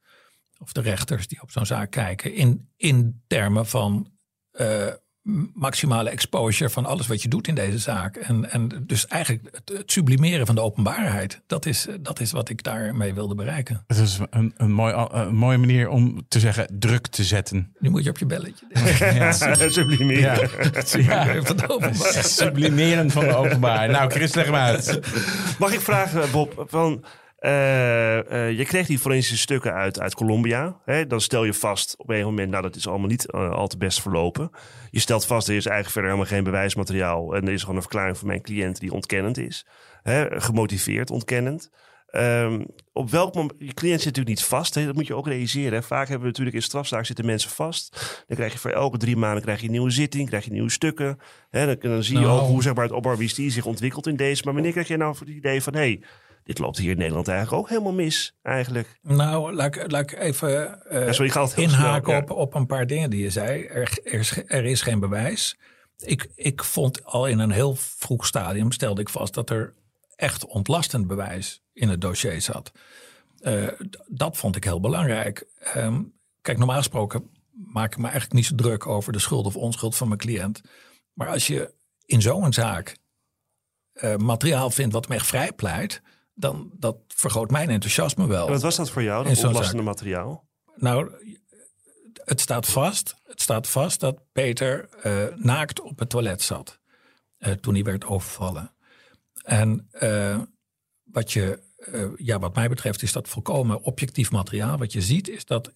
Of 0.57 0.71
de 0.71 0.81
rechters 0.81 1.27
die 1.27 1.41
op 1.41 1.51
zo'n 1.51 1.65
zaak 1.65 1.91
kijken. 1.91 2.33
In, 2.33 2.69
in 2.77 3.21
termen 3.27 3.65
van 3.65 4.11
eh, 4.51 4.93
maximale 5.53 6.09
exposure 6.09 6.69
van 6.69 6.85
alles 6.85 7.07
wat 7.07 7.21
je 7.21 7.27
doet 7.27 7.47
in 7.47 7.55
deze 7.55 7.77
zaak. 7.77 8.15
En, 8.15 8.51
en 8.51 8.83
dus 8.87 9.07
eigenlijk 9.07 9.43
het, 9.51 9.77
het 9.77 9.91
sublimeren 9.91 10.45
van 10.45 10.55
de 10.55 10.61
openbaarheid. 10.61 11.41
Dat 11.47 11.65
is, 11.65 11.87
dat 11.99 12.19
is 12.19 12.31
wat 12.31 12.49
ik 12.49 12.63
daarmee 12.63 13.13
wilde 13.13 13.35
bereiken. 13.35 13.83
Het 13.87 13.97
is 13.97 14.19
een, 14.29 14.53
een, 14.57 14.71
mooi, 14.71 15.07
een 15.11 15.35
mooie 15.35 15.57
manier 15.57 15.89
om 15.89 16.25
te 16.27 16.39
zeggen 16.39 16.67
druk 16.79 17.07
te 17.07 17.23
zetten. 17.23 17.73
Nu 17.79 17.89
moet 17.89 18.03
je 18.03 18.09
op 18.09 18.17
je 18.17 18.25
belletje. 18.25 18.65
Sublimeren. 19.69 20.49
Ja. 21.03 21.43
Van 21.43 21.57
de 21.57 21.69
openbaarheid. 21.69 22.25
Sublimeren 22.25 23.11
van 23.11 23.23
de 23.23 23.35
openbaarheid. 23.35 23.91
Nou, 23.91 24.11
Chris, 24.11 24.33
leg 24.33 24.45
hem 24.45 24.55
uit. 24.55 24.99
Mag 25.59 25.73
ik 25.73 25.79
vragen, 25.79 26.31
Bob, 26.31 26.63
van, 26.67 27.03
eh, 27.41 28.47
eh, 28.47 28.57
je 28.57 28.65
kreeg 28.65 28.87
die 28.87 28.99
forensische 28.99 29.37
stukken 29.37 29.73
uit, 29.73 29.99
uit 29.99 30.15
Colombia. 30.15 30.79
Hè? 30.85 31.07
Dan 31.07 31.21
stel 31.21 31.43
je 31.43 31.53
vast 31.53 31.97
op 31.97 32.09
een 32.09 32.23
moment, 32.23 32.49
nou 32.49 32.63
dat 32.63 32.75
is 32.75 32.87
allemaal 32.87 33.07
niet 33.07 33.31
eh, 33.31 33.51
al 33.51 33.67
te 33.67 33.77
best 33.77 34.01
verlopen. 34.01 34.49
Je 34.91 34.99
stelt 34.99 35.25
vast, 35.25 35.47
er 35.47 35.55
is 35.55 35.65
eigenlijk 35.65 35.93
verder 35.93 36.11
helemaal 36.11 36.31
geen 36.31 36.43
bewijsmateriaal. 36.43 37.35
En 37.35 37.47
er 37.47 37.53
is 37.53 37.61
gewoon 37.61 37.75
een 37.75 37.81
verklaring 37.81 38.17
van 38.17 38.27
mijn 38.27 38.41
cliënt 38.41 38.79
die 38.79 38.93
ontkennend 38.93 39.37
is. 39.37 39.65
Hè? 40.03 40.41
Gemotiveerd 40.41 41.11
ontkennend. 41.11 41.69
Ehm, 42.07 42.63
op 42.93 43.09
welk 43.09 43.35
moment, 43.35 43.53
je 43.57 43.73
cliënt 43.73 44.01
zit 44.01 44.15
natuurlijk 44.15 44.35
niet 44.35 44.43
vast, 44.43 44.75
hè? 44.75 44.85
dat 44.85 44.95
moet 44.95 45.07
je 45.07 45.15
ook 45.15 45.27
realiseren. 45.27 45.73
Hè? 45.73 45.83
Vaak 45.83 46.07
hebben 46.07 46.21
we 46.21 46.27
natuurlijk 46.27 46.55
in 46.55 46.61
strafzaak 46.61 47.05
zitten 47.05 47.25
mensen 47.25 47.49
vast. 47.49 48.23
Dan 48.27 48.37
krijg 48.37 48.51
je 48.51 48.59
voor 48.59 48.71
elke 48.71 48.97
drie 48.97 49.17
maanden 49.17 49.41
krijg 49.41 49.59
je 49.59 49.65
een 49.65 49.71
nieuwe 49.71 49.89
zitting, 49.89 50.27
krijg 50.27 50.45
je 50.45 50.51
nieuwe 50.51 50.71
stukken. 50.71 51.19
Hè? 51.49 51.65
Dan, 51.65 51.91
dan 51.91 52.03
zie 52.03 52.19
je 52.19 52.25
Nou. 52.25 52.39
ook 52.39 52.47
hoe 52.47 52.63
zeg 52.63 52.73
maar, 52.73 52.83
het 52.83 52.93
opbouwwistie 52.93 53.51
zich 53.51 53.65
ontwikkelt 53.65 54.07
in 54.07 54.15
deze. 54.15 54.41
Maar 54.45 54.53
wanneer 54.53 54.71
krijg 54.71 54.87
je 54.87 54.97
nou 54.97 55.15
voor 55.15 55.27
het 55.27 55.35
idee 55.35 55.61
van, 55.63 55.73
hé, 55.73 55.79
hey, 55.79 56.01
dit 56.51 56.59
loopt 56.59 56.77
hier 56.77 56.91
in 56.91 56.97
Nederland 56.97 57.27
eigenlijk 57.27 57.61
ook 57.61 57.69
helemaal 57.69 57.93
mis, 57.93 58.33
eigenlijk. 58.41 58.99
Nou, 59.01 59.53
laat 59.53 59.75
ik, 59.75 59.91
laat 59.91 60.11
ik 60.11 60.19
even 60.19 60.49
Ja, 60.89 61.11
sorry, 61.11 61.31
heel 61.31 61.49
inhaken 61.55 62.03
snel, 62.03 62.15
ja. 62.15 62.21
op, 62.21 62.29
op 62.29 62.53
een 62.53 62.65
paar 62.65 62.87
dingen 62.87 63.09
die 63.09 63.21
je 63.21 63.29
zei. 63.29 63.63
Er, 63.63 63.99
er, 64.03 64.19
is, 64.19 64.43
er 64.47 64.65
is 64.65 64.81
geen 64.81 64.99
bewijs. 64.99 65.57
Ik, 65.97 66.27
ik 66.35 66.63
vond 66.63 67.05
al 67.05 67.27
in 67.27 67.39
een 67.39 67.51
heel 67.51 67.75
vroeg 67.75 68.25
stadium, 68.25 68.71
stelde 68.71 69.01
ik 69.01 69.09
vast 69.09 69.33
dat 69.33 69.49
er 69.49 69.73
echt 70.15 70.45
ontlastend 70.45 71.07
bewijs 71.07 71.61
in 71.73 71.89
het 71.89 72.01
dossier 72.01 72.41
zat. 72.41 72.71
Eh, 73.39 73.67
dat 74.07 74.37
vond 74.37 74.55
ik 74.55 74.63
heel 74.63 74.79
belangrijk. 74.79 75.45
Ehm, 75.59 76.01
kijk, 76.41 76.57
normaal 76.57 76.77
gesproken 76.77 77.29
maak 77.51 77.91
ik 77.91 77.97
me 77.97 78.03
eigenlijk 78.03 78.33
niet 78.33 78.45
zo 78.45 78.55
druk 78.55 78.87
over 78.87 79.13
de 79.13 79.19
schuld 79.19 79.45
of 79.45 79.55
onschuld 79.55 79.95
van 79.95 80.07
mijn 80.07 80.19
cliënt. 80.19 80.61
Maar 81.13 81.27
als 81.27 81.47
je 81.47 81.73
in 82.05 82.21
zo'n 82.21 82.53
zaak 82.53 82.97
eh, 83.93 84.15
materiaal 84.15 84.69
vindt 84.69 84.93
wat 84.93 85.07
me 85.07 85.15
echt 85.15 85.27
vrijpleit, 85.27 86.01
dan 86.33 86.71
dat 86.73 86.97
vergroot 87.07 87.51
mijn 87.51 87.69
enthousiasme 87.69 88.27
wel. 88.27 88.45
En 88.45 88.51
wat 88.51 88.61
was 88.61 88.75
dat 88.75 88.89
voor 88.89 89.03
jou, 89.03 89.27
dat 89.27 89.43
ontlastende 89.43 89.83
materiaal? 89.83 90.47
Nou, 90.75 91.11
het 92.13 92.41
staat 92.41 92.65
vast. 92.65 93.15
Het 93.23 93.41
staat 93.41 93.67
vast 93.67 93.99
dat 93.99 94.19
Peter 94.31 94.89
eh, 94.89 95.35
naakt 95.35 95.81
op 95.81 95.99
het 95.99 96.09
toilet 96.09 96.41
zat. 96.41 96.79
eh, 97.37 97.51
toen 97.51 97.73
hij 97.73 97.83
werd 97.83 98.05
overvallen. 98.05 98.73
En 99.43 99.87
eh, 99.91 100.41
wat, 101.03 101.31
je, 101.31 101.59
ja, 102.15 102.39
wat 102.39 102.55
mij 102.55 102.69
betreft 102.69 103.01
is 103.01 103.11
dat 103.11 103.27
volkomen 103.27 103.81
objectief 103.83 104.31
materiaal. 104.31 104.77
Wat 104.77 104.91
je 104.93 105.01
ziet 105.01 105.29
is 105.29 105.45
dat, 105.45 105.71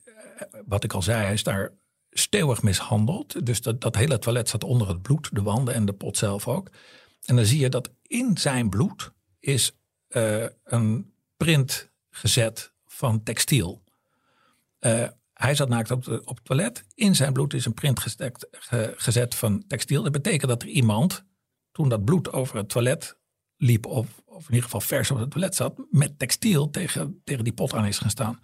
wat 0.66 0.84
ik 0.84 0.94
al 0.94 1.02
zei, 1.02 1.24
hij 1.24 1.34
is 1.34 1.44
daar 1.44 1.74
stewig 2.10 2.62
mishandeld. 2.64 3.46
Dus 3.46 3.62
dat, 3.62 3.82
dat 3.82 3.96
hele 3.96 4.20
toilet 4.20 4.50
zat 4.50 4.64
onder 4.64 4.88
het 4.88 5.02
bloed, 5.02 5.30
de 5.32 5.42
wanden 5.42 5.74
en 5.74 5.86
de 5.86 5.94
pot 5.94 6.18
zelf 6.18 6.48
ook. 6.48 6.70
En 7.26 7.36
dan 7.36 7.46
zie 7.46 7.60
je 7.60 7.70
dat 7.70 7.92
in 8.02 8.38
zijn 8.38 8.70
bloed 8.70 9.12
is 9.40 9.72
eh, 10.08 10.46
een 10.64 11.14
print 11.38 11.90
gezet 12.10 12.72
van 12.86 13.24
textiel. 13.24 13.84
Eh, 14.80 15.08
hij 15.34 15.56
zat 15.56 15.70
naakt 15.70 15.92
op, 15.92 16.08
op 16.08 16.36
het 16.36 16.46
toilet. 16.46 16.86
In 16.94 17.16
zijn 17.16 17.34
bloed 17.34 17.54
is 17.54 17.66
een 17.66 17.74
print 17.74 18.00
gestekt, 18.00 18.48
ge- 18.52 18.94
gezet 18.98 19.36
van 19.36 19.64
textiel. 19.68 20.04
Dat 20.04 20.12
betekent 20.12 20.50
dat 20.50 20.62
er 20.62 20.68
iemand, 20.68 21.24
toen 21.72 21.90
dat 21.90 22.06
bloed 22.06 22.32
over 22.32 22.58
het 22.58 22.70
toilet 22.70 23.18
liep, 23.58 23.86
of, 23.86 24.08
of 24.26 24.42
in 24.42 24.50
ieder 24.50 24.64
geval 24.64 24.82
vers 24.82 25.12
op 25.12 25.18
het 25.18 25.32
toilet 25.32 25.56
zat, 25.56 25.82
met 25.92 26.20
textiel 26.20 26.70
tegen, 26.70 27.22
tegen 27.24 27.44
die 27.44 27.54
pot 27.54 27.74
aan 27.74 27.86
is 27.86 27.98
gaan 27.98 28.10
staan. 28.10 28.40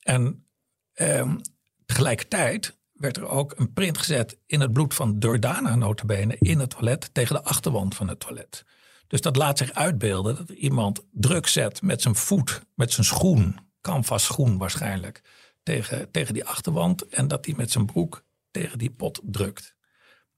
En 0.00 0.46
ehm, 0.92 1.38
tegelijkertijd 1.86 2.76
werd 2.92 3.16
er 3.16 3.28
ook 3.28 3.52
een 3.56 3.72
print 3.72 3.98
gezet 3.98 4.38
in 4.46 4.60
het 4.60 4.72
bloed 4.72 4.94
van 4.94 5.18
Dordana 5.18 5.74
notabene 5.74 6.36
in 6.38 6.58
het 6.58 6.70
toilet 6.70 7.14
tegen 7.14 7.34
de 7.34 7.42
achterwand 7.42 7.94
van 7.94 8.08
het 8.08 8.20
toilet. 8.20 8.64
Dus 9.08 9.20
dat 9.20 9.36
laat 9.36 9.58
zich 9.58 9.72
uitbeelden 9.72 10.36
dat 10.36 10.48
iemand 10.48 11.04
druk 11.10 11.46
zet 11.46 11.82
met 11.82 12.02
zijn 12.02 12.14
voet, 12.14 12.62
met 12.74 12.92
zijn 12.92 13.06
schoen, 13.06 13.58
canvas 13.80 14.24
schoen 14.24 14.58
waarschijnlijk, 14.58 15.22
tegen, 15.62 16.10
tegen 16.10 16.34
die 16.34 16.44
achterwand 16.44 17.06
en 17.06 17.28
dat 17.28 17.44
hij 17.46 17.54
met 17.56 17.70
zijn 17.70 17.86
broek 17.86 18.24
tegen 18.50 18.78
die 18.78 18.90
pot 18.90 19.20
drukt. 19.24 19.74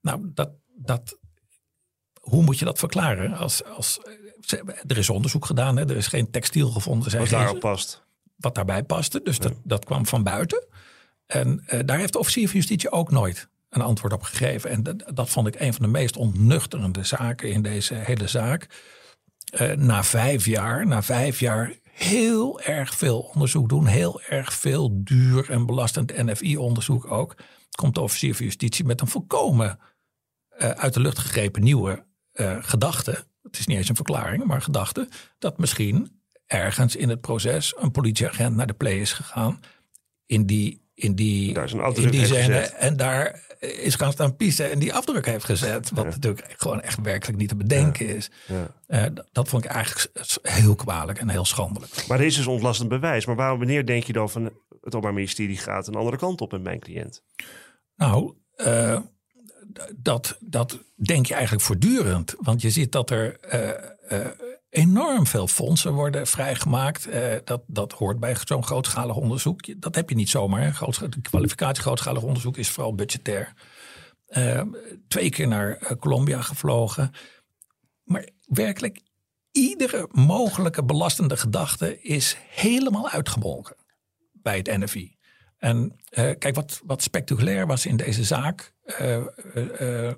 Nou, 0.01 0.31
dat, 0.33 0.49
dat, 0.75 1.17
hoe 2.21 2.43
moet 2.43 2.59
je 2.59 2.65
dat 2.65 2.79
verklaren? 2.79 3.33
Als, 3.33 3.63
als, 3.63 3.99
er 4.87 4.97
is 4.97 5.09
onderzoek 5.09 5.45
gedaan, 5.45 5.77
hè? 5.77 5.89
er 5.89 5.97
is 5.97 6.07
geen 6.07 6.31
textiel 6.31 6.69
gevonden. 6.69 7.17
Wat 7.17 7.29
daarop 7.29 7.59
past. 7.59 8.03
wat 8.35 8.55
daarbij 8.55 8.83
paste. 8.83 9.21
Dus 9.23 9.39
dat, 9.39 9.53
dat 9.63 9.85
kwam 9.85 10.05
van 10.05 10.23
buiten. 10.23 10.67
En 11.25 11.63
eh, 11.65 11.79
daar 11.85 11.97
heeft 11.97 12.13
de 12.13 12.19
officier 12.19 12.47
van 12.47 12.57
justitie 12.57 12.91
ook 12.91 13.11
nooit 13.11 13.49
een 13.69 13.81
antwoord 13.81 14.13
op 14.13 14.21
gegeven. 14.21 14.69
En 14.69 14.83
dat, 14.83 15.03
dat 15.13 15.29
vond 15.29 15.47
ik 15.47 15.59
een 15.59 15.73
van 15.73 15.85
de 15.85 15.91
meest 15.91 16.17
ontnuchterende 16.17 17.03
zaken 17.03 17.51
in 17.51 17.61
deze 17.61 17.93
hele 17.93 18.27
zaak. 18.27 18.67
Eh, 19.49 19.71
na 19.71 20.03
vijf 20.03 20.45
jaar, 20.45 20.87
na 20.87 21.03
vijf 21.03 21.39
jaar 21.39 21.73
heel 21.83 22.61
erg 22.61 22.95
veel 22.95 23.19
onderzoek 23.19 23.69
doen. 23.69 23.85
Heel 23.85 24.21
erg 24.21 24.53
veel 24.53 25.03
duur 25.03 25.49
en 25.49 25.65
belastend 25.65 26.17
NFI-onderzoek 26.17 27.11
ook. 27.11 27.35
Komt 27.71 27.95
de 27.95 28.01
officier 28.01 28.35
van 28.35 28.45
justitie 28.45 28.85
met 28.85 29.01
een 29.01 29.07
volkomen 29.07 29.79
eh, 30.49 30.69
uit 30.69 30.93
de 30.93 30.99
lucht 30.99 31.19
gegrepen 31.19 31.63
nieuwe 31.63 32.05
eh, 32.31 32.57
gedachte. 32.61 33.25
Het 33.41 33.59
is 33.59 33.67
niet 33.67 33.77
eens 33.77 33.89
een 33.89 33.95
verklaring, 33.95 34.43
maar 34.43 34.61
gedachte. 34.61 35.07
Dat 35.37 35.57
misschien 35.57 36.21
ergens 36.45 36.95
in 36.95 37.09
het 37.09 37.21
proces 37.21 37.73
een 37.77 37.91
politieagent 37.91 38.55
naar 38.55 38.67
de 38.67 38.73
play 38.73 38.99
is 38.99 39.13
gegaan. 39.13 39.59
In 40.25 40.45
die, 40.45 40.88
in 40.99 41.15
die, 41.15 41.53
Daar 41.53 41.63
is 41.63 41.71
een 41.71 41.77
in 41.79 41.83
afdruk 41.85 42.11
die 42.11 42.25
scène. 42.25 42.41
gezet. 42.41 42.73
En 42.73 42.97
daar 42.97 43.47
is 43.59 43.95
gaan 43.95 44.11
staan 44.11 44.35
piezen 44.35 44.71
en 44.71 44.79
die 44.79 44.93
afdruk 44.93 45.25
heeft 45.25 45.45
gezet. 45.45 45.89
Wat 45.93 46.05
natuurlijk 46.05 46.53
gewoon 46.57 46.81
echt 46.81 47.01
werkelijk 47.01 47.37
niet 47.37 47.49
te 47.49 47.55
bedenken 47.55 48.15
is. 48.15 48.29
Ja. 48.47 48.71
Eh, 48.87 49.03
d- 49.03 49.23
dat 49.31 49.47
vond 49.49 49.63
ik 49.65 49.71
eigenlijk 49.71 50.09
heel 50.41 50.75
kwalijk 50.75 51.19
en 51.19 51.29
heel 51.29 51.45
schandelijk. 51.45 52.07
Maar 52.07 52.19
er 52.19 52.25
is 52.25 52.35
dus 52.35 52.47
ontlastend 52.47 52.89
bewijs. 52.89 53.25
Maar 53.25 53.35
waarom, 53.35 53.57
wanneer 53.57 53.85
denk 53.85 54.03
je 54.03 54.13
dan 54.13 54.29
van 54.29 54.43
het 54.43 54.53
Openbaar 54.85 55.13
Ministerie 55.13 55.57
gaat 55.57 55.87
een 55.87 55.95
andere 55.95 56.17
kant 56.17 56.41
op 56.41 56.51
met 56.51 56.63
mijn 56.63 56.79
cliënt? 56.79 57.23
Nou, 57.95 58.33
eh, 58.55 58.99
dat, 59.95 60.37
dat 60.39 60.79
denk 60.95 61.25
je 61.25 61.33
eigenlijk 61.33 61.63
voortdurend. 61.63 62.35
Want 62.39 62.61
je 62.61 62.69
ziet 62.69 62.91
dat 62.91 63.09
er 63.09 63.39
eh, 63.39 63.69
eh, 64.19 64.27
enorm 64.69 65.27
veel 65.27 65.47
fondsen 65.47 65.93
worden 65.93 66.27
vrijgemaakt. 66.27 67.07
Eh, 67.07 67.35
dat, 67.43 67.61
dat 67.67 67.91
hoort 67.93 68.19
bij 68.19 68.35
zo'n 68.43 68.63
grootschalig 68.65 69.15
onderzoek. 69.15 69.81
Dat 69.81 69.95
heb 69.95 70.09
je 70.09 70.15
niet 70.15 70.29
zomaar. 70.29 70.61
hè. 70.61 70.71
Grootscha- 70.71 71.07
De 71.07 71.21
kwalificatie 71.21 71.81
grootschalig 71.83 72.23
onderzoek 72.23 72.57
is 72.57 72.69
vooral 72.69 72.95
budgetair. 72.95 73.53
Eh, 74.25 74.61
twee 75.07 75.29
keer 75.29 75.47
naar 75.47 75.71
eh, 75.77 75.97
Colombia 75.97 76.41
gevlogen. 76.41 77.11
Maar 78.03 78.29
werkelijk 78.45 78.99
iedere 79.51 80.07
mogelijke 80.11 80.83
belastende 80.83 81.37
gedachte 81.37 82.01
is 82.01 82.37
helemaal 82.49 83.09
uitgemolken 83.09 83.75
bij 84.33 84.57
het 84.57 84.77
NFI. 84.77 85.17
En 85.57 85.95
eh, 86.09 86.31
kijk, 86.37 86.55
wat, 86.55 86.81
wat 86.85 87.01
spectaculair 87.03 87.67
was 87.67 87.85
in 87.85 87.95
deze 87.97 88.23
zaak 88.23 88.73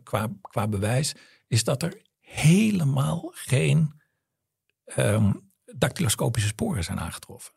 qua, 0.03 0.27
qua 0.41 0.67
bewijs, 0.67 1.15
is 1.47 1.63
dat 1.63 1.83
er 1.83 2.01
helemaal 2.19 3.31
geen 3.33 4.00
ehm 4.95 5.31
dactyloscopische 5.75 6.47
sporen 6.47 6.83
zijn 6.83 6.99
aangetroffen. 6.99 7.53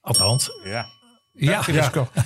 Althans, 0.00 0.50
Ja. 0.64 0.86
ja, 1.32 1.62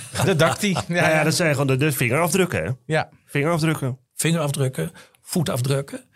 De 0.25 0.35
dactie. 0.35 0.77
Ja, 0.87 1.09
Ja, 1.09 1.23
dat 1.23 1.33
zijn 1.35 1.51
gewoon 1.51 1.67
de, 1.67 1.77
de 1.77 1.91
vingerafdrukken. 1.91 2.63
Hè? 2.63 2.71
ja. 2.85 3.09
Vingerafdrukken. 3.25 3.99
vingerafdrukken, 4.13 4.91
voetafdrukken. 5.21 6.09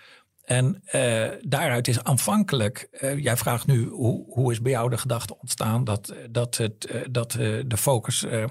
En 0.43 0.81
eh, 0.85 1.29
daaruit 1.41 1.87
is 1.87 2.03
aanvankelijk, 2.03 2.87
eh, 2.91 3.17
jij 3.17 3.37
vraagt 3.37 3.65
nu 3.65 3.87
hoe, 3.87 4.25
hoe 4.33 4.51
is 4.51 4.61
bij 4.61 4.71
jou 4.71 4.89
de 4.89 4.97
gedachte 4.97 5.39
ontstaan 5.39 5.83
dat, 5.83 6.09
eh, 6.09 6.17
dat, 6.29 6.57
het, 6.57 7.05
dat 7.11 7.31
de 7.67 7.77
focus 7.77 8.23
eh 8.23 8.43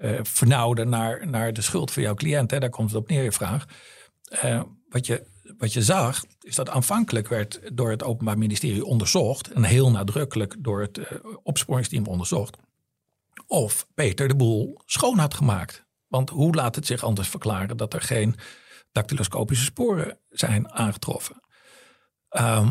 eh, 0.00 0.18
vernauwde 0.22 0.84
naar, 0.84 1.28
naar 1.28 1.52
de 1.52 1.60
schuld 1.60 1.90
van 1.92 2.02
jouw 2.02 2.14
cliënt. 2.14 2.50
Hè? 2.50 2.58
Daar 2.58 2.70
komt 2.70 2.90
het 2.90 3.00
op 3.00 3.08
neer, 3.08 3.22
je 3.22 3.32
vraag. 3.32 3.64
Eh, 4.22 4.62
wat, 4.88 5.06
je, 5.06 5.26
wat 5.60 5.72
je 5.72 5.82
zag, 5.82 6.24
is 6.40 6.54
dat 6.54 6.68
aanvankelijk 6.68 7.28
werd 7.28 7.60
door 7.72 7.90
het 7.90 8.02
Openbaar 8.02 8.38
Ministerie 8.38 8.84
onderzocht, 8.84 9.50
en 9.50 9.64
heel 9.64 9.90
nadrukkelijk 9.90 10.56
door 10.58 10.80
het 10.80 10.98
eh, 10.98 11.18
opsporingsteam 11.42 12.06
onderzocht, 12.06 12.56
of 13.46 13.86
Peter 13.94 14.28
de 14.28 14.36
boel 14.36 14.80
schoon 14.86 15.18
had 15.18 15.34
gemaakt. 15.34 15.84
Want 16.06 16.30
hoe 16.30 16.54
laat 16.54 16.74
het 16.74 16.86
zich 16.86 17.02
anders 17.02 17.28
verklaren 17.28 17.76
dat 17.76 17.94
er 17.94 18.00
geen 18.00 18.36
dactyloscopische 18.92 19.64
sporen 19.64 20.18
zijn 20.30 20.70
aangetroffen? 20.70 21.42
Ehm, 22.28 22.64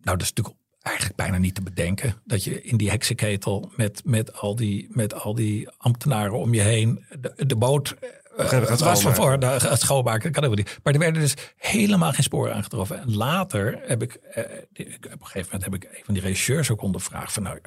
nou, 0.00 0.16
dat 0.16 0.22
is 0.22 0.32
natuurlijk 0.32 0.56
eigenlijk 0.80 1.16
bijna 1.16 1.38
niet 1.38 1.54
te 1.54 1.62
bedenken. 1.62 2.14
Dat 2.24 2.44
je 2.44 2.62
in 2.62 2.76
die 2.76 2.90
heksenketel 2.90 3.72
met, 3.76 4.02
met, 4.04 4.40
al, 4.40 4.56
die, 4.56 4.86
met 4.90 5.14
al 5.14 5.34
die 5.34 5.68
ambtenaren 5.68 6.38
om 6.38 6.54
je 6.54 6.60
heen 6.60 7.04
de, 7.20 7.46
de 7.46 7.56
boot 7.56 7.96
eh, 8.36 8.44
gegeven 8.44 8.66
gaat 8.66 8.80
was 8.80 9.00
schoonmaken. 9.00 9.60
voor 9.60 9.70
het 9.70 9.80
schoonmaken. 9.80 10.32
Kan 10.32 10.44
ook 10.44 10.56
niet. 10.56 10.78
Maar 10.82 10.92
er 10.92 10.98
werden 10.98 11.22
dus 11.22 11.34
helemaal 11.56 12.12
geen 12.12 12.22
sporen 12.22 12.54
aangetroffen. 12.54 13.00
En 13.00 13.16
later 13.16 13.80
heb 13.86 14.02
ik, 14.02 14.14
eh, 14.14 14.42
op 14.42 15.20
een 15.20 15.26
gegeven 15.26 15.48
moment 15.52 15.64
heb 15.64 15.74
ik 15.74 15.84
een 15.84 16.04
van 16.04 16.14
die 16.14 16.22
regisseurs 16.22 16.70
ook 16.70 16.82
ondervraagd. 16.82 17.32
Van, 17.32 17.42
nou, 17.42 17.58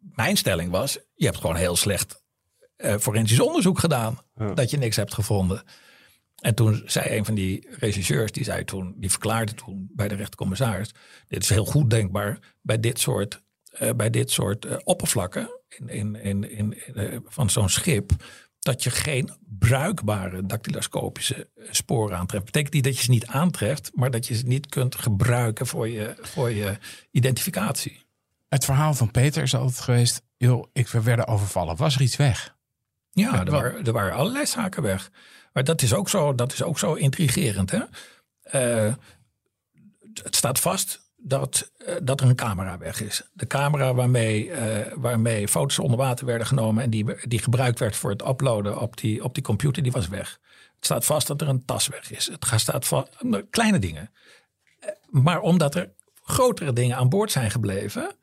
mijn 0.00 0.36
stelling 0.36 0.70
was, 0.70 0.98
je 1.14 1.24
hebt 1.24 1.38
gewoon 1.38 1.56
heel 1.56 1.76
slecht 1.76 2.22
eh, 2.76 2.96
forensisch 2.96 3.40
onderzoek 3.40 3.78
gedaan. 3.78 4.18
Dat 4.54 4.70
je 4.70 4.76
niks 4.76 4.96
hebt 4.96 5.14
gevonden. 5.14 5.62
En 6.44 6.54
toen 6.54 6.82
zei 6.86 7.16
een 7.16 7.24
van 7.24 7.34
die 7.34 7.66
regisseurs, 7.70 8.32
die 8.32 8.44
zei 8.44 8.64
toen, 8.64 8.94
die 8.96 9.10
verklaarde 9.10 9.54
toen 9.54 9.90
bij 9.92 10.08
de 10.08 10.14
rechtercommissaris. 10.14 10.94
Dit 11.28 11.42
is 11.42 11.48
heel 11.48 11.64
goed 11.64 11.90
denkbaar 11.90 12.38
bij 12.62 12.80
dit 12.80 13.00
soort, 13.00 13.42
eh, 13.64 13.90
bij 13.96 14.10
dit 14.10 14.30
soort 14.30 14.64
eh, 14.64 14.76
oppervlakken 14.84 15.60
in, 15.68 15.88
in, 15.88 16.14
in, 16.14 16.50
in, 16.50 16.74
eh, 16.94 17.18
van 17.24 17.50
zo'n 17.50 17.68
schip. 17.68 18.10
Dat 18.64 18.82
je 18.82 18.90
geen 18.90 19.30
bruikbare 19.58 20.46
dactyloscopische 20.46 21.48
sporen 21.70 22.16
aantreft. 22.16 22.44
Betekent 22.44 22.72
niet 22.72 22.84
dat 22.84 22.96
je 22.96 23.02
ze 23.02 23.10
niet 23.10 23.26
aantreft, 23.26 23.90
maar 23.94 24.10
dat 24.10 24.26
je 24.26 24.34
ze 24.34 24.46
niet 24.46 24.66
kunt 24.66 24.94
gebruiken 24.94 25.66
voor 25.66 25.88
je, 25.88 26.14
voor 26.20 26.50
je 26.50 26.78
identificatie. 27.10 28.06
Het 28.48 28.64
verhaal 28.64 28.94
van 28.94 29.10
Peter 29.10 29.42
is 29.42 29.54
altijd 29.54 29.80
geweest, 29.80 30.22
joh, 30.36 30.66
ik 30.72 30.88
we 30.88 31.02
werden 31.02 31.26
overvallen. 31.26 31.76
Was 31.76 31.94
er 31.94 32.02
iets 32.02 32.16
weg? 32.16 32.56
Ja, 33.10 33.44
er, 33.44 33.50
waren, 33.50 33.84
er 33.84 33.92
waren 33.92 34.14
allerlei 34.14 34.46
zaken 34.46 34.82
weg. 34.82 35.10
Maar 35.52 35.64
dat 35.64 35.82
is 35.82 35.94
ook 35.94 36.08
zo, 36.08 36.34
dat 36.34 36.52
is 36.52 36.62
ook 36.62 36.78
zo 36.78 36.94
intrigerend. 36.94 37.70
Hè? 37.70 37.82
Eh, 38.42 38.94
het 40.22 40.36
staat 40.36 40.60
vast 40.60 41.03
dat, 41.26 41.70
eh, 41.86 41.94
dat 42.02 42.20
er 42.20 42.28
een 42.28 42.34
camera 42.36 42.78
weg 42.78 43.00
is. 43.02 43.22
De 43.32 43.46
camera 43.46 43.94
waarmee, 43.94 44.50
eh, 44.50 44.92
waarmee 44.96 45.48
foto's 45.48 45.78
onder 45.78 45.98
water 45.98 46.26
werden 46.26 46.46
genomen... 46.46 46.82
en 46.82 46.90
die, 46.90 47.26
die 47.28 47.38
gebruikt 47.38 47.78
werd 47.78 47.96
voor 47.96 48.10
het 48.10 48.26
uploaden 48.28 48.78
op 48.80 48.96
die, 48.96 49.24
op 49.24 49.34
die 49.34 49.42
computer, 49.42 49.82
die 49.82 49.92
was 49.92 50.08
weg. 50.08 50.38
Het 50.76 50.84
staat 50.84 51.04
vast 51.04 51.26
dat 51.26 51.40
er 51.40 51.48
een 51.48 51.64
tas 51.64 51.88
weg 51.88 52.10
is. 52.10 52.26
Het 52.26 52.44
gaat- 52.44 52.60
staat 52.60 52.86
vast, 52.86 53.08
kleine 53.50 53.78
dingen. 53.78 54.10
Eh, 54.80 54.88
Maar 55.10 55.40
omdat 55.40 55.74
er 55.74 55.92
grotere 56.22 56.72
dingen 56.72 56.96
aan 56.96 57.08
boord 57.08 57.32
zijn 57.32 57.50
gebleven... 57.50 58.16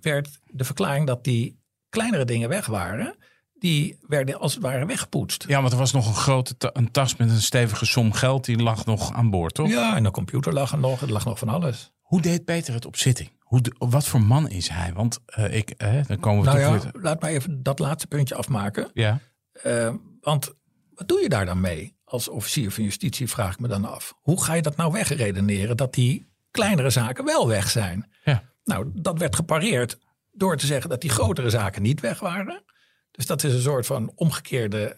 werd 0.00 0.28
de 0.44 0.64
verklaring 0.64 1.06
dat 1.06 1.24
die 1.24 1.58
kleinere 1.88 2.24
dingen 2.24 2.48
weg 2.48 2.66
waren... 2.66 3.16
die 3.54 3.98
werden 4.08 4.38
als 4.40 4.54
het 4.54 4.62
ware 4.62 4.86
weggepoetst. 4.86 5.44
Ja, 5.48 5.60
want 5.60 5.72
er 5.72 5.78
was 5.78 5.92
nog 5.92 6.06
een 6.08 6.14
grote 6.14 6.56
ta- 6.56 6.70
een 6.72 6.90
tas 6.90 7.16
met 7.16 7.30
een 7.30 7.42
stevige 7.42 7.86
som 7.86 8.12
geld. 8.12 8.44
Die 8.44 8.62
lag 8.62 8.86
nog 8.86 9.12
aan 9.12 9.30
boord, 9.30 9.54
toch? 9.54 9.68
Ja, 9.68 9.96
en 9.96 10.02
de 10.02 10.10
computer 10.10 10.52
lag 10.52 10.72
er 10.72 10.78
nog. 10.78 11.00
Er 11.00 11.12
lag 11.12 11.24
nog 11.24 11.38
van 11.38 11.48
alles. 11.48 11.94
Hoe 12.06 12.20
deed 12.20 12.44
Peter 12.44 12.74
het 12.74 12.86
op 12.86 12.96
zitting? 12.96 13.30
Hoe, 13.40 13.60
de- 13.60 13.74
wat 13.78 14.06
voor 14.06 14.22
man 14.22 14.48
is 14.48 14.68
hij? 14.68 14.92
Want 14.92 15.18
eh, 15.26 15.56
ik, 15.56 15.70
eh, 15.70 16.06
dan 16.06 16.20
komen 16.20 16.44
we 16.44 16.50
Nou 16.50 16.62
toch 16.62 16.84
ja, 16.84 16.90
weer... 16.92 17.02
laat 17.02 17.20
mij 17.20 17.32
even 17.34 17.62
dat 17.62 17.78
laatste 17.78 18.06
puntje 18.06 18.34
afmaken. 18.34 18.90
Ja. 18.94 19.18
Eh, 19.52 19.94
want 20.20 20.54
wat 20.94 21.08
doe 21.08 21.20
je 21.20 21.28
daar 21.28 21.46
dan 21.46 21.60
mee? 21.60 21.96
Als 22.04 22.28
officier 22.28 22.70
van 22.70 22.84
justitie 22.84 23.28
vraag 23.28 23.52
ik 23.52 23.60
me 23.60 23.68
dan 23.68 23.84
af. 23.84 24.14
Hoe 24.20 24.42
ga 24.42 24.54
je 24.54 24.62
dat 24.62 24.76
nou 24.76 24.92
wegredeneren 24.92 25.76
dat 25.76 25.94
die 25.94 26.26
kleinere 26.50 26.90
zaken 26.90 27.24
wel 27.24 27.48
weg 27.48 27.70
zijn? 27.70 28.10
Ja. 28.24 28.42
Nou, 28.64 28.90
dat 28.94 29.18
werd 29.18 29.36
gepareerd 29.36 29.98
door 30.32 30.56
te 30.56 30.66
zeggen 30.66 30.90
dat 30.90 31.00
die 31.00 31.10
grotere 31.10 31.50
zaken 31.50 31.82
niet 31.82 32.00
weg 32.00 32.20
waren. 32.20 32.64
Dus 33.10 33.26
dat 33.26 33.44
is 33.44 33.54
een 33.54 33.60
soort 33.60 33.86
van 33.86 34.12
omgekeerde 34.14 34.96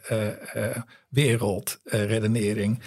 wereldredenering. 1.08 2.82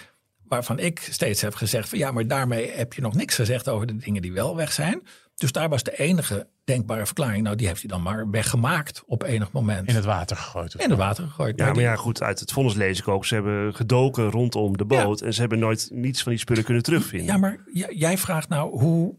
Waarvan 0.52 0.78
ik 0.78 0.98
steeds 1.10 1.40
heb 1.40 1.54
gezegd 1.54 1.88
van 1.88 1.98
ja, 1.98 2.10
maar 2.12 2.26
daarmee 2.26 2.70
heb 2.70 2.92
je 2.92 3.00
nog 3.00 3.14
niks 3.14 3.34
gezegd 3.34 3.68
over 3.68 3.86
de 3.86 3.96
dingen 3.96 4.22
die 4.22 4.32
wel 4.32 4.56
weg 4.56 4.72
zijn. 4.72 5.02
Dus 5.34 5.52
daar 5.52 5.68
was 5.68 5.82
de 5.82 5.98
enige 5.98 6.46
denkbare 6.64 7.06
verklaring. 7.06 7.42
Nou, 7.42 7.56
die 7.56 7.66
heeft 7.66 7.80
hij 7.80 7.88
dan 7.88 8.02
maar 8.02 8.30
weggemaakt 8.30 9.02
op 9.06 9.22
enig 9.22 9.52
moment. 9.52 9.88
In 9.88 9.94
het 9.94 10.04
water 10.04 10.36
gegooid. 10.36 10.74
In 10.74 10.90
het 10.90 10.98
water 10.98 11.24
gegooid. 11.24 11.58
Ja, 11.58 11.64
maar 11.64 11.74
die- 11.74 11.82
ja, 11.82 11.96
goed, 11.96 12.22
uit 12.22 12.40
het 12.40 12.52
vonnis 12.52 12.74
lees 12.74 12.98
ik 12.98 13.08
ook. 13.08 13.24
Ze 13.26 13.34
hebben 13.34 13.74
gedoken 13.74 14.30
rondom 14.30 14.76
de 14.76 14.84
boot. 14.84 15.20
En 15.20 15.34
ze 15.34 15.40
hebben 15.40 15.58
nooit 15.58 15.88
niets 15.92 16.22
van 16.22 16.32
die 16.32 16.40
spullen 16.40 16.64
kunnen 16.64 16.82
terugvinden. 16.82 17.26
Ja, 17.28 17.36
maar 17.36 17.58
jij 17.94 18.18
vraagt 18.18 18.48
nou 18.48 18.78
hoe, 18.78 19.14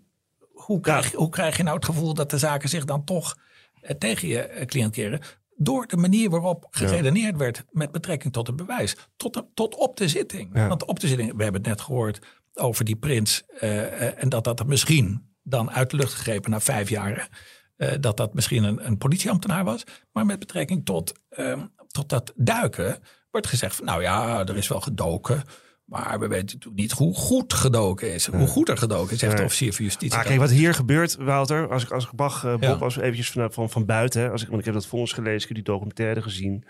hoe, 0.53 0.79
krijg, 0.79 1.11
hoe 1.11 1.29
krijg 1.29 1.57
je 1.57 1.63
nou 1.63 1.75
het 1.75 1.85
gevoel 1.85 2.13
dat 2.13 2.29
de 2.29 2.37
zaken 2.37 2.69
zich 2.69 2.85
dan 2.85 3.03
toch 3.03 3.37
eh, 3.81 3.95
tegen 3.95 4.27
je 4.27 4.39
eh, 4.39 4.65
cliënt 4.65 4.91
keren? 4.93 5.19
Door 5.55 5.87
de 5.87 5.97
manier 5.97 6.29
waarop 6.29 6.67
geredeneerd 6.69 7.37
werd 7.37 7.63
met 7.71 7.91
betrekking 7.91 8.33
tot 8.33 8.47
het 8.47 8.55
bewijs. 8.55 8.95
Tot, 9.15 9.43
tot 9.53 9.75
op 9.75 9.97
de 9.97 10.07
zitting. 10.07 10.49
Ja. 10.53 10.67
Want 10.67 10.85
op 10.85 10.99
de 10.99 11.07
zitting, 11.07 11.35
we 11.35 11.43
hebben 11.43 11.61
het 11.61 11.69
net 11.69 11.81
gehoord 11.81 12.25
over 12.53 12.85
die 12.85 12.95
prins. 12.95 13.43
eh, 13.59 14.07
eh, 14.07 14.23
en 14.23 14.29
dat 14.29 14.43
dat 14.43 14.59
er 14.59 14.67
misschien 14.67 15.31
dan 15.43 15.71
uit 15.71 15.89
de 15.89 15.95
lucht 15.95 16.13
gegrepen 16.13 16.51
na 16.51 16.59
vijf 16.59 16.89
jaar. 16.89 17.29
eh, 17.75 17.91
dat 17.99 18.17
dat 18.17 18.33
misschien 18.33 18.63
een, 18.63 18.85
een 18.87 18.97
politieambtenaar 18.97 19.63
was. 19.63 19.83
Maar 20.11 20.25
met 20.25 20.39
betrekking 20.39 20.85
tot, 20.85 21.13
ehm, 21.29 21.65
tot 21.87 22.09
dat 22.09 22.33
duiken 22.35 22.99
wordt 23.31 23.47
gezegd 23.47 23.75
van 23.75 23.85
nou 23.85 24.01
ja, 24.01 24.39
er 24.45 24.57
is 24.57 24.67
wel 24.67 24.81
gedoken. 24.81 25.43
Maar 25.85 26.19
we 26.19 26.27
weten 26.27 26.45
natuurlijk 26.45 26.81
niet 26.81 26.91
hoe 26.91 27.13
goed 27.13 27.53
gedoken 27.53 28.13
is. 28.13 28.25
Hoe 28.25 28.47
goed 28.47 28.69
er 28.69 28.77
gedoken 28.77 29.13
is, 29.13 29.19
zegt 29.19 29.37
de 29.37 29.43
officier 29.43 29.73
van 29.73 29.85
justitie. 29.85 30.15
Maar 30.17 30.25
kijk, 30.25 30.39
wat 30.39 30.49
hier 30.49 30.73
gebeurt, 30.73 31.15
Wouter, 31.15 31.69
als 31.69 31.83
ik, 31.83 31.91
als 31.91 32.05
ik 32.05 32.11
mag, 32.15 32.43
eh, 32.43 32.51
Bob, 32.51 32.61
Ja. 32.61 32.73
als 32.73 32.95
we 32.95 33.01
eventjes 33.01 33.31
van, 33.31 33.51
van, 33.53 33.69
van 33.69 33.85
buiten, 33.85 34.21
hè, 34.21 34.29
als 34.29 34.41
ik, 34.41 34.47
want 34.47 34.59
ik 34.59 34.65
heb 34.65 34.73
dat 34.73 34.85
vonnis 34.85 35.11
gelezen, 35.11 35.41
ik 35.41 35.47
heb 35.47 35.55
die 35.55 35.73
documentaire 35.73 36.21
gezien. 36.21 36.65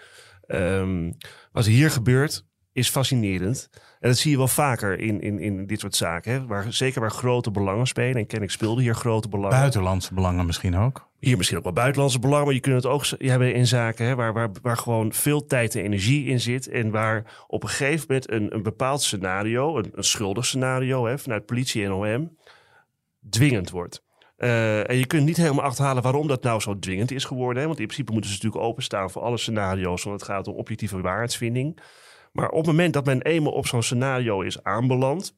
Ehm, 0.48 1.12
wat 1.52 1.66
hier 1.66 1.92
gebeurt, 1.92 2.46
is 2.74 2.90
fascinerend. 2.90 3.70
En 4.00 4.10
dat 4.10 4.18
zie 4.18 4.32
je 4.32 4.38
wel 4.38 4.48
vaker 4.48 5.00
in, 5.00 5.22
in, 5.22 5.40
in 5.40 5.66
dit 5.66 5.80
soort 5.80 5.96
zaken. 5.96 6.32
Hè, 6.32 6.46
waar, 6.46 6.74
zeker 6.74 7.02
waar 7.02 7.12
grote 7.12 7.52
belangen 7.52 7.88
spelen. 7.88 8.16
En 8.16 8.28
Kennick 8.28 8.52
speelde 8.52 8.82
hier 8.82 8.96
grote 8.96 9.30
belangen. 9.30 9.58
Buitenlandse 9.58 10.14
belangen 10.14 10.46
misschien 10.46 10.78
ook. 10.78 11.08
Hier 11.20 11.38
misschien 11.38 11.58
ook 11.58 11.64
wel 11.64 11.74
buitenlandse 11.74 12.20
belangen, 12.20 12.46
maar 12.46 12.54
je 12.54 12.60
kunt 12.60 12.76
het 12.76 12.86
ook 12.86 13.06
hebben 13.18 13.54
in 13.54 13.68
zaken 13.68 14.06
hè, 14.06 14.16
waar, 14.16 14.34
waar, 14.34 14.50
waar 14.62 14.78
gewoon 14.78 15.14
veel 15.14 15.46
tijd 15.46 15.76
en 15.76 15.84
energie 15.84 16.26
in 16.26 16.40
zit. 16.40 16.68
En 16.68 16.92
waar 16.92 17.44
op 17.48 17.64
een 17.64 17.70
gegeven 17.70 18.06
moment 18.08 18.32
een, 18.32 18.54
een 18.54 18.64
bepaald 18.64 19.02
scenario, 19.02 19.78
een, 19.78 19.92
een 19.94 20.04
schuldig 20.04 20.46
scenario 20.46 21.06
hè, 21.06 21.18
vanuit 21.18 21.46
politie 21.46 21.86
en 21.86 21.92
OM, 21.92 22.38
dwingend 23.30 23.70
wordt. 23.70 24.04
Eh, 24.38 24.90
en 24.90 24.98
je 24.98 25.06
kunt 25.06 25.26
niet 25.26 25.38
helemaal 25.38 25.64
achterhalen 25.64 26.04
waarom 26.04 26.28
dat 26.28 26.44
nou 26.44 26.60
zo 26.60 26.80
dwingend 26.80 27.12
is 27.12 27.26
geworden. 27.26 27.62
Hè? 27.62 27.68
Want 27.68 27.80
in 27.80 27.86
principe 27.86 28.12
moeten 28.12 28.32
ze 28.32 28.36
natuurlijk 28.36 28.66
openstaan 28.66 29.12
voor 29.12 29.22
alle 29.22 29.38
scenario's, 29.38 30.04
want 30.04 30.20
het 30.20 30.30
gaat 30.30 30.48
om 30.48 30.56
objectieve 30.56 31.02
waarheidsvinding. 31.02 31.80
Maar 32.34 32.50
op 32.50 32.58
het 32.58 32.66
moment 32.66 32.94
dat 32.94 33.06
men 33.06 33.22
eenmaal 33.22 33.54
op 33.54 33.68
zo'n 33.68 33.84
scenario 33.84 34.42
is 34.42 34.64
aanbeland, 34.64 35.36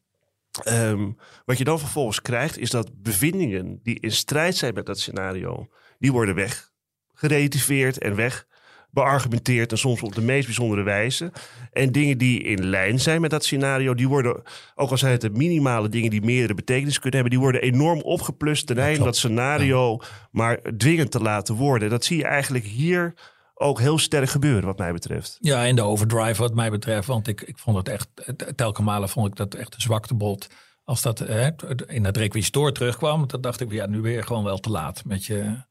Ehm, 0.63 1.11
wat 1.45 1.57
je 1.57 1.63
dan 1.63 1.79
vervolgens 1.79 2.21
krijgt, 2.21 2.57
is 2.57 2.69
dat 2.69 3.01
bevindingen 3.01 3.79
die 3.83 3.99
in 3.99 4.11
strijd 4.11 4.55
zijn 4.55 4.73
met 4.73 4.85
dat 4.85 4.99
scenario, 4.99 5.67
die 5.99 6.11
worden 6.11 6.35
weggerelativeerd 6.35 7.97
en 7.97 8.15
weg 8.15 8.47
beargumenteerd 8.91 9.71
en 9.71 9.77
soms 9.77 10.01
op 10.01 10.15
de 10.15 10.21
meest 10.21 10.45
bijzondere 10.45 10.83
wijze. 10.83 11.31
En 11.71 11.91
dingen 11.91 12.17
die 12.17 12.43
in 12.43 12.65
lijn 12.65 12.99
zijn 12.99 13.21
met 13.21 13.29
dat 13.29 13.45
scenario, 13.45 13.93
die 13.93 14.07
worden, 14.07 14.41
ook 14.75 14.89
al 14.89 14.97
zijn 14.97 15.11
het 15.11 15.21
de 15.21 15.29
minimale 15.29 15.89
dingen 15.89 16.09
die 16.09 16.21
meerdere 16.21 16.53
betekenis 16.53 16.99
kunnen 16.99 17.19
hebben, 17.19 17.39
die 17.39 17.49
worden 17.49 17.61
enorm 17.61 18.01
opgeplust 18.01 18.67
ten 18.67 18.77
einde 18.77 19.03
dat 19.03 19.17
scenario 19.17 19.99
maar 20.31 20.59
dwingend 20.77 21.11
te 21.11 21.19
laten 21.19 21.55
worden. 21.55 21.89
Dat 21.89 22.05
zie 22.05 22.17
je 22.17 22.25
eigenlijk 22.25 22.65
hier 22.65 23.13
ook 23.57 23.79
heel 23.79 23.97
sterk 23.97 24.29
gebeuren, 24.29 24.65
wat 24.65 24.77
mij 24.77 24.93
betreft. 24.93 25.37
Ja, 25.39 25.63
in 25.63 25.75
de 25.75 25.81
overdrive 25.81 26.41
wat 26.41 26.53
mij 26.53 26.71
betreft. 26.71 27.07
Want 27.07 27.27
ik, 27.27 27.41
ik 27.41 27.57
vond 27.57 27.77
het 27.77 27.89
echt, 27.89 28.07
telke 28.55 28.81
malen 28.81 29.09
vond 29.09 29.27
ik 29.27 29.35
dat 29.35 29.53
echt 29.53 29.73
een 29.75 29.81
zwaktebod. 29.81 30.47
Als 30.83 31.01
dat 31.01 31.21
eh, 31.21 31.47
in 31.87 32.05
het 32.05 32.17
requisitor 32.17 32.71
terugkwam, 32.71 33.27
dan 33.27 33.41
dacht 33.41 33.61
ik, 33.61 33.71
ja, 33.71 33.85
nu 33.85 34.01
weer 34.01 34.23
gewoon 34.23 34.43
wel 34.43 34.57
te 34.57 34.69
laat 34.69 35.05
met 35.05 35.25
je... 35.25 35.63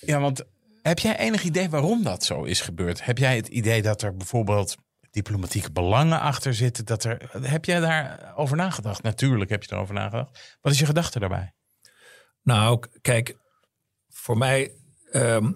Ja, 0.00 0.20
want 0.20 0.44
heb 0.82 0.98
jij 0.98 1.18
enig 1.18 1.42
idee 1.42 1.70
waarom 1.70 2.02
dat 2.02 2.24
zo 2.24 2.42
is 2.42 2.60
gebeurd? 2.60 3.04
Heb 3.04 3.18
jij 3.18 3.36
het 3.36 3.48
idee 3.48 3.82
dat 3.82 4.02
er 4.02 4.16
bijvoorbeeld 4.16 4.76
diplomatieke 5.10 5.72
belangen 5.72 6.20
achter 6.20 6.54
zitten? 6.54 6.84
Dat 6.84 7.04
er, 7.04 7.30
heb 7.42 7.64
jij 7.64 7.80
daarover 7.80 8.56
nagedacht? 8.56 9.02
Natuurlijk 9.02 9.50
heb 9.50 9.62
je 9.62 9.72
erover 9.72 9.94
nagedacht. 9.94 10.58
Wat 10.60 10.72
is 10.72 10.78
je 10.78 10.86
gedachte 10.86 11.18
daarbij? 11.18 11.54
Nou, 12.42 12.82
kijk, 13.00 13.36
voor 14.08 14.38
mij 14.38 14.72
ehm, 15.10 15.52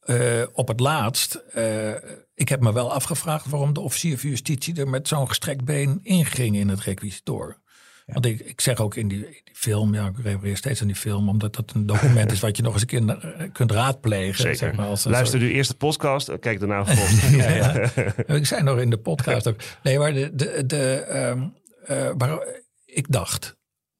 eh, 0.00 0.42
op 0.52 0.68
het 0.68 0.80
laatst, 0.80 1.34
eh, 1.34 1.90
ik 2.34 2.48
heb 2.48 2.60
me 2.60 2.72
wel 2.72 2.92
afgevraagd 2.92 3.46
waarom 3.46 3.72
de 3.72 3.80
officier 3.80 4.18
van 4.18 4.30
justitie 4.30 4.76
er 4.80 4.88
met 4.88 5.08
zo'n 5.08 5.28
gestrekt 5.28 5.64
been 5.64 6.00
inging 6.02 6.56
in 6.56 6.68
het 6.68 6.80
requisitor. 6.80 7.58
Want 8.06 8.26
ik, 8.26 8.40
ik 8.40 8.60
zeg 8.60 8.78
ook 8.80 8.94
in 8.94 9.08
die, 9.08 9.18
in 9.26 9.40
die 9.44 9.54
film, 9.54 9.94
ja, 9.94 10.06
ik 10.06 10.14
refereer 10.22 10.56
steeds 10.56 10.80
aan 10.80 10.86
die 10.86 10.96
film, 10.96 11.28
omdat 11.28 11.54
dat 11.54 11.72
een 11.74 11.86
document 11.86 12.32
is 12.32 12.40
wat 12.40 12.56
je 12.56 12.62
nog 12.62 12.72
eens 12.72 12.82
een 12.82 12.88
keer 12.88 13.02
na- 13.02 13.48
kunt 13.52 13.70
raadplegen. 13.72 14.34
Zeker. 14.42 14.56
Zeg 14.56 14.72
maar, 14.74 14.86
als 14.86 15.04
Luister 15.04 15.38
soort- 15.38 15.50
nu 15.50 15.56
eerst 15.56 15.70
de 15.70 15.76
podcast 15.76 16.38
kijk 16.38 16.58
daarna 16.58 16.84
vervolgens. 16.86 17.30
ja, 17.30 17.50
ja. 17.54 17.90
Ik 18.36 18.46
zei 18.46 18.62
nog 18.62 18.78
in 18.78 18.90
de 18.90 18.98
podcast 18.98 19.48
ook. 19.48 19.56
Nee, 19.82 19.98
maar 19.98 20.12
de, 20.12 20.34
de, 20.34 20.66
de, 20.66 20.92
ehm, 20.94 21.48
eh, 21.84 22.10
waar, 22.16 22.38
ik 22.84 23.12
dacht, 23.12 23.56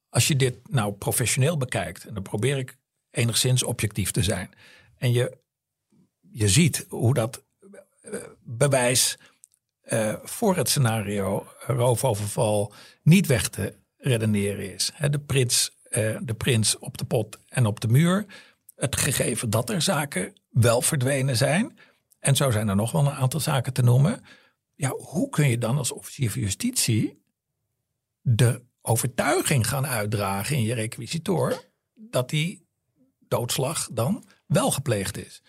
als 0.09 0.27
je 0.27 0.35
dit 0.35 0.55
nou 0.69 0.93
professioneel 0.93 1.57
bekijkt, 1.57 2.05
en 2.05 2.13
dan 2.13 2.23
probeer 2.23 2.57
ik 2.57 2.77
enigszins 3.11 3.63
objectief 3.63 4.11
te 4.11 4.23
zijn, 4.23 4.49
en 4.97 5.11
je, 5.13 5.37
je 6.31 6.49
ziet 6.49 6.85
hoe 6.89 7.13
dat 7.13 7.43
eh, 8.01 8.19
bewijs 8.43 9.17
eh, 9.81 10.15
voor 10.23 10.55
het 10.55 10.69
scenario 10.69 11.47
roofoverval 11.59 12.73
niet 13.03 13.27
weg 13.27 13.49
te 13.49 13.75
redeneren 13.97 14.73
is. 14.73 14.91
De, 15.09 15.19
prins, 15.19 15.77
eh, 15.83 16.17
de 16.21 16.33
prins 16.33 16.77
op 16.77 16.97
de 16.97 17.05
pot 17.05 17.37
en 17.47 17.65
op 17.65 17.79
de 17.79 17.87
muur. 17.87 18.25
Het 18.75 18.95
gegeven 18.95 19.49
dat 19.49 19.69
er 19.69 19.81
zaken 19.81 20.33
wel 20.49 20.81
verdwenen 20.81 21.37
zijn. 21.37 21.77
En 22.19 22.35
zo 22.35 22.51
zijn 22.51 22.67
er 22.67 22.75
nog 22.75 22.91
wel 22.91 23.05
een 23.05 23.11
aantal 23.11 23.39
zaken 23.39 23.73
te 23.73 23.81
noemen. 23.81 24.23
Ja, 24.75 24.89
hoe 24.89 25.29
kun 25.29 25.49
je 25.49 25.57
dan 25.57 25.77
als 25.77 25.91
officier 25.91 26.31
van 26.31 26.41
justitie 26.41 27.23
de 28.21 28.61
overtuiging 28.81 29.67
gaan 29.67 29.87
uitdragen 29.87 30.55
in 30.55 30.63
je 30.63 30.73
requisitor 30.73 31.63
dat 31.93 32.29
die 32.29 32.67
doodslag 33.19 33.89
dan 33.91 34.25
wel 34.45 34.71
gepleegd 34.71 35.17
is? 35.17 35.41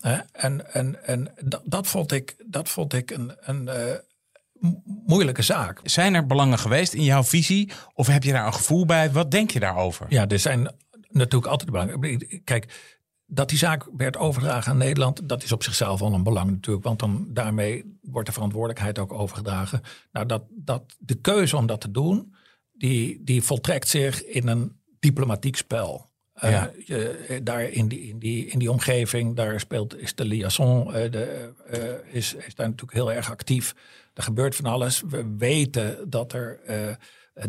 En 0.00 0.72
en, 0.72 1.06
en 1.06 1.32
dat, 1.44 1.62
dat 1.64 1.86
vond 1.86 2.12
ik, 2.12 2.36
dat 2.46 2.68
vond 2.68 2.92
ik 2.92 3.10
een, 3.10 3.32
een 3.40 3.68
eh, 3.68 3.94
mo- 4.52 4.82
moeilijke 4.84 5.42
zaak. 5.42 5.80
Zijn 5.82 6.14
er 6.14 6.26
belangen 6.26 6.58
geweest 6.58 6.92
in 6.92 7.04
jouw 7.04 7.24
visie? 7.24 7.70
Of 7.94 8.06
heb 8.06 8.22
je 8.22 8.32
daar 8.32 8.46
een 8.46 8.54
gevoel 8.54 8.86
bij? 8.86 9.10
Wat 9.10 9.30
denk 9.30 9.50
je 9.50 9.60
daarover? 9.60 10.06
Ja, 10.08 10.28
er 10.28 10.38
zijn 10.38 10.74
natuurlijk 11.08 11.50
altijd 11.50 11.70
belangen. 11.70 12.42
Kijk, 12.44 12.94
dat 13.26 13.48
die 13.48 13.58
zaak 13.58 13.86
werd 13.96 14.16
overgedragen 14.16 14.72
aan 14.72 14.78
Nederland, 14.78 15.28
dat 15.28 15.42
is 15.42 15.52
op 15.52 15.62
zichzelf 15.62 16.00
al 16.02 16.12
een 16.12 16.22
belang 16.22 16.50
natuurlijk. 16.50 16.84
Want 16.84 16.98
dan 16.98 17.26
daarmee 17.28 17.98
wordt 18.02 18.26
de 18.26 18.34
verantwoordelijkheid 18.34 18.98
ook 18.98 19.12
overgedragen. 19.12 19.80
Nou, 20.12 20.26
dat, 20.26 20.42
dat, 20.50 20.96
de 20.98 21.14
keuze 21.14 21.56
om 21.56 21.66
dat 21.66 21.80
te 21.80 21.90
doen, 21.90 22.34
die, 22.72 23.24
die 23.24 23.42
voltrekt 23.42 23.88
zich 23.88 24.24
in 24.24 24.48
een 24.48 24.80
diplomatiek 24.98 25.56
spel. 25.56 26.09
Eh, 26.40 26.50
Ja. 26.50 26.70
je, 26.84 27.40
daar 27.42 27.62
in 27.62 27.88
die, 27.88 28.00
in, 28.08 28.18
die, 28.18 28.46
in 28.46 28.58
die 28.58 28.70
omgeving, 28.70 29.36
daar 29.36 29.60
speelt 29.60 29.96
is 29.98 30.14
de 30.14 30.24
liaison, 30.24 30.94
eh, 30.94 31.10
de, 31.10 31.52
eh, 31.66 32.14
is, 32.14 32.34
is 32.34 32.54
daar 32.54 32.66
natuurlijk 32.66 32.92
heel 32.92 33.12
erg 33.12 33.30
actief. 33.30 33.74
Er 34.14 34.22
gebeurt 34.22 34.56
van 34.56 34.64
alles. 34.64 35.02
We 35.08 35.34
weten 35.38 36.10
dat 36.10 36.32
er 36.32 36.60
eh, 36.64 36.94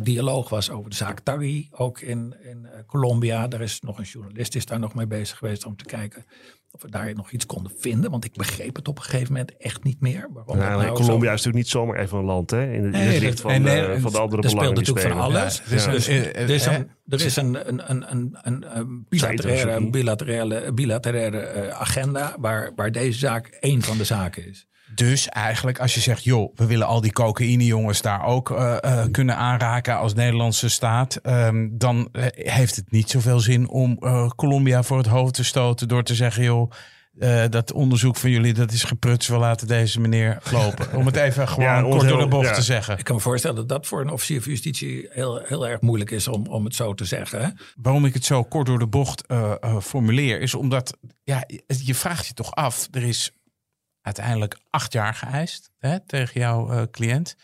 dialoog 0.02 0.50
was 0.50 0.70
over 0.70 0.90
de 0.90 0.96
zaak 0.96 1.20
Taghi, 1.20 1.68
ook 1.72 2.00
in, 2.00 2.36
in 2.44 2.66
eh, 2.66 2.80
Colombia. 2.88 3.50
Er 3.50 3.62
is 3.62 3.80
nog 3.82 3.98
een 3.98 4.04
journalist 4.04 4.56
is 4.56 4.66
daar 4.66 4.80
nog 4.80 4.94
mee 4.96 5.08
bezig 5.08 5.38
geweest 5.38 5.66
om 5.66 5.76
te 5.76 5.86
kijken 5.86 6.26
of 6.72 6.82
we 6.82 6.90
daar 6.90 7.14
nog 7.16 7.32
iets 7.32 7.46
konden 7.46 7.72
vinden. 7.78 8.12
Want 8.12 8.26
ik 8.26 8.34
begreep 8.34 8.76
het 8.76 8.88
op 8.88 8.98
een 8.98 9.04
gegeven 9.04 9.34
moment 9.34 9.58
echt 9.58 9.84
niet 9.84 10.02
meer. 10.02 10.30
Waarom 10.34 10.58
Nou, 10.58 10.82
nou 10.82 10.94
Colombia 10.96 11.08
zo- 11.08 11.16
is 11.16 11.44
natuurlijk 11.44 11.56
niet 11.56 11.68
zomaar 11.68 12.00
even 12.00 12.18
een 12.18 12.24
land, 12.26 12.52
hè? 12.52 12.64
In, 12.64 12.74
het- 12.84 12.84
in 12.84 12.90
Nee, 12.92 13.02
het 13.08 13.20
licht 13.22 13.42
dat- 13.42 13.52
van, 13.52 13.62
nee, 13.62 13.82
eh, 13.86 14.02
van 14.02 14.12
de 14.12 14.20
andere 14.20 14.42
er 14.42 14.50
speelt 14.50 14.64
belangen 14.66 14.84
die 14.84 14.94
natuurlijk 14.94 15.16
van 15.16 15.24
spelen. 15.24 15.42
alles. 15.42 15.62
Eh, 15.62 16.36
eh, 16.36 16.42
er 16.42 16.50
is 16.50 16.66
eh, 16.68 16.74
een, 16.74 16.90
er 17.08 17.22
is 17.26 17.36
een, 17.36 17.68
een, 17.68 17.92
een, 17.92 18.12
een, 18.12 18.38
een, 18.42 18.78
een 18.78 19.06
bilateraire, 19.10 19.62
Zij-interesse 19.62 19.90
bilateraire, 19.90 20.74
bilateraire 20.74 21.38
eh, 21.40 21.80
agenda 21.80 22.36
waar, 22.40 22.72
waar 22.76 22.92
deze 22.92 23.20
zaak 23.20 23.48
één 23.48 23.82
van 23.82 23.98
de 23.98 24.04
zaken 24.04 24.48
is. 24.50 24.68
Dus 24.96 25.28
eigenlijk 25.30 25.80
als 25.80 25.94
je 25.94 26.00
zegt, 26.00 26.24
joh, 26.24 26.52
we 26.56 26.66
willen 26.66 26.88
al 26.88 27.02
die 27.02 27.12
cocaïnejongens 27.12 28.02
daar 28.02 28.26
ook 28.26 28.52
eh, 28.52 28.78
eh, 28.82 29.06
kunnen 29.12 29.36
aanraken 29.38 29.98
als 29.98 30.14
Nederlandse 30.14 30.70
staat. 30.70 31.16
ehm, 31.16 31.68
dan 31.72 32.10
eh, 32.12 32.26
heeft 32.54 32.76
het 32.76 32.92
niet 32.92 33.10
zoveel 33.10 33.40
zin 33.40 33.70
om 33.70 33.98
eh, 34.00 34.30
Colombia 34.30 34.84
voor 34.84 34.98
het 34.98 35.08
hoofd 35.08 35.34
te 35.34 35.44
stoten 35.44 35.88
door 35.88 36.04
te 36.04 36.16
zeggen, 36.16 36.44
joh, 36.44 36.72
eh, 37.20 37.44
dat 37.50 37.72
onderzoek 37.74 38.16
van 38.18 38.30
jullie, 38.30 38.54
dat 38.54 38.72
is 38.72 38.84
gepruts, 38.84 39.28
we 39.28 39.38
laten 39.38 39.68
deze 39.68 40.00
meneer 40.00 40.38
lopen. 40.52 40.94
Om 41.00 41.06
het 41.06 41.16
even 41.16 41.48
gewoon 41.48 41.70
Ja, 41.70 41.82
kort 41.82 42.08
door 42.08 42.20
de 42.20 42.28
bocht 42.28 42.48
ja. 42.48 42.54
te 42.54 42.62
zeggen. 42.62 42.98
Ik 42.98 43.04
kan 43.04 43.16
me 43.16 43.22
voorstellen 43.22 43.56
dat 43.56 43.70
dat 43.70 43.88
voor 43.88 44.02
een 44.02 44.10
officier 44.10 44.42
van 44.42 44.52
justitie 44.52 45.08
heel, 45.10 45.42
heel 45.44 45.68
erg 45.68 45.82
moeilijk 45.82 46.12
is 46.12 46.28
om, 46.28 46.46
om 46.48 46.64
het 46.66 46.76
zo 46.76 46.94
te 46.94 47.06
zeggen. 47.06 47.42
Hè? 47.42 47.48
Waarom 47.82 48.06
ik 48.06 48.14
het 48.14 48.26
zo 48.26 48.44
kort 48.44 48.66
door 48.66 48.80
de 48.80 48.88
bocht 48.88 49.24
formuleer, 49.82 50.42
is 50.42 50.54
omdat 50.56 50.98
ja, 51.24 51.44
je- 51.48 51.64
je 51.84 51.96
vraagt 51.96 52.28
je 52.28 52.34
toch 52.34 52.52
af. 52.56 52.88
Er 52.92 53.04
is 53.04 53.32
uiteindelijk 54.02 54.60
acht 54.70 54.94
jaar 54.94 55.14
geëist 55.14 55.72
hè, 55.78 56.00
tegen 56.00 56.42
jouw 56.42 56.70
eh, 56.72 56.82
cliënt. 56.92 57.36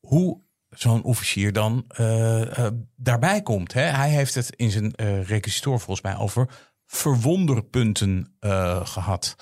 Hoe 0.00 0.40
zo'n 0.70 1.02
officier 1.02 1.52
dan 1.52 1.84
eh, 1.88 2.58
eh, 2.58 2.72
daarbij 2.96 3.42
komt. 3.42 3.72
Hè? 3.72 3.82
Hij 3.82 4.10
heeft 4.10 4.34
het 4.34 4.50
in 4.56 4.70
zijn 4.70 4.94
eh 4.94 5.24
requisitor 5.24 5.80
volgens 5.80 6.00
mij 6.02 6.16
over 6.16 6.70
verwonderpunten 6.86 8.36
eh, 8.40 8.86
gehad. 8.86 9.36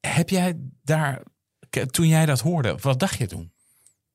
Heb 0.00 0.28
jij 0.28 0.56
daar, 0.82 1.22
toen 1.90 2.08
jij 2.08 2.26
dat 2.26 2.40
hoorde, 2.40 2.76
wat 2.80 3.00
dacht 3.00 3.18
je 3.18 3.26
toen? 3.26 3.52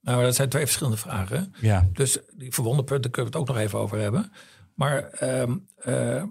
Nou, 0.01 0.23
dat 0.23 0.35
zijn 0.35 0.49
twee 0.49 0.63
verschillende 0.63 0.97
vragen. 0.97 1.53
Ja, 1.59 1.87
Dus 1.93 2.17
die 2.35 2.53
verwonderpunten 2.53 3.11
kunnen 3.11 3.31
we 3.31 3.37
het 3.37 3.47
ook 3.49 3.55
nog 3.55 3.63
even 3.63 3.79
over 3.79 3.99
hebben. 3.99 4.31
Maar 4.75 5.03
ehm, 5.03 5.57
eh, 5.75 6.23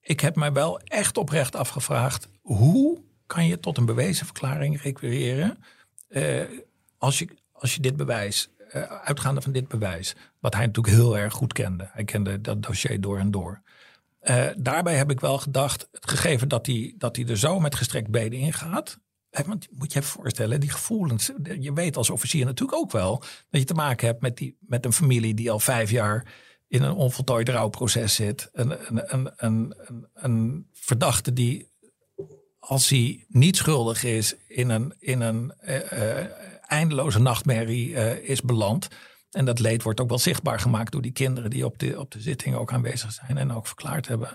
ik 0.00 0.20
heb 0.20 0.36
mij 0.36 0.52
wel 0.52 0.80
echt 0.80 1.16
oprecht 1.16 1.56
afgevraagd. 1.56 2.28
hoe 2.42 3.02
kan 3.26 3.46
je 3.46 3.60
tot 3.60 3.78
een 3.78 3.86
bewezen 3.86 4.26
verklaring 4.26 4.82
requireren 4.82 5.58
eh, 6.08 6.42
als, 6.98 7.18
je, 7.18 7.28
als 7.52 7.74
je 7.74 7.80
dit 7.80 7.96
bewijs, 7.96 8.48
eh, 8.70 8.82
uitgaande 8.82 9.40
van 9.40 9.52
dit 9.52 9.68
bewijs, 9.68 10.14
wat 10.40 10.54
hij 10.54 10.66
natuurlijk 10.66 10.94
heel 10.94 11.18
erg 11.18 11.32
goed 11.32 11.52
kende. 11.52 11.88
Hij 11.92 12.04
kende 12.04 12.40
dat 12.40 12.62
dossier 12.62 13.00
door 13.00 13.18
en 13.18 13.30
door. 13.30 13.62
Eh, 14.20 14.46
daarbij 14.56 14.94
heb 14.94 15.10
ik 15.10 15.20
wel 15.20 15.38
gedacht, 15.38 15.88
het 15.92 16.10
gegeven 16.10 16.48
dat 16.48 16.66
hij, 16.66 16.94
dat 16.98 17.16
hij 17.16 17.26
er 17.26 17.38
zo 17.38 17.60
met 17.60 17.74
gestrekt 17.74 18.10
benen 18.10 18.38
in 18.38 18.52
gaat. 18.52 18.98
Want 19.46 19.68
moet 19.70 19.92
je 19.92 19.98
even 19.98 20.10
voorstellen, 20.10 20.60
die 20.60 20.70
gevoelens. 20.70 21.30
Je 21.60 21.72
weet 21.72 21.96
als 21.96 22.10
officier 22.10 22.44
natuurlijk 22.44 22.78
ook 22.78 22.92
wel 22.92 23.18
dat 23.50 23.60
je 23.60 23.64
te 23.64 23.74
maken 23.74 24.06
hebt 24.06 24.20
met, 24.20 24.36
die, 24.36 24.56
met 24.60 24.84
een 24.84 24.92
familie 24.92 25.34
die 25.34 25.50
al 25.50 25.60
vijf 25.60 25.90
jaar 25.90 26.32
in 26.68 26.82
een 26.82 26.94
onvoltooid 26.94 27.48
rouwproces 27.48 28.14
zit. 28.14 28.48
Een, 28.52 28.76
een, 29.14 29.32
een, 29.36 29.74
een 30.14 30.66
verdachte 30.72 31.32
die, 31.32 31.72
als 32.66 32.88
hij 32.88 33.24
niet 33.28 33.56
schuldig 33.56 34.04
is, 34.04 34.34
in 34.46 34.68
een, 34.68 34.94
in 34.98 35.20
een 35.20 35.52
eh, 35.58 36.20
eh, 36.20 36.30
eindeloze 36.66 37.18
nachtmerrie 37.18 37.96
eh, 37.96 38.28
is 38.30 38.42
beland. 38.42 38.88
En 39.30 39.44
dat 39.44 39.58
leed 39.58 39.82
wordt 39.82 40.00
ook 40.00 40.08
wel 40.08 40.18
zichtbaar 40.18 40.60
gemaakt 40.60 40.92
door 40.92 41.02
die 41.02 41.12
kinderen 41.12 41.50
die 41.50 41.64
op 41.64 41.78
de, 41.78 42.00
op 42.00 42.10
de 42.10 42.20
zitting 42.20 42.54
ook 42.54 42.72
aanwezig 42.72 43.12
zijn 43.12 43.38
en 43.38 43.52
ook 43.52 43.66
verklaard 43.66 44.08
hebben. 44.08 44.34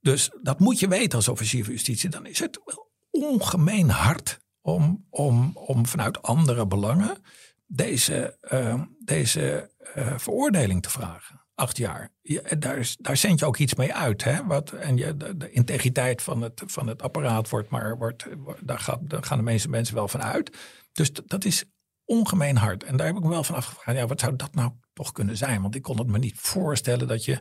Dus 0.00 0.30
dat 0.42 0.58
moet 0.58 0.78
je 0.78 0.88
weten 0.88 1.18
als 1.18 1.28
officier 1.28 1.64
van 1.64 1.72
justitie. 1.72 2.08
Dan 2.08 2.26
is 2.26 2.38
het 2.38 2.60
wel 2.64 2.90
ongemeen 3.10 3.90
hard 3.90 4.40
om, 4.60 5.06
om, 5.10 5.50
om 5.54 5.86
vanuit 5.86 6.22
andere 6.22 6.66
belangen 6.66 7.22
deze, 7.66 8.38
deze 9.04 9.70
veroordeling 10.16 10.82
te 10.82 10.90
vragen. 10.90 11.47
Acht 11.58 11.76
jaar. 11.76 12.10
Je, 12.22 12.56
daar, 12.58 12.94
daar 12.98 13.16
zend 13.16 13.38
je 13.38 13.46
ook 13.46 13.56
iets 13.58 13.74
mee 13.74 13.94
uit. 13.94 14.24
Hè? 14.24 14.46
Wat, 14.46 14.70
en 14.70 14.96
je, 14.96 15.16
de, 15.16 15.36
de 15.36 15.50
integriteit 15.50 16.22
van 16.22 16.42
het, 16.42 16.62
van 16.66 16.86
het 16.86 17.02
apparaat 17.02 17.48
wordt 17.48 17.68
maar. 17.70 17.96
Wordt, 17.98 18.26
daar, 18.60 18.78
gaat, 18.78 18.98
daar 19.02 19.22
gaan 19.22 19.38
de 19.38 19.44
meeste 19.44 19.68
mensen 19.68 19.94
wel 19.94 20.08
van 20.08 20.22
uit. 20.22 20.56
Dus 20.92 21.10
dat 21.12 21.44
is 21.44 21.64
ongemeen 22.04 22.56
hard. 22.56 22.84
En 22.84 22.96
daar 22.96 23.06
heb 23.06 23.16
ik 23.16 23.22
me 23.22 23.28
wel 23.28 23.44
van 23.44 23.54
afgevraagd. 23.54 23.98
Ja, 23.98 24.06
wat 24.06 24.20
zou 24.20 24.36
dat 24.36 24.54
nou 24.54 24.70
toch 24.92 25.12
kunnen 25.12 25.36
zijn? 25.36 25.62
Want 25.62 25.74
ik 25.74 25.82
kon 25.82 25.98
het 25.98 26.06
me 26.06 26.18
niet 26.18 26.38
voorstellen 26.38 27.08
dat 27.08 27.24
je. 27.24 27.38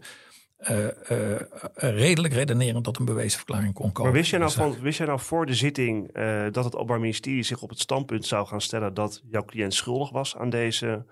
eh, 0.57 1.11
eh, 1.11 1.33
eh, 1.35 1.41
redelijk 1.75 2.33
redenerend 2.33 2.83
tot 2.83 2.99
een 2.99 3.05
bewezen 3.05 3.37
verklaring 3.37 3.73
kon 3.73 3.91
komen. 3.91 4.11
Maar 4.11 4.19
wist 4.19 4.29
jij, 4.29 4.39
nou 4.39 4.51
Dus, 4.51 4.61
van, 4.61 4.81
wist 4.81 4.97
jij 4.97 5.07
nou 5.07 5.19
voor 5.19 5.45
de 5.45 5.53
zitting 5.55 6.11
dat 6.51 6.63
het 6.63 6.75
Openbaar 6.75 6.99
Ministerie 6.99 7.43
zich 7.43 7.61
op 7.61 7.69
het 7.69 7.79
standpunt 7.79 8.25
zou 8.25 8.47
gaan 8.47 8.61
stellen 8.61 8.93
dat 8.93 9.21
jouw 9.29 9.45
cliënt 9.45 9.73
schuldig 9.73 10.09
was 10.09 10.35
aan 10.37 10.49
deze 10.49 11.05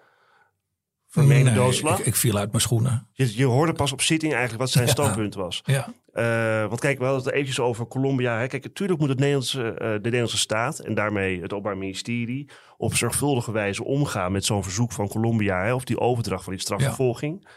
vermeende 1.19 1.49
nee, 1.49 1.59
doodslag? 1.59 1.99
Ik, 1.99 2.05
ik 2.05 2.15
viel 2.15 2.37
uit 2.37 2.49
mijn 2.49 2.61
schoenen. 2.61 3.07
Je, 3.11 3.37
je 3.37 3.45
hoorde 3.45 3.73
pas 3.73 3.91
op 3.91 4.01
zitting 4.01 4.31
eigenlijk 4.31 4.61
wat 4.61 4.71
zijn 4.71 4.85
Ja. 4.85 4.91
standpunt 4.91 5.35
was. 5.35 5.61
Ja. 5.65 5.93
Eh, 6.13 6.67
want 6.67 6.79
kijk, 6.79 6.97
we 6.97 7.03
hadden 7.03 7.23
het 7.23 7.33
eventjes 7.33 7.59
over 7.59 7.87
Colombia. 7.87 8.39
Hè. 8.39 8.47
Kijk, 8.47 8.63
natuurlijk 8.63 8.99
moet 8.99 9.09
het 9.09 9.17
Nederlandse, 9.19 9.71
eh, 9.73 9.89
de 9.91 9.99
Nederlandse 10.01 10.37
staat 10.37 10.79
en 10.79 10.93
daarmee 10.93 11.41
het 11.41 11.53
Openbaar 11.53 11.77
Ministerie 11.77 12.49
op 12.77 12.95
zorgvuldige 12.95 13.51
wijze 13.51 13.83
omgaan 13.83 14.31
met 14.31 14.45
zo'n 14.45 14.63
verzoek 14.63 14.91
van 14.91 15.07
Colombia. 15.07 15.63
Hè, 15.63 15.73
of 15.73 15.83
die 15.83 15.99
overdracht 15.99 16.43
van 16.43 16.53
die 16.53 16.61
strafvervolging. 16.61 17.47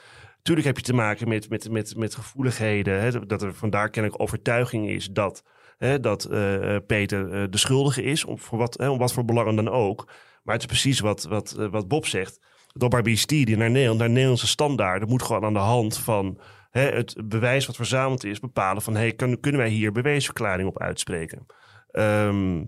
Tuurlijk 0.43 0.67
heb 0.67 0.77
je 0.77 0.83
te 0.83 0.95
maken 0.95 1.29
met, 1.29 1.49
met, 1.51 1.71
met, 1.71 1.97
met 1.97 2.15
gevoeligheden. 2.15 3.01
Hè, 3.01 3.27
dat 3.27 3.43
er 3.43 3.55
vandaar 3.55 3.91
kennelijk 3.91 4.23
overtuiging 4.23 4.89
is 4.89 5.09
dat, 5.13 5.43
hè, 5.79 6.01
dat 6.01 6.25
eh, 6.25 6.77
Peter 6.87 7.51
de 7.51 7.59
schuldige 7.59 8.03
is. 8.03 8.25
Om, 8.25 8.39
voor 8.39 8.59
wat, 8.59 8.79
hè, 8.79 8.89
om 8.89 8.99
wat 8.99 9.13
voor 9.13 9.25
belangen 9.25 9.57
dan 9.57 9.69
ook. 9.69 10.09
Maar 10.43 10.55
het 10.55 10.63
is 10.63 10.71
precies 10.71 11.01
wat, 11.01 11.25
wat, 11.25 11.53
wat 11.71 11.89
Bob 11.89 12.07
zegt. 12.07 12.41
Openbaar 12.79 13.03
Ministerie 13.03 13.57
naar 13.57 13.71
Nederland, 13.71 13.99
naar 13.99 14.09
Nederlandse 14.09 14.47
standaarden, 14.47 15.09
moet 15.09 15.23
gewoon 15.23 15.45
aan 15.45 15.53
de 15.53 15.59
hand 15.59 15.99
van 15.99 16.41
hè, 16.71 16.81
het 16.81 17.29
bewijs 17.29 17.67
wat 17.67 17.77
verzameld 17.77 18.25
is, 18.25 18.41
bepalen 18.41 18.83
van 18.83 18.95
hey, 18.95 19.13
kan, 19.13 19.41
kunnen 19.41 19.61
wij 19.61 19.71
hier 19.71 19.93
bewijsverklaring 19.93 20.69
op 20.69 20.79
uitspreken. 20.79 21.47
Ehm, 21.91 22.65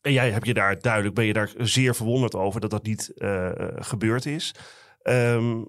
en 0.00 0.12
jij 0.12 0.30
heb 0.30 0.44
je 0.44 0.54
daar 0.54 0.80
duidelijk, 0.80 1.14
ben 1.14 1.24
je 1.24 1.32
daar 1.32 1.52
zeer 1.56 1.94
verwonderd 1.94 2.34
over 2.34 2.60
dat 2.60 2.70
dat 2.70 2.82
niet 2.82 3.12
eh, 3.14 3.60
eh, 3.60 3.76
gebeurd 3.78 4.26
is. 4.26 4.54
Ehm, 5.02 5.64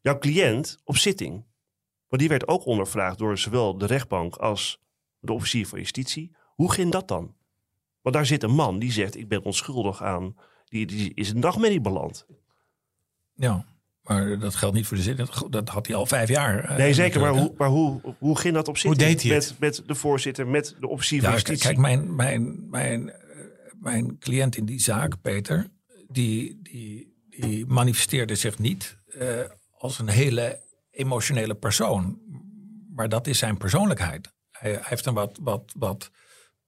jouw 0.00 0.18
cliënt 0.18 0.80
op 0.84 0.96
zitting, 0.96 1.32
want 2.08 2.20
die 2.20 2.28
werd 2.28 2.48
ook 2.48 2.66
ondervraagd 2.66 3.18
door 3.18 3.38
zowel 3.38 3.78
de 3.78 3.86
rechtbank 3.86 4.36
als 4.36 4.82
de 5.18 5.32
officier 5.32 5.66
van 5.66 5.78
justitie. 5.78 6.36
Hoe 6.54 6.72
ging 6.72 6.92
dat 6.92 7.08
dan? 7.08 7.36
Want 8.02 8.14
daar 8.14 8.26
zit 8.26 8.42
een 8.42 8.54
man 8.54 8.78
die 8.78 8.92
zegt: 8.92 9.16
Ik 9.16 9.28
ben 9.28 9.42
onschuldig 9.42 10.02
aan. 10.02 10.36
Die, 10.64 10.86
die 10.86 11.14
is 11.14 11.30
een 11.30 11.38
nachtmerrie 11.38 11.80
beland. 11.80 12.26
Ja, 13.40 13.64
maar 14.02 14.38
dat 14.38 14.54
geldt 14.54 14.74
niet 14.76 14.86
voor 14.86 14.96
de 14.96 15.02
zin. 15.02 15.16
Dat, 15.50 15.68
had 15.68 15.86
hij 15.86 15.96
al 15.96 16.06
vijf 16.06 16.28
jaar. 16.28 16.64
eh, 16.64 16.76
Nee, 16.76 16.94
zeker. 16.94 17.20
Maar 17.20 17.30
hoe, 17.32 17.54
maar 17.56 17.68
hoe, 17.68 18.14
hoe 18.18 18.38
ging 18.38 18.54
dat 18.54 18.68
op 18.68 18.78
zitting? 18.78 19.02
deed 19.08 19.22
hij 19.22 19.30
met, 19.32 19.48
het? 19.48 19.58
met 19.58 19.82
de 19.86 19.94
voorzitter, 19.94 20.46
met 20.46 20.76
de 20.80 20.88
officier 20.88 21.20
van 21.20 21.28
Ja, 21.28 21.34
justitie? 21.34 21.62
kijk, 21.66 21.78
mijn, 21.78 22.14
mijn, 22.14 22.68
mijn, 22.70 23.10
eh, 23.10 23.16
mijn 23.80 24.18
cliënt 24.18 24.56
in 24.56 24.64
die 24.64 24.80
zaak, 24.80 25.20
Peter, 25.20 25.70
die, 26.08 26.60
die, 26.62 27.16
die 27.28 27.66
manifesteerde 27.66 28.34
zich 28.34 28.58
niet 28.58 28.96
eh, 29.18 29.28
als 29.78 29.98
een 29.98 30.08
hele 30.08 30.60
emotionele 30.90 31.54
persoon. 31.54 32.18
Maar 32.94 33.08
dat 33.08 33.26
is 33.26 33.38
zijn 33.38 33.56
persoonlijkheid. 33.56 34.32
Hij, 34.50 34.70
hij 34.70 34.80
heeft 34.84 35.06
een 35.06 35.14
wat, 35.14 35.38
wat, 35.42 35.72
wat 35.76 36.10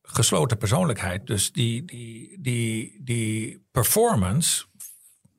gesloten 0.03 0.57
persoonlijkheid. 0.59 1.27
Dus 1.27 1.53
die, 1.53 1.85
die, 1.85 2.39
die, 2.41 3.01
die 3.05 3.67
performance, 3.71 4.65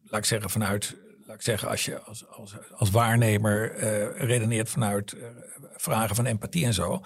laat 0.04 0.20
ik 0.20 0.26
zeggen 0.26 0.50
vanuit, 0.50 0.98
laat 1.32 1.40
ik 1.40 1.46
zeggen, 1.46 1.70
als 1.70 1.86
je 1.86 2.00
als, 2.00 2.28
als, 2.28 2.56
als 2.72 2.90
waarnemer 2.90 3.72
eh, 3.72 4.28
redeneert 4.28 4.70
vanuit 4.70 5.14
eh, 5.14 5.28
vragen 5.76 6.16
van 6.16 6.26
empathie 6.26 6.66
en 6.66 6.74
zo. 6.74 7.02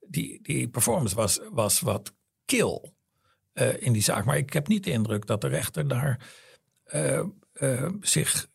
Die, 0.00 0.42
die 0.42 0.68
performance 0.68 1.14
was, 1.14 1.40
was 1.50 1.80
wat 1.80 2.14
kil 2.44 2.94
eh, 3.52 3.82
in 3.82 3.92
die 3.92 4.02
zaak. 4.02 4.24
Maar 4.24 4.36
ik 4.36 4.52
heb 4.52 4.68
niet 4.68 4.84
de 4.84 4.90
indruk 4.90 5.26
dat 5.26 5.40
de 5.40 5.48
rechter 5.48 5.88
daar 5.88 6.28
zich. 8.00 8.48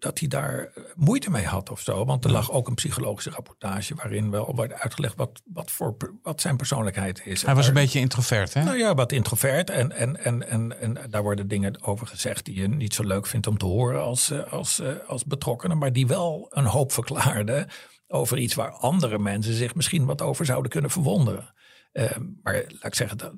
Eh, 0.00 0.08
dat 0.08 0.18
hij 0.18 0.28
daar 0.28 0.72
moeite 0.94 1.30
mee 1.30 1.44
had 1.44 1.70
of 1.70 1.80
zo. 1.80 2.04
Want 2.04 2.24
er 2.24 2.30
lag 2.30 2.50
ook 2.50 2.68
een 2.68 2.74
psychologische 2.74 3.30
rapportage 3.30 3.94
waarin 3.94 4.30
wel 4.30 4.54
wordt 4.54 4.72
uitgelegd 4.72 5.16
wat, 5.16 5.42
wat, 5.44 5.70
voor, 5.70 5.96
wat 6.22 6.40
zijn 6.40 6.56
persoonlijkheid 6.56 7.26
is. 7.26 7.42
Hij 7.42 7.54
was 7.54 7.68
een 7.68 7.74
beetje 7.74 8.00
introvert, 8.00 8.54
hè? 8.54 8.64
nou 8.64 8.78
ja, 8.78 8.94
wat 8.94 9.12
introvert. 9.12 9.70
En, 9.70 9.92
en, 9.92 10.24
en, 10.24 10.48
en, 10.48 10.80
en 10.80 10.98
daar 11.10 11.22
worden 11.22 11.48
dingen 11.48 11.82
over 11.82 12.06
gezegd 12.06 12.44
die 12.44 12.60
je 12.60 12.68
niet 12.68 12.94
zo 12.94 13.04
leuk 13.04 13.26
vindt 13.26 13.46
om 13.46 13.58
te 13.58 13.66
horen 13.66 14.02
als, 14.02 14.30
eh, 14.30 14.52
als, 14.52 14.80
eh, 14.80 14.88
als 15.06 15.24
betrokkenen. 15.24 15.78
Maar 15.78 15.92
die 15.92 16.06
wel 16.06 16.46
een 16.50 16.64
hoop 16.64 16.92
verklaarden 16.92 17.68
over 18.08 18.38
iets 18.38 18.54
waar 18.54 18.70
andere 18.70 19.18
mensen 19.18 19.54
zich 19.54 19.74
misschien 19.74 20.04
wat 20.04 20.22
over 20.22 20.44
zouden 20.44 20.70
kunnen 20.70 20.90
verwonderen. 20.90 21.54
Eh, 21.92 22.16
maar 22.42 22.54
laat 22.54 22.84
ik 22.84 22.94
zeggen, 22.94 23.18
dat, 23.18 23.32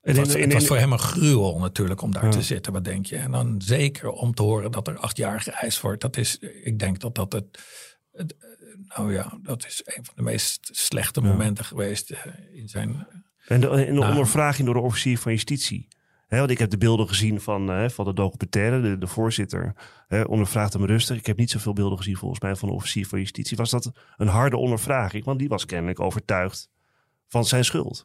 het, 0.00 0.16
was, 0.16 0.34
het 0.34 0.66
voor 0.66 0.78
hem 0.78 0.92
een 0.92 0.98
gruwel 0.98 1.58
natuurlijk 1.58 2.02
om 2.02 2.12
daar 2.12 2.30
te 2.30 2.42
zitten. 2.42 2.72
Wat 2.72 2.84
denk 2.84 3.06
je? 3.06 3.16
En 3.16 3.30
dan 3.30 3.62
zeker 3.62 4.10
om 4.10 4.34
te 4.34 4.42
horen 4.42 4.70
dat 4.70 4.88
er 4.88 4.98
acht 4.98 5.16
jaar 5.16 5.40
geëist 5.40 5.80
wordt. 5.80 6.00
Dat 6.00 6.16
is, 6.16 6.38
ik 6.62 6.78
denk 6.78 7.00
dat 7.00 7.14
dat 7.14 7.32
het, 7.32 7.58
het, 8.12 8.36
nou 8.96 9.12
ja, 9.12 9.38
dat 9.42 9.66
is 9.66 9.82
een 9.84 10.04
van 10.04 10.14
de 10.16 10.22
meest 10.22 10.68
slechte 10.72 11.20
momenten 11.20 11.64
geweest 11.64 12.10
eh, 12.10 12.18
in 12.52 12.68
zijn 12.68 13.06
En 13.46 13.60
de, 13.60 13.68
Nou. 13.68 14.08
ondervraging 14.08 14.66
door 14.66 14.76
de 14.76 14.82
officier 14.82 15.18
van 15.18 15.32
justitie. 15.32 15.88
Want 16.28 16.50
ik 16.50 16.58
heb 16.58 16.70
de 16.70 16.78
beelden 16.78 17.08
gezien 17.08 17.40
van, 17.40 17.70
eh, 17.70 17.88
van 17.88 18.04
de 18.04 18.14
documentaire. 18.14 18.80
De, 18.80 18.98
de 18.98 19.06
voorzitter 19.06 19.74
hè, 20.06 20.22
ondervraagt 20.22 20.72
hem 20.72 20.84
rustig. 20.84 21.16
Ik 21.16 21.26
heb 21.26 21.36
niet 21.36 21.50
zoveel 21.50 21.72
beelden 21.72 21.98
gezien 21.98 22.16
volgens 22.16 22.40
mij 22.40 22.56
van 22.56 22.68
de 22.68 22.74
officier 22.74 23.06
van 23.06 23.18
justitie. 23.18 23.56
Was 23.56 23.70
dat 23.70 23.92
een 24.16 24.28
harde 24.28 24.56
ondervraging? 24.56 25.24
Want 25.24 25.38
die 25.38 25.48
was 25.48 25.66
kennelijk 25.66 26.00
overtuigd 26.00 26.70
van 27.28 27.44
zijn 27.44 27.64
schuld. 27.64 28.04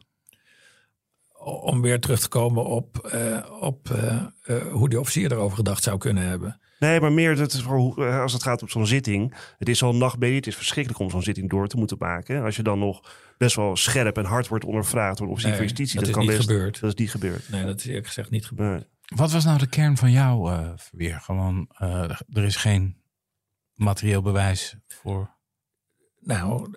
Om 1.44 1.80
weer 1.82 2.00
terug 2.00 2.20
te 2.20 2.28
komen 2.28 2.64
op, 2.64 2.98
eh, 2.98 3.50
op 3.60 3.90
eh, 3.90 4.16
eh, 4.42 4.72
hoe 4.72 4.88
die 4.88 5.00
officier 5.00 5.32
erover 5.32 5.56
gedacht 5.56 5.82
zou 5.82 5.98
kunnen 5.98 6.22
hebben. 6.26 6.60
Nee, 6.78 7.00
maar 7.00 7.12
meer 7.12 7.36
dat 7.36 7.52
is 7.52 7.62
voor, 7.62 7.76
hoe- 7.76 8.04
als 8.06 8.32
het 8.32 8.42
gaat 8.42 8.62
om 8.62 8.68
zo'n 8.68 8.86
zitting. 8.86 9.34
Het 9.58 9.68
is 9.68 9.82
al 9.82 9.90
een 9.90 9.98
nachtmerrie. 9.98 10.36
Het 10.36 10.46
is 10.46 10.56
verschrikkelijk 10.56 11.02
om 11.02 11.10
zo'n 11.10 11.22
zitting 11.22 11.50
door 11.50 11.68
te 11.68 11.76
moeten 11.76 11.96
maken. 11.98 12.42
Als 12.44 12.56
je 12.56 12.62
dan 12.62 12.78
nog 12.78 13.12
best 13.38 13.56
wel 13.56 13.76
scherp 13.76 14.16
en 14.18 14.24
hard 14.24 14.48
wordt 14.48 14.64
ondervraagd 14.64 15.18
door 15.18 15.26
de 15.26 15.32
officier 15.32 15.50
Nee, 15.52 15.58
van 15.60 15.68
justitie. 15.68 15.98
dat 15.98 16.08
is 16.08 16.14
kan 16.14 16.22
niet 16.26 16.36
best, 16.36 16.48
gebeurd. 16.48 16.80
Dat 16.80 16.92
is 16.92 16.98
niet 17.00 17.10
gebeurd. 17.10 17.48
Nee, 17.48 17.64
dat 17.64 17.78
is 17.78 17.86
eerlijk 17.86 18.06
gezegd 18.06 18.30
niet 18.30 18.46
gebeurd. 18.46 18.78
Nee. 18.80 19.18
Wat 19.18 19.32
was 19.32 19.44
nou 19.44 19.58
de 19.58 19.66
kern 19.68 19.96
van 19.96 20.10
jouw 20.10 20.50
eh 20.50 20.70
verweer? 20.76 21.20
Gewoon, 21.20 21.68
eh, 21.78 22.10
er 22.32 22.44
is 22.44 22.56
geen 22.56 22.96
materieel 23.74 24.22
bewijs 24.22 24.76
voor. 24.86 25.30
Nou, 26.20 26.74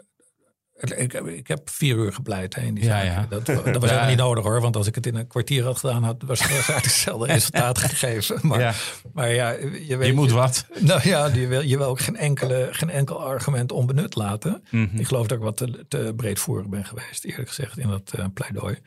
ik, 0.80 1.14
ik 1.14 1.48
heb 1.48 1.70
vier 1.70 1.96
uur 1.96 2.14
gepleit 2.14 2.56
hè, 2.56 2.62
in 2.62 2.74
die 2.74 2.84
Ja, 2.84 2.90
zaak. 2.90 3.04
ja. 3.06 3.26
Dat, 3.30 3.46
dat 3.46 3.56
was 3.64 3.66
Ja. 3.66 3.80
helemaal 3.88 4.08
niet 4.08 4.18
nodig 4.18 4.44
hoor. 4.44 4.62
Want 4.62 4.76
als 4.76 4.88
ik 4.88 4.96
het 4.96 5.06
in 5.06 5.16
een 5.16 5.28
kwartier 5.28 5.64
had 5.64 5.78
gedaan, 5.78 6.04
had 6.04 6.22
was 6.26 6.40
het 6.40 6.50
waarschijnlijk 6.52 6.86
hetzelfde 6.88 7.26
resultaat 7.34 7.78
gegeven. 7.78 8.40
Maar 8.48 8.84
maar 9.14 9.34
ja, 9.34 9.50
je 9.52 9.98
weet... 9.98 10.08
Je 10.08 10.14
moet 10.14 10.32
wat. 10.32 10.66
Nou 10.80 11.02
ja, 11.04 11.28
je 11.28 11.48
wil, 11.48 11.62
je 11.62 11.78
wil 11.78 11.88
ook 11.88 12.00
geen, 12.00 12.16
enkele, 12.16 12.68
geen 12.72 12.90
enkel 12.90 13.24
argument 13.26 13.72
onbenut 13.72 14.16
laten. 14.16 14.64
Mhm. 14.72 14.98
Ik 14.98 15.08
geloof 15.08 15.28
dat 15.28 15.38
ik 15.38 15.44
wat 15.44 15.58
te, 15.58 15.86
te 15.88 16.14
breedvoerig 16.16 16.68
ben 16.68 16.86
geweest, 16.86 17.24
eerlijk 17.26 17.48
gezegd, 17.48 17.78
in 17.78 17.88
dat 17.90 18.12
eh, 18.16 18.26
pleidooi. 18.34 18.80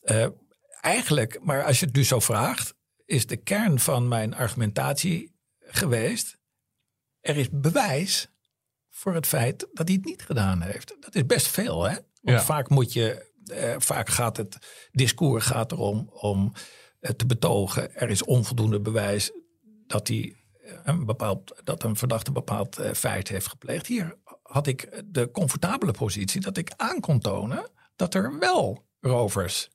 Eh, 0.00 0.26
eigenlijk, 0.80 1.38
maar 1.42 1.64
als 1.64 1.80
je 1.80 1.86
het 1.86 1.94
nu 1.94 2.04
zo 2.04 2.20
vraagt, 2.20 2.74
is 3.04 3.26
de 3.26 3.36
kern 3.36 3.78
van 3.80 4.08
mijn 4.08 4.34
argumentatie 4.34 5.34
geweest. 5.60 6.38
Er 7.20 7.36
is 7.36 7.48
bewijs 7.50 8.28
voor 9.00 9.14
het 9.14 9.26
feit 9.26 9.58
dat 9.72 9.86
hij 9.88 9.96
het 9.96 10.04
niet 10.04 10.22
gedaan 10.22 10.60
heeft. 10.62 10.96
Dat 11.00 11.14
is 11.14 11.26
best 11.26 11.46
veel, 11.48 11.82
hè? 11.82 11.94
Want 11.94 12.38
Ja. 12.38 12.42
vaak 12.42 12.68
moet 12.68 12.92
je, 12.92 13.32
eh, 13.46 13.74
vaak 13.78 14.08
gaat 14.08 14.36
het 14.36 14.58
discours 14.92 15.44
gaat 15.46 15.72
erom 15.72 16.08
om 16.12 16.52
eh, 17.00 17.10
te 17.10 17.26
betogen, 17.26 17.94
er 17.94 18.10
is 18.10 18.24
onvoldoende 18.24 18.80
bewijs 18.80 19.30
dat 19.86 20.06
die 20.06 20.38
eh, 20.64 20.72
een 20.84 21.04
bepaald, 21.06 21.60
dat 21.64 21.82
een 21.82 21.96
verdachte 21.96 22.28
een 22.28 22.34
bepaald 22.34 22.78
eh, 22.78 22.92
feit 22.92 23.28
heeft 23.28 23.46
gepleegd. 23.48 23.86
Hier 23.86 24.18
had 24.42 24.66
ik 24.66 25.02
de 25.06 25.30
comfortabele 25.30 25.92
positie 25.92 26.40
dat 26.40 26.56
ik 26.56 26.72
aan 26.76 27.00
kon 27.00 27.18
tonen 27.18 27.70
dat 27.96 28.14
er 28.14 28.38
wel 28.38 28.86
rovers 29.00 29.70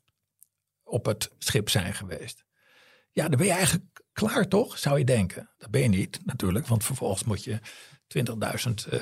op 0.83 1.05
het 1.05 1.31
schip 1.37 1.69
zijn 1.69 1.93
geweest. 1.93 2.45
Ja, 3.11 3.27
dan 3.27 3.37
ben 3.37 3.47
je 3.47 3.53
eigenlijk 3.53 4.03
klaar 4.13 4.47
toch, 4.47 4.77
zou 4.77 4.97
je 4.97 5.05
denken. 5.05 5.49
Dat 5.57 5.71
ben 5.71 5.81
je 5.81 5.87
niet 5.87 6.19
natuurlijk, 6.25 6.67
want 6.67 6.83
vervolgens 6.83 7.23
moet 7.23 7.43
je 7.43 7.59
20.000 8.07 8.89
eh, 8.89 9.01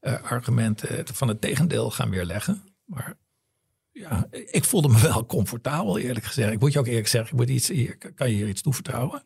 eh, 0.00 0.22
argumenten 0.22 1.06
van 1.14 1.28
het 1.28 1.40
tegendeel 1.40 1.90
gaan 1.90 2.10
weerleggen. 2.10 2.62
Maar 2.84 3.16
ja, 3.90 4.26
ik 4.30 4.64
voelde 4.64 4.88
me 4.88 5.00
wel 5.12 5.26
comfortabel 5.26 5.98
eerlijk 5.98 6.24
gezegd. 6.24 6.52
Ik 6.52 6.60
moet 6.60 6.72
je 6.72 6.78
ook 6.78 6.86
eerlijk 6.86 7.08
zeggen, 7.08 7.30
ik 7.30 7.36
moet 7.36 7.48
iets, 7.48 7.68
hier, 7.68 7.98
kan 8.14 8.30
je 8.30 8.36
hier 8.36 8.48
iets 8.48 8.62
toevertrouwen? 8.62 9.22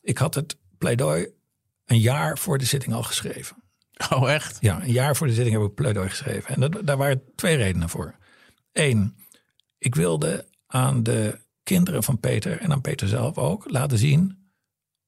Ik 0.00 0.18
had 0.18 0.34
het 0.34 0.56
pleidooi 0.78 1.28
een 1.84 2.00
jaar 2.00 2.38
voor 2.38 2.58
de 2.58 2.64
zitting 2.64 2.94
al 2.94 3.02
geschreven. 3.02 3.62
Oh, 4.10 4.30
echt? 4.30 4.56
Ja, 4.60 4.82
een 4.82 4.92
jaar 4.92 5.16
voor 5.16 5.26
de 5.26 5.32
zitting 5.32 5.56
heb 5.56 5.66
ik 5.68 5.74
pleidooi 5.74 6.08
geschreven. 6.08 6.54
En 6.54 6.60
dat, 6.60 6.86
daar 6.86 6.96
waren 6.96 7.22
twee 7.34 7.56
redenen 7.56 7.88
voor. 7.88 8.14
Eén, 8.72 9.16
ik 9.78 9.94
wilde 9.94 10.48
aan 10.66 11.02
de 11.02 11.40
kinderen 11.62 12.02
van 12.02 12.20
Peter 12.20 12.60
en 12.60 12.72
aan 12.72 12.80
Peter 12.80 13.08
zelf 13.08 13.38
ook 13.38 13.70
laten 13.70 13.98
zien 13.98 14.52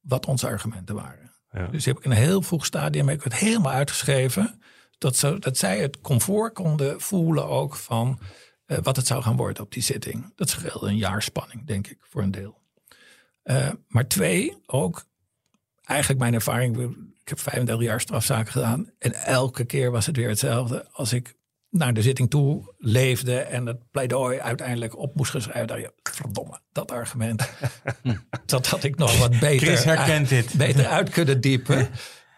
wat 0.00 0.26
onze 0.26 0.46
argumenten 0.46 0.94
waren. 0.94 1.26
Dus 1.70 1.84
heb 1.84 1.98
ik 1.98 2.04
in 2.04 2.11
een 2.11 2.16
heel 2.16 2.42
vroeg 2.42 2.66
stadium 2.66 3.09
heb 3.09 3.18
ik 3.18 3.24
het 3.24 3.34
helemaal 3.34 3.72
uitgeschreven. 3.72 4.61
Dat, 4.98 5.16
zo, 5.16 5.38
dat 5.38 5.57
zij 5.57 5.78
het 5.78 6.00
comfort 6.00 6.54
konden 6.54 7.00
voelen 7.00 7.46
ook 7.46 7.76
van 7.76 8.18
eh, 8.66 8.78
wat 8.82 8.96
het 8.96 9.07
zou 9.07 9.22
gaan 9.22 9.36
worden 9.36 9.62
op 9.62 9.72
die 9.72 9.82
zitting. 9.82 10.32
Dat 10.34 10.50
scheelde 10.50 10.86
een 10.86 10.96
jaar 10.96 11.22
spanning, 11.22 11.66
denk 11.66 11.86
ik, 11.86 11.98
voor 12.00 12.22
een 12.22 12.30
deel. 12.30 12.59
Eh, 13.42 13.70
maar 13.88 14.07
twee, 14.07 14.57
ook 14.66 15.04
eigenlijk 15.84 16.20
mijn 16.20 16.34
ervaring. 16.34 16.96
Ik 17.20 17.28
heb 17.28 17.40
35 17.40 17.86
jaar 17.86 18.00
strafzaken 18.00 18.52
gedaan. 18.52 18.90
En 18.98 19.14
elke 19.14 19.64
keer 19.64 19.90
was 19.90 20.07
het 20.07 20.16
weer 20.16 20.28
hetzelfde. 20.28 20.88
Als 20.92 21.12
ik 21.12 21.36
naar 21.77 21.95
de 21.95 22.03
zitting 22.03 22.31
toe 22.31 22.74
leefde 22.79 23.39
en 23.39 23.66
het 23.66 23.91
pleidooi 23.91 24.39
uiteindelijk 24.39 24.99
op 24.99 25.14
moest 25.14 25.31
geschrijven. 25.31 25.66
dacht 25.66 25.81
je, 25.81 25.93
verdomme, 26.03 26.61
dat 26.72 26.91
argument. 26.91 27.51
dat 28.47 28.66
had 28.66 28.85
ik 28.85 28.97
nog 28.97 29.18
wat 29.18 29.39
beter, 29.39 29.66
Chris 29.66 29.85
herkent 29.85 30.29
dit. 30.29 30.55
beter 30.55 30.87
uit 30.87 31.11
kunnen 31.11 31.41
diepen. 31.41 31.89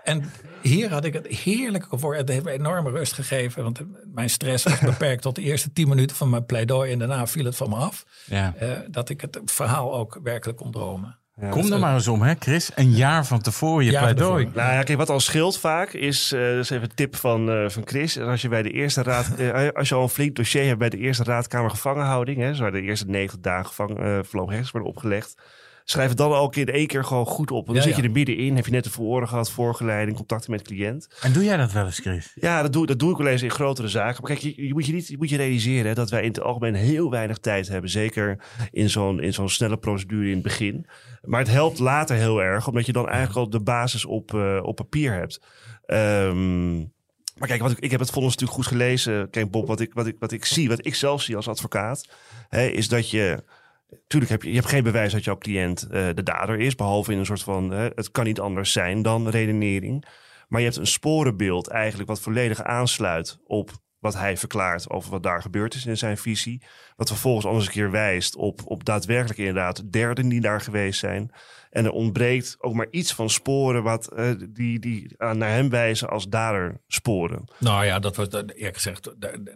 En 0.04 0.30
hier 0.62 0.90
had 0.90 1.04
ik 1.04 1.12
het 1.12 1.26
heerlijke 1.26 1.98
voor. 1.98 2.14
Het 2.14 2.28
heeft 2.28 2.44
me 2.44 2.50
enorme 2.50 2.90
rust 2.90 3.12
gegeven. 3.12 3.62
Want 3.62 3.80
mijn 4.14 4.30
stress 4.30 4.64
was 4.64 4.80
beperkt 4.80 5.22
tot 5.22 5.34
de 5.34 5.42
eerste 5.42 5.72
tien 5.72 5.88
minuten 5.88 6.16
van 6.16 6.30
mijn 6.30 6.46
pleidooi. 6.46 6.92
En 6.92 6.98
daarna 6.98 7.26
viel 7.26 7.44
het 7.44 7.56
van 7.56 7.68
me 7.68 7.76
af. 7.76 8.04
Ja. 8.24 8.54
eh, 8.58 8.70
dat 8.90 9.08
ik 9.08 9.20
het 9.20 9.40
verhaal 9.44 9.94
ook 9.94 10.20
werkelijk 10.22 10.58
kon 10.58 10.70
dromen. 10.70 11.17
Kom 11.50 11.72
er 11.72 11.78
maar 11.78 11.94
eens 11.94 12.08
om, 12.08 12.22
hè, 12.22 12.34
Chris. 12.38 12.70
Een 12.74 12.90
jaar 12.90 13.26
van 13.26 13.40
tevoren 13.40 13.84
je 13.84 13.90
van 13.92 14.00
pleidooi. 14.00 14.50
Nou 14.54 14.72
ja, 14.72 14.82
kijk, 14.82 14.98
wat 14.98 15.10
al 15.10 15.20
scheelt 15.20 15.58
vaak 15.58 15.92
is, 15.92 16.32
eh 16.32 16.40
dat 16.40 16.58
is 16.58 16.70
even 16.70 16.82
een 16.82 16.94
tip 16.94 17.16
van, 17.16 17.50
eh, 17.50 17.68
van 17.68 17.82
Chris. 17.86 18.16
En 18.16 18.26
Als 18.26 18.42
je 18.42 18.48
bij 18.48 18.62
de 18.62 18.70
eerste 18.70 19.02
raad, 19.02 19.34
eh, 19.38 19.68
als 19.74 19.88
je 19.88 19.94
al 19.94 20.02
een 20.02 20.08
flink 20.08 20.36
dossier 20.36 20.66
hebt 20.66 20.78
bij 20.78 20.88
de 20.88 20.96
eerste 20.96 21.24
raadkamer 21.24 21.70
gevangenhouding, 21.70 22.38
hè, 22.38 22.48
dus 22.48 22.58
waar 22.58 22.72
de 22.72 22.80
eerste 22.80 23.06
90 23.06 23.40
dagen 23.40 23.66
gevang, 23.66 23.90
eh 23.90 24.04
voorlopig 24.04 24.32
hechtenis 24.32 24.70
worden 24.70 24.90
opgelegd, 24.90 25.34
schrijf 25.90 26.08
het 26.08 26.18
dan 26.18 26.32
ook 26.32 26.56
in 26.56 26.66
één 26.66 26.86
keer 26.86 27.04
gewoon 27.04 27.26
goed 27.26 27.50
op. 27.50 27.66
Want 27.66 27.66
dan 27.66 27.76
Ja, 27.76 27.82
zit 27.82 27.96
je 27.96 28.02
er 28.02 28.10
middenin, 28.10 28.56
heb 28.56 28.64
je 28.64 28.70
net 28.70 28.84
de 28.84 28.90
verhoren 28.90 29.28
gehad, 29.28 29.50
voorgeleiding, 29.50 30.16
contacten 30.16 30.50
met 30.50 30.62
cliënt. 30.62 31.08
En 31.20 31.32
doe 31.32 31.44
jij 31.44 31.56
dat 31.56 31.72
wel 31.72 31.84
eens, 31.84 31.98
Chris? 31.98 32.32
Ja, 32.34 32.62
dat 32.62 32.72
doe, 32.72 32.86
dat 32.86 32.98
doe 32.98 33.10
ik 33.10 33.16
wel 33.16 33.26
eens 33.26 33.42
in 33.42 33.50
grotere 33.50 33.88
zaken. 33.88 34.22
Maar 34.22 34.30
kijk, 34.30 34.54
je, 34.56 34.66
je 34.66 34.72
moet 34.72 34.86
je, 34.86 34.92
niet, 34.92 35.08
je 35.08 35.16
moet 35.16 35.28
je 35.30 35.36
realiseren 35.36 35.86
hè, 35.86 35.94
dat 35.94 36.10
wij 36.10 36.22
in 36.22 36.28
het 36.28 36.40
algemeen 36.40 36.74
heel 36.74 37.10
weinig 37.10 37.38
tijd 37.38 37.68
hebben. 37.68 37.90
Zeker 37.90 38.38
in 38.70 38.90
zo'n, 38.90 39.20
in 39.20 39.32
zo'n 39.32 39.48
snelle 39.48 39.76
procedure 39.76 40.26
in 40.26 40.34
het 40.34 40.42
begin. 40.42 40.86
Maar 41.22 41.40
het 41.40 41.50
helpt 41.50 41.78
later 41.78 42.16
heel 42.16 42.42
erg, 42.42 42.68
omdat 42.68 42.86
je 42.86 42.92
dan 42.92 43.08
eigenlijk 43.08 43.36
al 43.38 43.50
de 43.50 43.60
basis 43.60 44.04
op, 44.04 44.34
eh, 44.34 44.58
op 44.62 44.76
papier 44.76 45.12
hebt. 45.12 45.40
Ehm, 45.86 46.76
maar 47.38 47.48
kijk, 47.48 47.60
wat 47.60 47.70
ik, 47.70 47.78
ik 47.78 47.90
heb 47.90 48.00
het 48.00 48.10
vonnis 48.10 48.32
natuurlijk 48.32 48.58
goed 48.58 48.66
gelezen. 48.78 49.30
Kijk, 49.30 49.50
Bob, 49.50 49.66
wat 49.66 49.80
ik, 49.80 49.94
wat, 49.94 50.06
ik, 50.06 50.16
wat 50.18 50.32
ik 50.32 50.44
zie, 50.44 50.68
wat 50.68 50.86
ik 50.86 50.94
zelf 50.94 51.22
zie 51.22 51.36
als 51.36 51.48
advocaat, 51.48 52.08
hè, 52.48 52.66
is 52.66 52.88
dat 52.88 53.10
je. 53.10 53.42
Tuurlijk 54.06 54.32
heb 54.32 54.42
je, 54.42 54.48
je 54.48 54.54
hebt 54.54 54.68
geen 54.68 54.82
bewijs 54.82 55.12
dat 55.12 55.24
jouw 55.24 55.38
cliënt 55.38 55.82
eh, 55.82 56.08
de 56.14 56.22
dader 56.22 56.58
is, 56.58 56.74
behalve 56.74 57.12
in 57.12 57.18
een 57.18 57.26
soort 57.26 57.42
van 57.42 57.70
het 57.70 58.10
kan 58.10 58.24
niet 58.24 58.40
anders 58.40 58.72
zijn 58.72 59.02
dan 59.02 59.28
redenering. 59.28 60.04
Maar 60.48 60.60
je 60.60 60.66
hebt 60.66 60.78
een 60.78 60.86
sporenbeeld 60.86 61.68
eigenlijk 61.68 62.08
wat 62.08 62.20
volledig 62.20 62.62
aansluit 62.62 63.38
op 63.46 63.70
wat 63.98 64.14
hij 64.14 64.36
verklaart 64.36 64.90
over 64.90 65.10
wat 65.10 65.22
daar 65.22 65.42
gebeurd 65.42 65.74
is 65.74 65.86
in 65.86 65.96
zijn 65.96 66.18
visie. 66.18 66.62
Wat 66.96 67.08
vervolgens 67.08 67.46
anders 67.46 67.66
een 67.66 67.72
keer 67.72 67.90
wijst 67.90 68.36
op, 68.36 68.60
op 68.64 68.84
daadwerkelijk 68.84 69.38
inderdaad 69.38 69.92
derden 69.92 70.28
die 70.28 70.40
daar 70.40 70.60
geweest 70.60 71.00
zijn. 71.00 71.30
En 71.70 71.84
er 71.84 71.90
ontbreekt 71.90 72.56
ook 72.58 72.74
maar 72.74 72.86
iets 72.90 73.12
van 73.14 73.30
sporen 73.30 73.82
wat, 73.82 74.12
eh, 74.12 74.30
die, 74.48 74.78
die 74.78 75.14
aan 75.16 75.38
naar 75.38 75.50
hem 75.50 75.70
wijzen 75.70 76.08
als 76.08 76.28
dader 76.28 76.80
sporen. 76.86 77.44
Nou 77.58 77.84
ja, 77.84 77.98
dat 77.98 78.16
was 78.16 78.28
dat- 78.28 78.50
eerlijk 78.50 78.74
gezegd, 78.74 79.10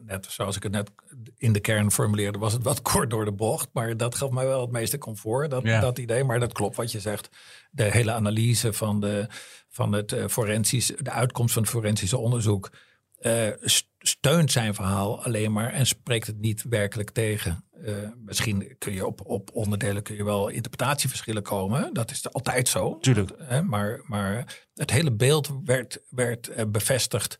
net 0.07 0.27
zoals 0.31 0.57
ik 0.57 0.63
het 0.63 0.73
net 0.73 0.91
in 1.37 1.53
de 1.53 1.61
kern 1.61 1.91
formuleerde, 1.91 2.39
was 2.39 2.53
het 2.53 2.63
wat 2.63 2.83
kort 2.93 3.11
door 3.11 3.25
de 3.25 3.33
bocht. 3.33 3.69
Maar 3.73 3.97
dat 3.97 4.15
gaf 4.15 4.31
mij 4.31 4.47
wel 4.47 4.61
het 4.61 4.71
meeste 4.71 4.99
comfort, 4.99 5.51
dat, 5.51 5.63
Ja. 5.63 5.81
dat 5.81 5.99
idee. 5.99 6.25
Maar 6.25 6.41
dat 6.41 6.53
klopt 6.53 6.77
wat 6.77 6.93
je 6.93 7.01
zegt. 7.01 7.29
De 7.71 7.83
hele 7.85 8.13
analyse 8.13 8.73
van, 8.73 9.01
de, 9.01 9.27
van 9.69 9.93
het 9.93 10.13
eh, 10.13 10.27
forensisch, 10.27 10.93
de 10.99 11.11
uitkomst 11.11 11.53
van 11.55 11.63
het 11.63 11.71
forensische 11.71 12.19
onderzoek 12.19 12.71
eh, 13.19 13.49
st- 13.61 13.89
steunt 13.99 14.53
zijn 14.53 14.75
verhaal 14.75 15.25
alleen 15.25 15.53
maar 15.53 15.73
en 15.73 15.87
spreekt 15.87 16.27
het 16.27 16.39
niet 16.41 16.65
werkelijk 16.69 17.11
tegen. 17.11 17.65
Eh, 17.85 17.95
misschien 18.17 18.75
kun 18.79 18.93
je 18.93 19.07
op, 19.07 19.21
op 19.27 19.51
onderdelen 19.53 20.03
kun 20.03 20.15
je 20.15 20.25
wel 20.25 20.49
interpretatieverschillen 20.49 21.43
komen. 21.43 21.95
Dat 21.95 22.11
is 22.11 22.33
altijd 22.33 22.69
zo. 22.69 22.99
Tuurlijk. 22.99 23.31
Hè, 23.39 23.63
maar, 23.63 24.01
maar 24.03 24.59
het 24.75 24.91
hele 24.91 25.13
beeld 25.13 25.51
werd, 25.65 26.03
werd 26.09 26.49
eh, 26.49 26.65
bevestigd 26.69 27.37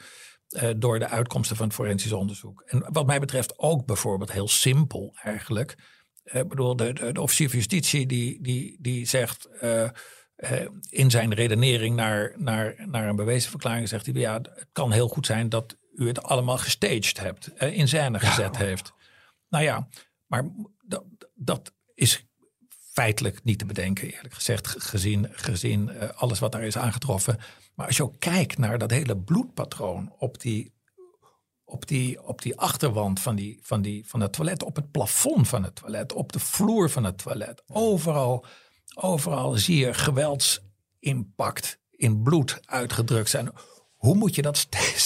eh, 0.49 0.69
door 0.77 0.99
de 0.99 1.09
uitkomsten 1.09 1.57
van 1.57 1.67
het 1.67 1.75
forensisch 1.75 2.13
onderzoek. 2.13 2.63
En 2.67 2.85
wat 2.93 3.07
mij 3.07 3.21
betreft 3.21 3.59
ook 3.59 3.87
bijvoorbeeld 3.87 4.33
heel 4.33 4.49
simpel 4.49 5.17
eigenlijk. 5.23 5.75
Eh, 6.23 6.41
Ik 6.41 6.49
bedoel, 6.49 6.77
de, 6.77 6.93
de, 6.93 7.13
de 7.13 7.21
officier 7.21 7.49
van 7.49 7.59
justitie 7.59 8.07
die, 8.07 8.43
die, 8.43 8.77
die 8.81 9.07
zegt 9.07 9.45
eh, 9.61 9.89
eh, 10.35 10.67
in 10.89 11.11
zijn 11.11 11.35
redenering 11.35 11.97
naar, 11.97 12.35
naar, 12.37 12.75
naar 12.87 13.09
een 13.09 13.17
bewezen 13.17 13.51
verklaring, 13.51 13.89
zegt 13.89 14.07
hij, 14.07 14.15
ja, 14.15 14.35
het 14.35 14.67
kan 14.73 14.93
heel 14.93 15.09
goed 15.09 15.27
zijn 15.27 15.49
dat 15.49 15.77
u 15.95 16.07
het 16.07 16.23
allemaal 16.23 16.59
gestaged 16.59 17.21
hebt, 17.21 17.53
eh, 17.55 17.77
in 17.77 17.89
scène 17.89 18.19
gezet 18.19 18.57
heeft. 18.57 18.93
Nou 19.49 19.65
ja, 19.65 19.89
maar 20.33 20.51
dat, 20.87 21.05
dat 21.35 21.73
is 21.95 22.27
feitelijk 22.93 23.45
niet 23.45 23.59
te 23.59 23.67
bedenken, 23.67 24.13
eerlijk 24.13 24.35
gezegd, 24.35 24.67
ge- 24.67 24.81
gezien, 24.81 25.29
gezien 25.31 25.89
eh, 25.89 26.09
alles 26.15 26.39
wat 26.39 26.53
daar 26.53 26.63
is 26.63 26.77
aangetroffen. 26.77 27.39
Maar 27.75 27.87
als 27.87 27.97
je 27.97 28.03
ook 28.03 28.19
kijkt 28.19 28.59
naar 28.59 28.79
dat 28.79 28.91
hele 28.91 29.17
bloedpatroon 29.19 30.15
op 30.19 30.41
die, 30.41 30.75
op 31.65 31.87
die, 31.89 32.23
op 32.23 32.43
die 32.43 32.59
achterwand 32.59 33.21
van, 33.21 33.37
die, 33.37 33.59
van, 33.63 33.83
die, 33.83 34.09
van 34.09 34.21
het 34.21 34.33
toilet, 34.33 34.63
op 34.63 34.77
het 34.77 34.91
plafond 34.91 35.49
van 35.49 35.63
het 35.65 35.75
toilet, 35.75 36.13
op 36.13 36.33
de 36.33 36.39
vloer 36.39 36.91
van 36.91 37.05
het 37.05 37.19
toilet, 37.19 37.63
overal, 37.67 38.45
overal 38.95 39.53
zie 39.57 39.77
je 39.77 39.95
geweldsimpact 39.95 41.79
in 41.91 42.23
bloed 42.23 42.61
uitgedrukt 42.65 43.31
zijn. 43.31 43.51
Hoe 43.93 44.15
moet 44.15 44.35
je 44.35 44.43
dat 44.43 44.57
stagen? 44.57 45.01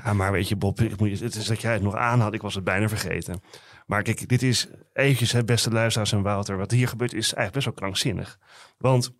Ja, 0.04 0.12
maar 0.12 0.32
weet 0.32 0.48
je, 0.48 0.56
Bob, 0.56 0.78
het 0.78 1.36
is 1.36 1.46
dat 1.46 1.60
jij 1.60 1.72
het 1.72 1.82
nog 1.82 1.94
aan 1.94 2.20
had. 2.20 2.34
Ik 2.34 2.42
was 2.42 2.54
het 2.54 2.64
bijna 2.64 2.88
vergeten. 2.88 3.42
Maar 3.90 4.02
kijk, 4.02 4.28
dit 4.28 4.42
is 4.42 4.68
eventjes, 4.92 5.32
hè, 5.32 5.44
beste 5.44 5.70
luisteraars 5.70 6.12
en 6.12 6.22
Wouter. 6.22 6.56
Wat 6.56 6.70
hier 6.70 6.88
gebeurt 6.88 7.12
is 7.12 7.34
eigenlijk 7.34 7.52
best 7.52 7.64
wel 7.64 7.74
krankzinnig. 7.74 8.38
Want 8.78 9.12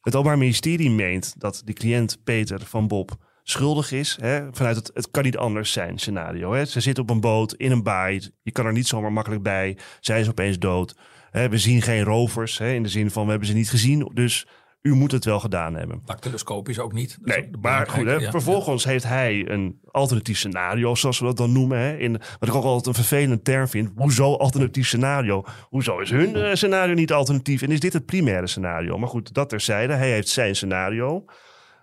het 0.00 0.14
Openbaar 0.14 0.38
Ministerie 0.38 0.90
meent 0.90 1.40
dat 1.40 1.62
de 1.64 1.72
cliënt 1.72 2.24
Peter 2.24 2.60
van 2.60 2.88
Bob 2.88 3.16
schuldig 3.42 3.92
is. 3.92 4.18
Hè, 4.20 4.46
vanuit 4.50 4.76
het, 4.76 4.90
het 4.94 5.10
kan 5.10 5.22
niet 5.22 5.36
anders 5.36 5.72
zijn 5.72 5.98
scenario. 5.98 6.52
Hè. 6.52 6.64
Ze 6.64 6.80
zit 6.80 6.98
op 6.98 7.10
een 7.10 7.20
boot 7.20 7.54
in 7.54 7.70
een 7.70 7.82
baai. 7.82 8.30
Je 8.42 8.52
kan 8.52 8.66
er 8.66 8.72
niet 8.72 8.86
zomaar 8.86 9.12
makkelijk 9.12 9.42
bij. 9.42 9.78
Zij 10.00 10.20
is 10.20 10.28
opeens 10.28 10.58
dood. 10.58 10.96
Hè, 11.30 11.48
we 11.48 11.58
zien 11.58 11.82
geen 11.82 12.02
rovers. 12.02 12.58
Hè, 12.58 12.72
in 12.72 12.82
de 12.82 12.88
zin 12.88 13.10
van, 13.10 13.24
we 13.24 13.30
hebben 13.30 13.48
ze 13.48 13.54
niet 13.54 13.70
gezien. 13.70 14.10
Dus 14.14 14.46
u 14.82 14.94
moet 14.94 15.12
het 15.12 15.24
wel 15.24 15.40
gedaan 15.40 15.74
hebben. 15.74 16.02
Dactyloscopisch 16.04 16.78
ook 16.78 16.92
niet. 16.92 17.18
Dat 17.20 17.28
is 17.28 17.42
Nee, 17.42 17.50
ook 17.54 17.62
maar 17.62 17.86
goed, 17.86 18.06
hè, 18.06 18.14
ja. 18.14 18.30
vervolgens 18.30 18.84
heeft 18.84 19.04
hij 19.04 19.48
een 19.48 19.80
alternatief 19.90 20.38
scenario, 20.38 20.94
zoals 20.94 21.18
we 21.18 21.24
dat 21.24 21.36
dan 21.36 21.52
noemen. 21.52 21.78
Hè, 21.78 21.96
in, 21.96 22.12
wat 22.38 22.48
ik 22.48 22.54
ook 22.54 22.64
altijd 22.64 22.86
een 22.86 22.94
vervelende 23.04 23.42
term 23.42 23.68
vind. 23.68 23.90
Hoezo 23.96 24.36
alternatief 24.36 24.86
scenario? 24.86 25.44
Hoezo 25.68 25.98
is 25.98 26.10
hun 26.10 26.36
eh, 26.36 26.54
scenario 26.54 26.94
niet 26.94 27.12
alternatief? 27.12 27.62
En 27.62 27.70
is 27.70 27.80
dit 27.80 27.92
het 27.92 28.06
primaire 28.06 28.46
scenario? 28.46 28.98
Maar 28.98 29.08
goed, 29.08 29.34
dat 29.34 29.48
terzijde. 29.48 29.92
Hij 29.92 30.10
heeft 30.10 30.28
zijn 30.28 30.56
scenario. 30.56 31.24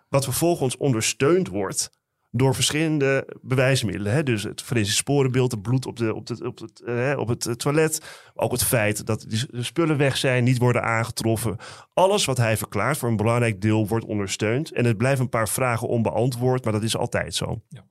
Wat 0.10 0.24
vervolgens 0.24 0.78
ondersteund 0.78 1.48
wordt 1.48 1.99
door 2.32 2.56
verschillende 2.56 3.28
bewijsmiddelen. 3.42 4.14
Hè? 4.14 4.24
Dus 4.24 4.44
het 4.44 4.62
forensisch 4.62 4.96
sporenbeeld, 4.96 5.52
het 5.52 5.62
bloed 5.62 5.86
op, 5.86 5.98
de, 5.98 6.14
op, 6.14 6.26
de, 6.26 6.48
op, 6.48 6.60
het, 6.60 6.82
eh, 6.82 7.14
op 7.18 7.28
het 7.28 7.46
eh, 7.46 7.54
toilet. 7.54 8.02
Ook 8.36 8.52
het 8.52 8.64
feit 8.64 9.06
dat 9.06 9.26
de 9.30 9.64
spullen 9.64 9.98
weg 9.98 10.18
zijn, 10.18 10.44
niet 10.44 10.58
worden 10.58 10.84
aangetroffen. 10.84 11.58
Alles 11.94 12.26
wat 12.26 12.38
hij 12.38 12.58
verklaart 12.58 12.98
voor 12.98 13.10
een 13.10 13.16
belangrijk 13.16 13.62
deel 13.62 13.88
wordt 13.88 14.06
ondersteund. 14.06 14.72
En 14.72 14.86
het 14.86 14.98
blijven 14.98 15.24
een 15.24 15.30
paar 15.30 15.50
vragen 15.50 15.88
onbeantwoord, 15.88 16.64
maar 16.64 16.74
dat 16.74 16.84
is 16.84 16.98
altijd 16.98 17.36
zo. 17.36 17.62
Ja. 17.70 17.86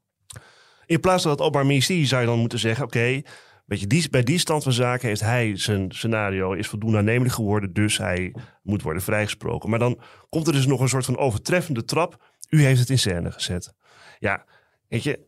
In 0.86 1.00
plaats 1.00 1.22
van 1.22 1.30
het 1.30 1.40
Openbaar 1.40 1.66
Ministerie 1.66 2.06
zou 2.06 2.20
je 2.20 2.26
dan 2.26 2.38
moeten 2.38 2.58
zeggen... 2.58 2.84
oké, 2.84 3.22
weet 3.64 3.80
je, 3.80 3.86
die, 3.86 4.10
bij 4.10 4.22
die 4.22 4.38
stand 4.38 4.62
van 4.62 4.72
zaken 4.72 5.08
heeft 5.08 5.20
hij 5.20 5.56
zijn 5.56 5.92
scenario... 5.92 6.52
is 6.52 6.68
voldoende 6.68 6.98
aannemelijk 6.98 7.34
geworden, 7.34 7.72
dus 7.72 7.98
hij 7.98 8.34
moet 8.62 8.82
worden 8.82 9.02
vrijgesproken. 9.02 9.70
Maar 9.70 9.78
dan 9.78 10.00
komt 10.28 10.46
er 10.46 10.52
dus 10.52 10.66
nog 10.66 10.80
een 10.80 10.88
soort 10.88 11.04
van 11.04 11.16
overtreffende 11.18 11.84
trap. 11.84 12.24
U 12.48 12.62
heeft 12.62 12.80
het 12.80 12.90
in 12.90 12.98
scène 12.98 13.32
gezet. 13.32 13.74
Ja, 14.18 14.44
weet 14.88 15.02
je... 15.02 15.26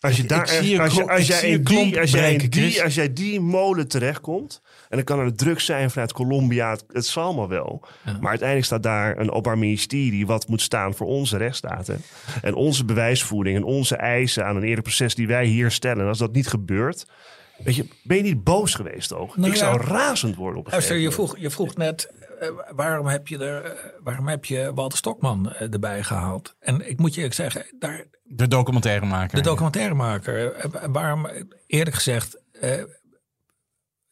Als 0.00 0.16
je 0.16 0.24
daar, 0.24 0.40
als, 0.40 0.58
je, 0.58 1.22
jij 1.24 1.50
in 1.50 1.62
die, 1.64 2.00
als, 2.00 2.10
jij 2.10 2.32
in 2.32 2.36
breken, 2.36 2.50
die, 2.50 2.82
als 2.82 2.94
jij 2.94 3.12
die 3.12 3.40
molen 3.40 3.88
terechtkomt... 3.88 4.62
en 4.88 4.96
dan 4.96 5.04
kan 5.04 5.18
er 5.18 5.34
druk 5.34 5.60
zijn 5.60 5.90
vanuit 5.90 6.12
Colombia, 6.12 6.70
het, 6.70 6.84
het 6.92 7.06
zal 7.06 7.24
allemaal 7.24 7.48
wel. 7.48 7.84
Maar 8.04 8.30
uiteindelijk 8.30 8.64
staat 8.64 8.82
daar 8.82 9.18
een 9.18 9.30
openbaar 9.30 9.58
ministerie... 9.58 10.26
wat 10.26 10.48
moet 10.48 10.60
staan 10.60 10.94
voor 10.94 11.06
onze 11.06 11.36
rechtsstaten. 11.36 12.02
En 12.42 12.54
onze 12.54 12.84
bewijsvoering 12.84 13.56
en 13.56 13.64
onze 13.64 13.96
eisen 13.96 14.46
aan 14.46 14.56
een 14.56 14.62
eerlijk 14.62 14.82
proces... 14.82 15.14
die 15.14 15.26
wij 15.26 15.46
hier 15.46 15.70
stellen. 15.70 16.02
En 16.02 16.08
als 16.08 16.18
dat 16.18 16.32
niet 16.32 16.48
gebeurt... 16.48 17.06
Weet 17.64 17.76
je, 17.76 17.86
ben 18.02 18.16
je 18.16 18.22
niet 18.22 18.44
boos 18.44 18.74
geweest 18.74 19.14
ook? 19.14 19.36
Nou 19.36 19.48
ik 19.48 19.56
ja. 19.56 19.64
zou 19.64 19.80
razend 19.80 20.36
worden 20.36 20.58
op 20.58 20.64
een 20.64 20.72
Luister, 20.72 20.96
je 20.96 21.02
gegeven 21.02 21.26
vroeg, 21.26 21.42
je 21.42 21.50
vroeg 21.50 21.76
net, 21.76 22.12
waarom, 22.74 23.06
heb 23.06 23.28
je 23.28 23.38
er, 23.38 23.64
eh, 23.64 23.84
waarom 24.02 24.28
heb 24.28 24.44
je 24.44 24.72
Walter 24.74 24.98
Stokman 24.98 25.52
eh, 25.52 25.72
erbij 25.72 26.02
gehaald? 26.02 26.54
En 26.58 26.88
ik 26.88 26.98
moet 26.98 27.10
je 27.10 27.16
eerlijk 27.16 27.34
zeggen, 27.34 27.66
daar, 27.78 28.04
De 28.22 28.48
documentairemaker. 28.48 29.36
de 29.36 29.42
documentairemaker, 29.48 30.52
eh, 30.54 30.84
waarom, 30.90 31.28
eerlijk 31.66 31.96
gezegd, 31.96 32.40
eh, 32.60 32.82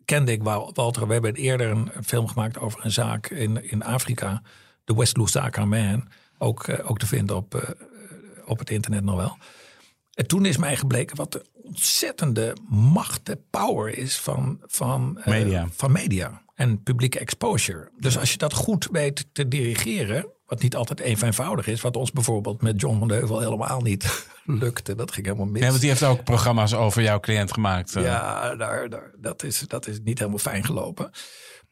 kende 0.04 0.32
ik 0.32 0.42
Wa- 0.42 0.70
Walter. 0.72 1.06
We 1.06 1.12
hebben 1.12 1.34
eerder 1.34 1.70
een, 1.70 1.90
een 1.92 2.04
film 2.04 2.28
gemaakt 2.28 2.58
over 2.58 2.84
een 2.84 2.90
zaak 2.90 3.26
in, 3.30 3.70
in 3.70 3.82
Afrika, 3.82 4.42
de 4.84 4.94
West 4.94 5.16
Lusaka 5.16 5.64
Man. 5.64 6.08
Ook, 6.38 6.66
eh, 6.68 6.90
ook 6.90 6.98
te 6.98 7.06
vinden 7.06 7.36
op, 7.36 7.54
eh, 7.54 7.68
op 8.44 8.58
het 8.58 8.70
internet 8.70 9.04
nog 9.04 9.16
wel. 9.16 9.36
En 10.14 10.26
toen 10.26 10.44
is 10.44 10.56
mij 10.56 10.76
gebleken 10.76 11.16
wat 11.16 11.32
de 11.32 11.44
ontzettende 11.62 12.56
macht, 12.68 13.26
de 13.26 13.38
power 13.50 13.98
is 13.98 14.18
van, 14.18 14.60
van, 14.66 15.18
eh, 15.20 15.26
Media. 15.26 15.66
van 15.70 15.92
media 15.92 16.42
en 16.60 16.82
publieke 16.82 17.18
exposure. 17.18 17.90
Dus 17.98 18.18
als 18.18 18.32
je 18.32 18.38
dat 18.38 18.52
goed 18.54 18.88
weet 18.92 19.26
te 19.32 19.48
dirigeren, 19.48 20.26
wat 20.46 20.62
niet 20.62 20.76
altijd 20.76 21.00
even 21.00 21.26
eenvoudig 21.26 21.66
is, 21.66 21.80
wat 21.80 21.96
ons 21.96 22.12
bijvoorbeeld 22.12 22.62
met 22.62 22.80
John 22.80 22.98
van 22.98 23.08
de 23.08 23.14
Heuvel 23.14 23.40
helemaal 23.40 23.80
niet 23.80 24.26
lukte, 24.44 24.94
dat 24.94 25.12
ging 25.12 25.26
helemaal 25.26 25.46
mis. 25.46 25.62
Ja, 25.62 25.68
want 25.68 25.80
die 25.80 25.88
heeft 25.90 26.02
ook 26.02 26.24
programma's 26.24 26.74
over 26.74 27.02
jouw 27.02 27.20
cliënt 27.20 27.52
gemaakt. 27.52 27.96
eh. 27.96 28.02
Ja, 28.02 28.54
daar, 28.56 28.88
daar, 28.88 29.10
dat, 29.18 29.42
is, 29.42 29.58
dat 29.60 29.86
is 29.86 29.98
niet 30.04 30.18
helemaal 30.18 30.38
fijn 30.38 30.64
gelopen. 30.64 31.10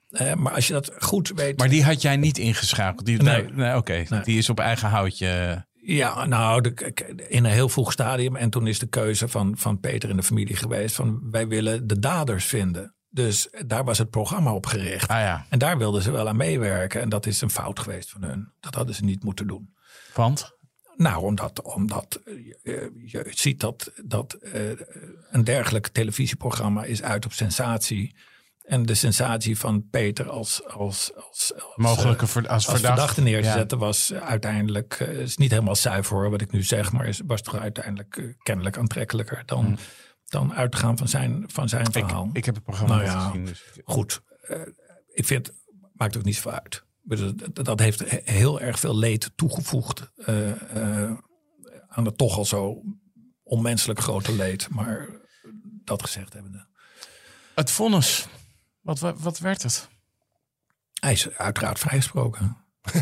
Eh, 0.09 0.35
maar 0.35 0.53
als 0.55 0.67
je 0.67 0.73
dat 0.73 0.93
goed 0.99 1.33
weet. 1.35 1.59
Maar 1.59 1.69
die 1.69 1.85
had 1.85 2.03
jij 2.03 2.17
niet 2.17 2.39
ingeschakeld? 2.39 3.07
Die, 3.07 3.23
Nee. 3.23 3.43
nee, 3.43 3.53
nee, 3.53 3.77
Oké, 3.77 4.05
Nee. 4.09 4.21
die 4.23 4.39
is 4.39 4.49
op 4.51 4.59
eigen 4.61 4.89
houtje. 4.89 5.67
Ja, 5.73 6.25
nou, 6.27 6.61
de, 6.61 6.95
in 7.29 7.45
een 7.45 7.51
heel 7.51 7.69
vroeg 7.69 7.93
stadium. 7.93 8.37
En 8.37 8.51
toen 8.51 8.67
is 8.67 8.79
de 8.79 8.87
keuze 8.89 9.29
van, 9.29 9.57
van 9.57 9.81
Peter 9.81 10.11
en 10.11 10.17
de 10.17 10.23
familie 10.23 10.57
geweest: 10.57 10.95
van 10.95 11.21
wij 11.31 11.49
willen 11.49 11.87
de 11.87 11.99
daders 11.99 12.45
vinden. 12.45 12.95
Dus 13.19 13.49
daar 13.67 13.85
was 13.85 13.99
het 13.99 14.11
programma 14.11 14.55
op 14.55 14.67
gericht. 14.67 15.09
Ah 15.11 15.21
ja, 15.21 15.47
En 15.49 15.59
daar 15.59 15.79
wilden 15.79 16.03
ze 16.03 16.11
wel 16.11 16.29
aan 16.29 16.37
meewerken. 16.37 17.01
En 17.01 17.09
dat 17.09 17.27
is 17.27 17.41
een 17.41 17.51
fout 17.51 17.79
geweest 17.79 18.11
van 18.11 18.23
hun. 18.23 18.53
Dat 18.61 18.75
hadden 18.75 18.95
ze 18.95 19.05
niet 19.05 19.25
moeten 19.25 19.47
doen. 19.47 19.75
want? 20.15 20.57
Nou, 20.97 21.23
omdat, 21.23 21.63
omdat 21.63 22.21
eh, 22.25 22.35
je, 22.65 22.93
je 23.05 23.27
ziet 23.31 23.61
dat, 23.61 23.93
dat 24.05 24.33
eh, 24.33 24.63
een 25.31 25.45
dergelijk 25.45 25.89
televisieprogramma 25.89 26.85
is 26.85 27.03
uit 27.03 27.25
op 27.25 27.33
sensatie. 27.33 28.17
En 28.65 28.83
de 28.87 28.95
sensatie 28.95 29.59
van 29.59 29.89
Peter 29.91 30.29
als, 30.31 30.65
als, 30.67 31.13
als, 31.15 31.53
als 31.55 31.77
Mogelijke 31.77 32.25
eh, 32.25 32.31
ver- 32.31 32.43
als 32.43 32.51
als 32.51 32.65
verdachte. 32.65 32.87
verdachte 32.87 33.21
neer 33.23 33.41
te 33.43 33.47
Ja. 33.49 33.53
zetten 33.53 33.79
was 33.79 34.13
uiteindelijk, 34.13 34.95
is 35.01 35.37
niet 35.37 35.51
helemaal 35.51 35.77
zuiver 35.77 36.17
hoor, 36.17 36.31
wat 36.31 36.41
ik 36.41 36.53
nu 36.53 36.63
zeg, 36.63 36.93
maar 36.93 37.07
is, 37.07 37.21
was 37.27 37.43
toch 37.43 37.57
uiteindelijk 37.59 38.35
kennelijk 38.43 38.79
aantrekkelijker 38.79 39.43
dan, 39.47 39.79
dan 40.29 40.55
uitgaan 40.55 40.99
van 40.99 41.09
zijn, 41.09 41.45
van 41.47 41.69
zijn 41.69 41.87
Hmm. 41.87 41.95
Ik, 41.95 42.07
verhaal. 42.07 42.31
ik 42.33 42.45
heb 42.45 42.55
het 42.55 42.65
programma 42.65 42.95
Nou 42.95 43.07
ja. 43.07 43.27
gezien. 43.29 43.45
Dus. 43.45 43.63
Goed, 43.85 44.21
eh, 44.41 44.61
ik 45.13 45.27
vind, 45.27 45.51
maakt 45.93 46.17
ook 46.17 46.25
niet 46.25 46.35
zoveel 46.35 46.53
uit. 46.53 46.85
Dat, 47.53 47.79
heeft 47.79 48.11
he- 48.11 48.33
heel 48.33 48.61
erg 48.61 48.79
veel 48.79 48.97
leed 48.97 49.31
toegevoegd 49.35 50.11
eh, 50.17 50.51
eh, 51.07 51.17
aan 51.89 52.05
het 52.05 52.19
toch 52.19 52.37
al 52.37 52.45
zo 52.45 52.83
onmenselijk 53.43 54.01
grote 54.01 54.33
leed. 54.33 54.69
Maar 54.69 55.09
dat 55.85 56.03
gezegd 56.03 56.33
hebbende. 56.33 56.67
Het 57.55 57.71
vonnis. 57.71 58.29
Wat, 58.81 58.99
wat 58.99 59.39
werd 59.39 59.63
het? 59.63 59.89
Hij 61.01 61.13
is 61.13 61.31
uiteraard 61.31 61.79
vrijgesproken. 61.79 62.57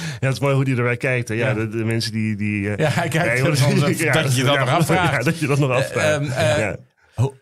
Ja, 0.20 0.26
het 0.26 0.32
is 0.32 0.40
mooi 0.40 0.54
hoe 0.54 0.64
die 0.64 0.76
erbij 0.76 0.96
kijkt. 0.96 1.28
hè. 1.28 1.34
Ja, 1.34 1.48
Ja. 1.48 1.54
De, 1.54 1.68
de 1.68 1.84
mensen 1.84 2.12
die... 2.12 2.36
die 2.36 2.70
eh, 2.70 2.76
Ja, 2.76 2.88
hij 2.90 3.08
kijkt 3.08 3.58
soms 3.58 3.60
even 3.82 4.12
dat 4.22 4.36
je 4.36 4.44
dat 4.50 4.58
nog 4.58 4.68
afvraagt. 4.68 5.12
Ja, 5.12 5.22
dat 5.22 5.38
je 5.38 5.46
dat 5.46 5.58
nog 5.58 5.70
afvraagt. 5.70 6.22
ehm, 6.22 6.30
eh, 6.32 6.58
ja. 6.58 6.76
Hoe, 7.14 7.34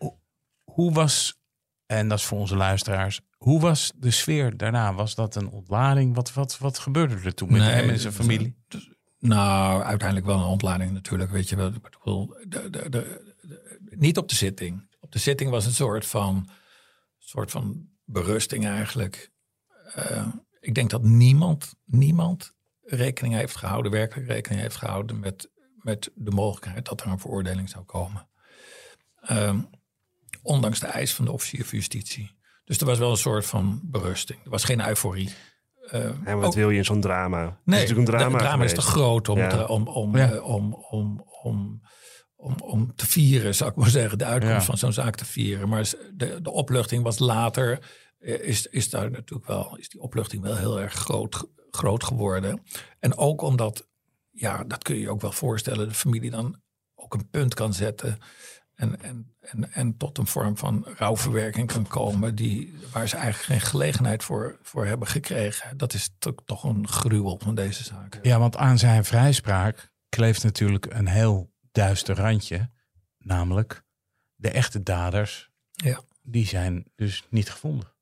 hoe- 0.63 0.93
was, 0.93 1.39
en 1.85 2.07
dat 2.07 2.17
is 2.17 2.25
voor 2.25 2.37
onze 2.39 2.55
luisteraars, 2.55 3.21
hoe 3.37 3.59
was 3.59 3.91
de 3.95 4.11
sfeer 4.11 4.57
daarna? 4.57 4.93
Was 4.93 5.15
dat 5.15 5.35
een 5.35 5.49
ontlading? 5.49 6.15
Wat, 6.15 6.33
wat, 6.33 6.57
wat 6.57 6.79
gebeurde 6.79 7.15
er 7.23 7.33
toen 7.33 7.51
met 7.51 7.61
Nee, 7.61 7.69
hem 7.69 7.89
en 7.89 7.99
zijn 7.99 8.13
familie? 8.13 8.55
Nou, 9.19 9.83
uiteindelijk 9.83 10.27
wel 10.27 10.37
een 10.37 10.43
ontlading 10.45 10.91
natuurlijk. 10.91 11.31
Weet 11.31 11.49
je 11.49 11.55
wel. 11.55 11.67
Ik 11.67 11.81
bedoel, 11.81 12.27
de, 12.47 12.69
de, 12.69 12.89
de, 12.89 12.89
de- 12.89 13.95
niet 13.97 14.17
op 14.17 14.29
de 14.29 14.35
zitting. 14.35 14.87
Op 14.99 15.11
de 15.11 15.19
zitting 15.19 15.49
was 15.49 15.65
een 15.65 15.71
soort 15.73 16.05
van, 16.05 16.49
soort 17.19 17.51
van 17.51 17.87
berusting 18.05 18.67
eigenlijk. 18.67 19.31
Eh, 19.93 20.27
ik 20.61 20.73
denk 20.75 20.89
dat 20.89 21.03
niemand, 21.03 21.73
niemand 21.85 22.53
rekening 22.83 23.33
heeft 23.35 23.55
gehouden, 23.55 23.91
werkelijk 23.91 24.27
rekening 24.29 24.61
heeft 24.61 24.75
gehouden 24.75 25.19
met, 25.19 25.49
met 25.75 26.11
de 26.15 26.31
mogelijkheid 26.31 26.85
dat 26.85 27.01
er 27.01 27.07
een 27.07 27.19
veroordeling 27.19 27.69
zou 27.69 27.83
komen. 27.83 28.27
Ehm, 29.21 29.59
ondanks 30.41 30.79
de 30.79 30.87
eis 30.87 31.13
van 31.13 31.25
de 31.25 31.31
officier 31.31 31.65
van 31.65 31.77
justitie. 31.77 32.39
Dus 32.65 32.77
er 32.77 32.85
was 32.85 32.97
wel 32.99 33.09
een 33.11 33.17
soort 33.17 33.45
van 33.45 33.79
berusting. 33.83 34.39
Er 34.43 34.49
was 34.49 34.63
geen 34.63 34.87
euforie. 34.87 35.29
Eh, 35.89 36.03
Ja, 36.03 36.13
maar 36.23 36.35
wat 36.37 36.45
ook- 36.45 36.53
wil 36.53 36.69
je 36.69 36.77
in 36.77 36.85
zo'n 36.85 37.01
drama? 37.01 37.39
Het 37.45 37.49
Nee, 37.65 37.83
is 37.83 37.89
natuurlijk 37.89 37.97
een 37.99 38.05
drama 38.17 38.31
het 38.37 38.43
drama 38.47 38.63
is 38.63 38.73
te 38.73 38.81
groot 38.81 39.29
om, 39.29 39.37
Ja. 39.37 39.47
te- 39.49 39.67
om, 39.67 39.87
om, 39.87 40.17
Ja. 40.17 40.31
eh, 40.31 40.43
om, 40.43 40.73
om, 40.73 41.25
om, 41.43 41.81
om, 42.35 42.55
om 42.63 42.95
te 42.95 43.07
vieren, 43.07 43.55
zou 43.55 43.69
ik 43.69 43.75
maar 43.75 43.89
zeggen. 43.89 44.17
De 44.17 44.25
uitkomst 44.25 44.55
Ja. 44.57 44.61
van 44.63 44.77
zo'n 44.77 44.93
zaak 44.93 45.15
te 45.15 45.25
vieren. 45.25 45.69
Maar 45.69 45.91
de, 46.13 46.41
de 46.41 46.51
opluchting 46.51 47.03
was 47.03 47.19
later, 47.19 47.79
is, 48.21 48.67
is 48.67 48.89
daar 48.89 49.11
natuurlijk 49.11 49.47
wel, 49.47 49.77
is 49.77 49.89
die 49.89 50.01
opluchting 50.01 50.41
wel 50.43 50.55
heel 50.55 50.79
erg 50.81 50.93
groot, 50.93 51.47
groot 51.71 52.03
geworden. 52.03 52.63
En 52.99 53.17
ook 53.17 53.41
omdat, 53.41 53.87
ja, 54.31 54.63
dat 54.63 54.83
kun 54.83 54.95
je 54.95 55.01
je 55.01 55.09
ook 55.09 55.21
wel 55.21 55.31
voorstellen, 55.31 55.87
de 55.87 55.93
familie 55.93 56.29
dan 56.31 56.61
ook 56.95 57.13
een 57.13 57.29
punt 57.29 57.53
kan 57.53 57.73
zetten. 57.73 58.17
En, 58.75 59.01
en, 59.01 59.35
en, 59.39 59.71
en 59.73 59.97
tot 59.97 60.17
een 60.17 60.27
vorm 60.27 60.57
van 60.57 60.85
rouwverwerking 60.97 61.67
kan 61.71 61.87
komen 61.87 62.35
die, 62.35 62.75
waar 62.91 63.07
ze 63.07 63.15
eigenlijk 63.15 63.45
geen 63.45 63.69
gelegenheid 63.69 64.23
voor, 64.23 64.59
voor 64.61 64.85
hebben 64.85 65.07
gekregen. 65.07 65.77
Dat 65.77 65.93
is 65.93 66.09
to- 66.19 66.35
toch 66.45 66.63
een 66.63 66.87
gruwel 66.87 67.39
van 67.43 67.55
deze 67.55 67.83
zaak. 67.83 68.19
Ja, 68.21 68.39
want 68.39 68.55
aan 68.57 68.77
zijn 68.77 69.05
vrijspraak 69.05 69.91
kleeft 70.09 70.43
natuurlijk 70.43 70.85
een 70.93 71.07
heel 71.07 71.53
duister 71.71 72.15
randje. 72.15 72.69
Namelijk, 73.17 73.83
de 74.35 74.51
echte 74.51 74.83
daders, 74.83 75.49
Ja. 75.71 76.01
die 76.21 76.47
zijn 76.47 76.85
dus 76.95 77.25
niet 77.29 77.49
gevonden. 77.49 77.93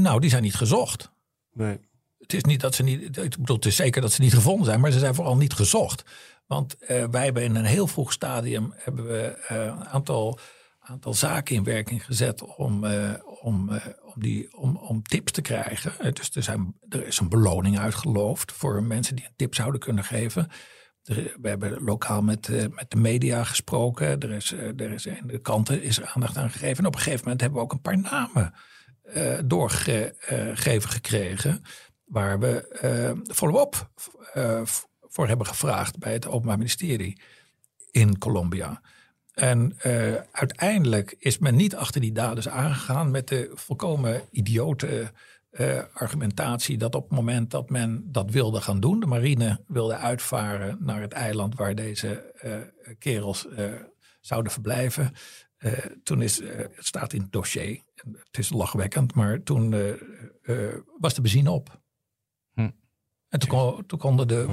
Nou, 0.00 0.20
die 0.20 0.30
zijn 0.30 0.42
niet 0.42 0.54
gezocht. 0.54 1.10
Nee. 1.52 1.80
Het 2.18 2.32
is 2.32 2.42
niet 2.42 2.60
dat 2.60 2.74
ze 2.74 2.82
niet. 2.82 3.16
Ik 3.16 3.36
bedoel, 3.38 3.56
het 3.56 3.66
is 3.66 3.76
zeker 3.76 4.00
dat 4.00 4.12
ze 4.12 4.20
niet 4.20 4.34
gevonden 4.34 4.64
zijn, 4.64 4.80
maar 4.80 4.90
ze 4.90 4.98
zijn 4.98 5.14
vooral 5.14 5.36
niet 5.36 5.52
gezocht. 5.52 6.04
Want 6.46 6.76
eh, 6.76 7.04
wij 7.10 7.24
hebben 7.24 7.42
in 7.42 7.54
een 7.54 7.64
heel 7.64 7.86
vroeg 7.86 8.12
stadium 8.12 8.72
hebben 8.76 9.06
we 9.06 9.22
eh, 9.22 9.56
een 9.56 9.84
aantal, 9.84 10.38
aantal 10.78 11.14
zaken 11.14 11.54
in 11.54 11.64
werking 11.64 12.04
gezet 12.04 12.42
om, 12.42 12.84
eh, 12.84 13.12
om, 13.40 13.70
eh, 13.72 13.86
om, 14.02 14.22
die, 14.22 14.56
om, 14.56 14.76
om 14.76 15.02
tips 15.02 15.32
te 15.32 15.42
krijgen. 15.42 15.98
Eh, 15.98 16.12
Dus 16.12 16.30
er, 16.34 16.42
zijn, 16.42 16.76
er 16.88 17.06
is 17.06 17.18
een 17.18 17.28
beloning 17.28 17.78
uitgeloofd 17.78 18.52
voor 18.52 18.82
mensen 18.82 19.16
die 19.16 19.24
een 19.24 19.36
tip 19.36 19.54
zouden 19.54 19.80
kunnen 19.80 20.04
geven. 20.04 20.48
We 21.04 21.48
hebben 21.48 21.82
lokaal 21.82 22.22
met, 22.22 22.48
eh, 22.48 22.64
met 22.70 22.90
de 22.90 22.96
media 22.96 23.44
gesproken. 23.44 24.20
Er 24.20 24.30
is, 24.30 24.52
eh, 24.52 24.80
er 24.80 24.90
is 24.92 25.06
in 25.06 25.26
de 25.26 25.38
kranten 25.38 25.82
is 25.82 25.98
er 25.98 26.10
aandacht 26.14 26.36
aan 26.36 26.50
gegeven. 26.50 26.78
En 26.78 26.86
op 26.86 26.94
een 26.94 27.00
gegeven 27.00 27.22
moment 27.22 27.40
hebben 27.40 27.58
we 27.58 27.64
ook 27.64 27.72
een 27.72 27.80
paar 27.80 27.98
namen 27.98 28.54
eh, 29.14 29.38
doorgegeven 29.44 30.90
gekregen. 30.90 31.62
Waar 32.04 32.38
we 32.38 32.68
eh 32.68 33.34
follow-up 33.34 33.90
eh, 34.32 34.62
voor 35.00 35.28
hebben 35.28 35.46
gevraagd 35.46 35.98
bij 35.98 36.12
het 36.12 36.26
Openbaar 36.26 36.58
Ministerie 36.58 37.20
in 37.90 38.18
Colombia. 38.18 38.80
En 39.34 39.76
uiteindelijk 40.32 41.16
is 41.18 41.38
men 41.38 41.54
niet 41.54 41.76
achter 41.76 42.00
die 42.00 42.12
daders 42.12 42.48
aangegaan 42.48 43.10
met 43.10 43.28
de 43.28 43.50
volkomen 43.54 44.22
idiote 44.30 45.12
argumentatie 45.92 46.78
dat 46.78 46.94
op 46.94 47.02
het 47.02 47.18
moment 47.18 47.50
dat 47.50 47.70
men 47.70 48.12
dat 48.12 48.30
wilde 48.30 48.60
gaan 48.60 48.80
doen, 48.80 49.00
de 49.00 49.06
marine 49.06 49.60
wilde 49.66 49.96
uitvaren 49.96 50.76
naar 50.80 51.00
het 51.00 51.12
eiland 51.12 51.54
waar 51.54 51.74
deze 51.74 52.32
kerels 52.98 53.46
zouden 54.20 54.52
verblijven. 54.52 55.12
Eh, 55.64 55.72
toen 56.02 56.22
is, 56.22 56.40
eh, 56.40 56.56
het 56.58 56.86
staat 56.86 57.12
in 57.12 57.20
het 57.20 57.32
dossier, 57.32 57.80
het 58.24 58.38
is 58.38 58.50
lachwekkend, 58.50 59.14
maar 59.14 59.42
toen 59.42 59.72
eh, 59.72 59.90
eh, 60.42 60.74
was 60.98 61.14
de 61.14 61.20
benzine 61.20 61.50
op. 61.50 61.80
Hm. 62.54 62.70
En 63.28 63.38
toen, 63.38 63.48
kon, 63.48 63.86
toen 63.86 63.98
konden, 63.98 64.28
de, 64.28 64.46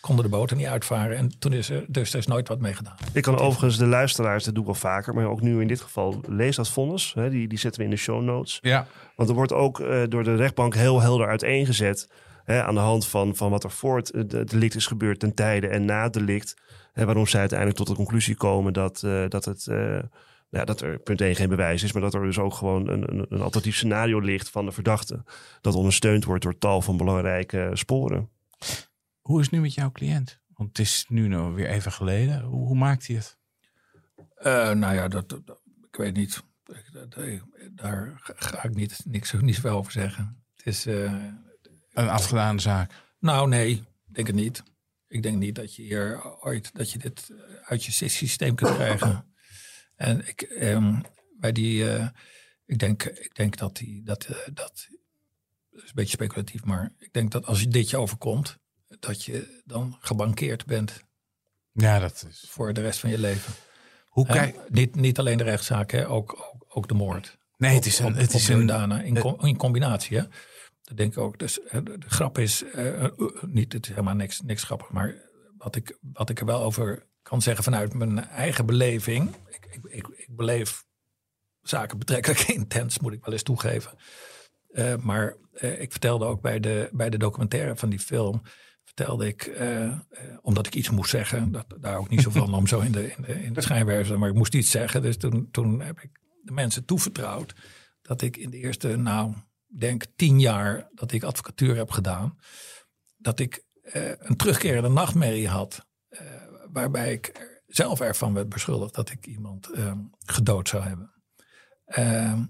konden 0.00 0.24
de 0.24 0.30
boten 0.30 0.56
niet 0.56 0.66
uitvaren. 0.66 1.16
En 1.16 1.38
toen 1.38 1.52
is 1.52 1.70
er, 1.70 1.84
dus 1.88 2.12
er 2.12 2.18
is 2.18 2.26
nooit 2.26 2.48
wat 2.48 2.60
mee 2.60 2.74
gedaan. 2.74 2.96
Ik 3.12 3.22
kan 3.22 3.38
overigens 3.38 3.78
de 3.78 3.86
luisteraars, 3.86 4.44
dat 4.44 4.54
doe 4.54 4.62
ik 4.62 4.68
wel 4.70 4.78
vaker, 4.80 5.14
maar 5.14 5.26
ook 5.26 5.40
nu 5.40 5.60
in 5.60 5.68
dit 5.68 5.80
geval, 5.80 6.20
lees 6.28 6.56
dat 6.56 6.68
vonnis. 6.70 7.12
Hè, 7.14 7.30
die, 7.30 7.48
die 7.48 7.58
zetten 7.58 7.80
we 7.80 7.86
in 7.86 7.94
de 7.94 8.00
show 8.00 8.22
notes. 8.22 8.58
Ja, 8.60 8.86
Want 9.16 9.28
er 9.28 9.34
wordt 9.34 9.52
ook 9.52 9.80
eh, 9.80 10.02
door 10.08 10.24
de 10.24 10.34
rechtbank 10.36 10.74
heel 10.74 11.00
helder 11.00 11.28
uiteengezet. 11.28 12.10
Hè, 12.44 12.62
aan 12.64 12.74
de 12.74 12.80
hand 12.80 13.06
van, 13.06 13.36
van 13.36 13.50
wat 13.50 13.64
er 13.64 13.70
voor 13.70 13.96
het 13.96 14.12
de- 14.30 14.44
delict 14.44 14.74
is 14.74 14.86
gebeurd 14.86 15.18
ten 15.20 15.34
tijde 15.34 15.68
en 15.68 15.84
na 15.84 16.02
het 16.02 16.12
delict. 16.12 16.54
Hè, 16.92 17.04
waarom 17.04 17.26
zij 17.26 17.40
uiteindelijk 17.40 17.78
tot 17.78 17.88
de 17.88 17.94
conclusie 17.94 18.36
komen 18.36 18.72
dat, 18.72 19.02
eh, 19.02 19.24
dat, 19.28 19.44
het, 19.44 19.66
eh, 20.52 20.58
ja, 20.58 20.64
dat 20.64 20.80
er 20.80 20.98
punt 20.98 21.20
1 21.20 21.36
geen 21.36 21.48
bewijs 21.48 21.82
is. 21.82 21.92
Maar 21.92 22.02
dat 22.02 22.14
er 22.14 22.22
dus 22.22 22.38
ook 22.38 22.54
gewoon 22.54 22.88
een, 22.88 23.12
een, 23.12 23.26
een 23.28 23.40
alternatief 23.40 23.76
scenario 23.76 24.18
ligt 24.18 24.50
van 24.50 24.64
de 24.64 24.72
verdachte. 24.72 25.24
Dat 25.60 25.74
ondersteund 25.74 26.24
wordt 26.24 26.42
door 26.42 26.58
tal 26.58 26.82
van 26.82 26.96
belangrijke 26.96 27.70
sporen. 27.72 28.30
hoe 29.20 29.38
is 29.40 29.44
het 29.46 29.54
nu 29.54 29.60
met 29.60 29.74
jouw 29.74 29.90
cliënt? 29.92 30.40
Want 30.54 30.68
het 30.68 30.78
is 30.78 31.04
nu 31.08 31.28
nog 31.28 31.54
weer 31.54 31.68
even 31.68 31.92
geleden. 31.92 32.42
Hoe, 32.42 32.66
hoe 32.66 32.76
maakt 32.76 33.06
hij 33.06 33.16
het? 33.16 33.38
Eh, 34.34 34.70
nou 34.70 34.94
ja, 34.94 35.08
dat, 35.08 35.28
dat- 35.28 35.60
ik 35.90 35.96
weet 35.96 36.16
niet. 36.16 36.42
Ik- 36.66 36.90
dat- 36.92 37.18
ik- 37.24 37.42
daar 37.72 38.12
ga- 38.22 38.62
ik 38.64 38.74
niet, 38.74 39.00
niks, 39.04 39.32
niet 39.32 39.54
zoveel 39.54 39.76
over 39.76 39.92
zeggen. 39.92 40.44
Het 40.56 40.66
is, 40.66 40.86
eh, 40.86 41.12
Een 41.92 42.08
afgedane 42.08 42.60
zaak. 42.60 42.92
nou 43.18 43.48
nee, 43.48 43.70
ik 43.70 44.14
denk 44.14 44.26
het 44.26 44.36
niet. 44.36 44.62
Ik 45.08 45.22
denk 45.22 45.38
niet 45.38 45.54
dat 45.54 45.74
je 45.74 45.82
hier 45.82 46.36
ooit 46.44 46.74
dat 46.74 46.90
je 46.90 46.98
dit 46.98 47.30
eh, 47.30 47.36
uit 47.68 47.84
je 47.84 48.08
systeem 48.08 48.54
kunt 48.54 48.74
krijgen. 48.74 49.31
En 49.96 50.28
ik, 50.28 50.40
ehm, 50.42 51.00
bij 51.38 51.52
die, 51.52 51.90
eh, 51.90 52.08
ik 52.66 52.78
denk, 52.78 53.04
ik 53.04 53.34
denk 53.34 53.56
dat 53.56 53.76
die, 53.76 54.02
dat, 54.04 54.24
eh, 54.24 54.36
dat 54.54 54.88
is 55.70 55.80
een 55.88 55.90
beetje 55.94 56.12
speculatief, 56.16 56.64
maar 56.64 56.92
ik 56.98 57.12
denk 57.12 57.30
dat 57.30 57.46
als 57.46 57.60
je 57.60 57.68
dit 57.68 57.90
je 57.90 57.96
overkomt, 57.96 58.58
dat 58.88 59.24
je 59.24 59.62
dan 59.64 59.96
gebankeerd 60.00 60.66
bent 60.66 61.02
Ja, 61.72 61.98
dat 61.98 62.26
is. 62.28 62.46
voor 62.48 62.72
de 62.72 62.80
rest 62.80 63.00
van 63.00 63.10
je 63.10 63.18
leven. 63.18 63.52
Hoe 64.06 64.26
kijk. 64.26 64.70
niet, 64.70 64.94
niet 64.94 65.18
alleen 65.18 65.38
de 65.38 65.44
rechtszaak, 65.44 65.90
hè? 65.90 66.08
Ook, 66.08 66.32
ook, 66.52 66.64
ook 66.68 66.88
de 66.88 66.94
moord. 66.94 67.38
Nee, 67.56 67.74
het 67.74 67.86
is 67.86 67.98
een. 67.98 68.06
Op- 68.06 68.14
Het 68.14 68.28
op 68.28 68.34
is 68.34 68.48
een 68.48 68.90
in, 69.04 69.18
com- 69.18 69.40
in 69.40 69.56
combinatie. 69.56 70.16
Hè? 70.16 70.24
Dat 70.82 70.96
denk 70.96 71.12
ik 71.12 71.18
ook. 71.18 71.38
Dus 71.38 71.54
de, 71.54 71.96
grap 72.06 72.38
is, 72.38 72.64
eh, 72.64 73.06
niet, 73.46 73.72
het 73.72 73.84
is 73.84 73.90
helemaal 73.90 74.14
niks, 74.14 74.40
niks 74.40 74.62
grappig, 74.62 74.90
maar 74.90 75.14
wat 75.56 75.76
ik, 75.76 75.98
wat 76.00 76.30
ik 76.30 76.40
er 76.40 76.46
wel 76.46 76.62
over 76.62 77.06
kan 77.22 77.42
zeggen 77.42 77.64
vanuit 77.64 77.94
mijn 77.94 78.18
eigen 78.18 78.66
beleving. 78.66 79.34
Ik, 79.48 79.61
ik, 79.74 79.84
ik, 79.84 80.06
ik 80.08 80.36
beleef 80.36 80.84
zaken 81.62 81.98
betrekkelijk 81.98 82.40
intens, 82.60 82.98
moet 82.98 83.12
ik 83.12 83.24
wel 83.24 83.32
eens 83.32 83.42
toegeven. 83.42 83.98
Eh, 84.72 84.96
maar 84.96 85.36
eh, 85.52 85.80
ik 85.80 85.90
vertelde 85.90 86.24
ook 86.24 86.40
bij 86.40 86.60
de, 86.60 86.88
bij 86.92 87.10
de 87.10 87.18
documentaire 87.18 87.76
van 87.76 87.88
die 87.88 87.98
film, 87.98 88.42
vertelde 88.84 89.26
ik, 89.26 89.42
eh, 89.42 89.98
omdat 90.42 90.66
ik 90.66 90.74
iets 90.74 90.90
moest 90.90 91.10
zeggen, 91.10 91.52
dat, 91.52 91.66
daar 91.80 91.98
ook 91.98 92.08
niet 92.08 92.22
zo 92.22 92.30
van 92.30 92.54
om 92.60 92.66
zo 92.66 92.80
in 92.80 92.92
de, 92.92 93.10
in 93.10 93.22
de, 93.22 93.42
in 93.42 93.52
de 93.52 94.16
maar 94.18 94.28
ik 94.28 94.34
moest 94.34 94.54
iets 94.54 94.70
zeggen. 94.70 95.02
Dus 95.02 95.16
toen, 95.16 95.48
toen 95.50 95.80
heb 95.80 96.00
ik 96.00 96.10
de 96.42 96.52
mensen 96.52 96.84
toevertrouwd 96.84 97.54
dat 98.02 98.22
ik 98.22 98.36
in 98.36 98.50
de 98.50 98.56
eerste, 98.56 98.96
nou, 98.96 99.34
denk 99.66 100.04
tien 100.16 100.40
jaar 100.40 100.88
dat 100.94 101.12
ik 101.12 101.22
advocatuur 101.22 101.76
heb 101.76 101.90
gedaan, 101.90 102.38
dat 103.16 103.38
ik 103.38 103.64
een 104.18 104.36
terugkerende 104.36 104.88
nachtmerrie 104.88 105.48
had, 105.48 105.86
waarbij 106.72 107.12
ik 107.12 107.51
zelf 107.74 108.00
ervan 108.00 108.34
werd 108.34 108.48
beschuldigd 108.48 108.94
dat 108.94 109.10
ik 109.10 109.26
iemand 109.26 109.70
eh, 109.70 109.92
gedood 110.24 110.68
zou 110.68 110.82
hebben. 110.82 111.12
Ehm, 111.84 112.44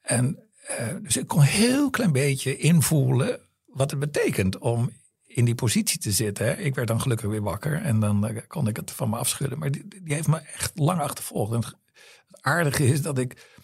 en 0.00 0.38
eh, 0.66 0.94
dus 1.02 1.16
ik 1.16 1.26
kon 1.26 1.40
een 1.40 1.46
heel 1.46 1.90
klein 1.90 2.12
beetje 2.12 2.56
invoelen 2.56 3.40
wat 3.66 3.90
het 3.90 4.00
betekent 4.00 4.58
om 4.58 4.90
in 5.26 5.44
die 5.44 5.54
positie 5.54 5.98
te 5.98 6.12
zitten. 6.12 6.64
Ik 6.64 6.74
werd 6.74 6.88
dan 6.88 7.00
gelukkig 7.00 7.30
weer 7.30 7.42
wakker 7.42 7.82
en 7.82 8.00
dan 8.00 8.26
eh, 8.26 8.42
kon 8.46 8.68
ik 8.68 8.76
het 8.76 8.90
van 8.90 9.10
me 9.10 9.16
afschudden. 9.16 9.58
Maar 9.58 9.70
die, 9.70 9.88
die 9.88 10.14
heeft 10.14 10.28
me 10.28 10.38
echt 10.38 10.78
lang 10.78 11.00
achtervolgd. 11.00 11.52
En 11.52 11.60
het 11.60 12.42
aardige 12.42 12.86
is 12.86 13.02
dat 13.02 13.18
ik 13.18 13.60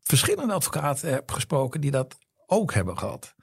verschillende 0.00 0.52
advocaten 0.52 1.12
heb 1.12 1.30
gesproken 1.30 1.80
die 1.80 1.90
dat 1.90 2.18
ook 2.46 2.74
hebben 2.74 2.98
gehad. 2.98 3.34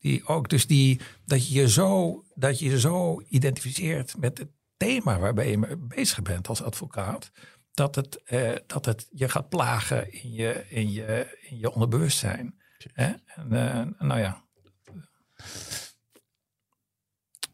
Die 0.00 0.26
ook, 0.26 0.48
dus 0.48 0.66
die, 0.66 1.00
dat 1.24 1.48
je 1.48 1.68
zo, 1.68 2.22
dat 2.34 2.58
je 2.58 2.70
je 2.70 2.80
zo 2.80 3.22
identificeert 3.28 4.16
met 4.18 4.38
het 4.38 4.50
thema 4.82 5.18
waarbij 5.18 5.50
je 5.50 5.58
mee 5.58 5.76
bezig 5.76 6.22
bent 6.22 6.48
als 6.48 6.62
advocaat. 6.62 7.30
Dat 7.74 7.94
het, 7.94 8.22
eh, 8.24 8.56
dat 8.66 8.84
het 8.84 9.08
je 9.10 9.28
gaat 9.28 9.48
plagen 9.48 10.12
in 10.12 10.32
je, 10.32 10.64
in 10.68 10.92
je, 10.92 11.38
in 11.48 11.58
je 11.58 11.72
onderbewustzijn. 11.72 12.54
Hè? 12.92 13.12
En, 13.26 13.52
eh, 13.52 14.06
nou 14.06 14.20
ja, 14.20 14.44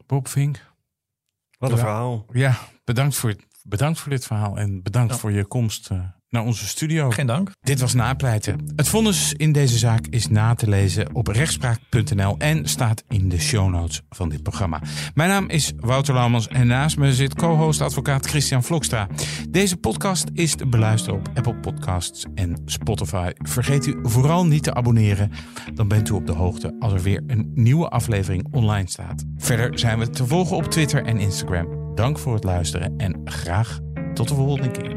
Bob 0.07 0.29
Vink. 0.29 0.67
Wat 1.59 1.71
een 1.71 1.77
Ja. 1.77 1.83
verhaal. 1.83 2.27
Ja, 2.33 2.59
bedankt 2.85 3.17
voor, 3.17 3.35
bedankt 3.63 3.99
voor 3.99 4.11
dit 4.11 4.27
verhaal. 4.27 4.59
En 4.59 4.83
bedankt 4.83 5.17
voor 5.17 5.33
je 5.33 5.47
komst 5.47 5.91
eh, 5.91 6.09
naar 6.31 6.45
onze 6.45 6.67
studio. 6.67 7.11
geen 7.11 7.27
dank. 7.27 7.51
Dit 7.61 7.81
was 7.81 7.95
Napleiten. 7.95 8.73
Het 8.77 8.89
vonnis 8.89 9.33
in 9.37 9.53
deze 9.53 9.79
zaak 9.79 10.07
is 10.07 10.29
na 10.29 10.55
te 10.55 10.69
lezen 10.69 11.15
op 11.15 11.27
rechtspraak.nl 11.27 12.35
en 12.39 12.69
staat 12.69 13.05
in 13.09 13.29
de 13.29 13.41
show 13.41 13.69
notes 13.69 14.03
van 14.09 14.29
dit 14.29 14.43
programma. 14.43 14.81
Mijn 15.15 15.29
naam 15.29 15.49
is 15.49 15.73
Wouter 15.77 16.15
Laumans 16.15 16.49
en 16.49 16.67
naast 16.67 16.97
me 16.97 17.13
zit 17.13 17.35
co-host 17.35 17.81
advocaat 17.81 18.27
Christian 18.27 18.63
Vlokstra. 18.63 19.07
Deze 19.51 19.77
podcast 19.77 20.25
is 20.33 20.55
te 20.55 20.67
beluisteren 20.67 21.19
op 21.19 21.29
Apple 21.35 21.55
Podcasts 21.55 22.25
en 22.35 22.63
Spotify. 22.65 23.31
Vergeet 23.35 23.87
u 23.87 23.99
vooral 24.03 24.47
niet 24.47 24.63
te 24.63 24.75
abonneren, 24.75 25.33
dan 25.75 25.89
bent 25.89 26.09
u 26.09 26.13
op 26.13 26.27
de 26.27 26.33
hoogte 26.33 26.77
als 26.79 26.93
er 26.93 27.03
weer 27.03 27.23
een 27.27 27.51
nieuwe 27.55 27.89
aflevering 27.89 28.47
online 28.51 28.89
staat. 28.89 29.25
Verder 29.37 29.79
zijn 29.79 29.99
we 29.99 30.11
te 30.11 30.27
volgen 30.27 30.57
op 30.57 30.65
Twitter 30.65 31.05
en 31.05 31.19
Instagram. 31.19 31.95
Dank 31.95 32.19
voor 32.19 32.35
het 32.35 32.45
luisteren 32.45 32.95
en 32.97 33.21
graag 33.25 33.79
tot 34.15 34.29
de 34.29 34.35
volgende 34.35 34.71
keer. 34.71 34.97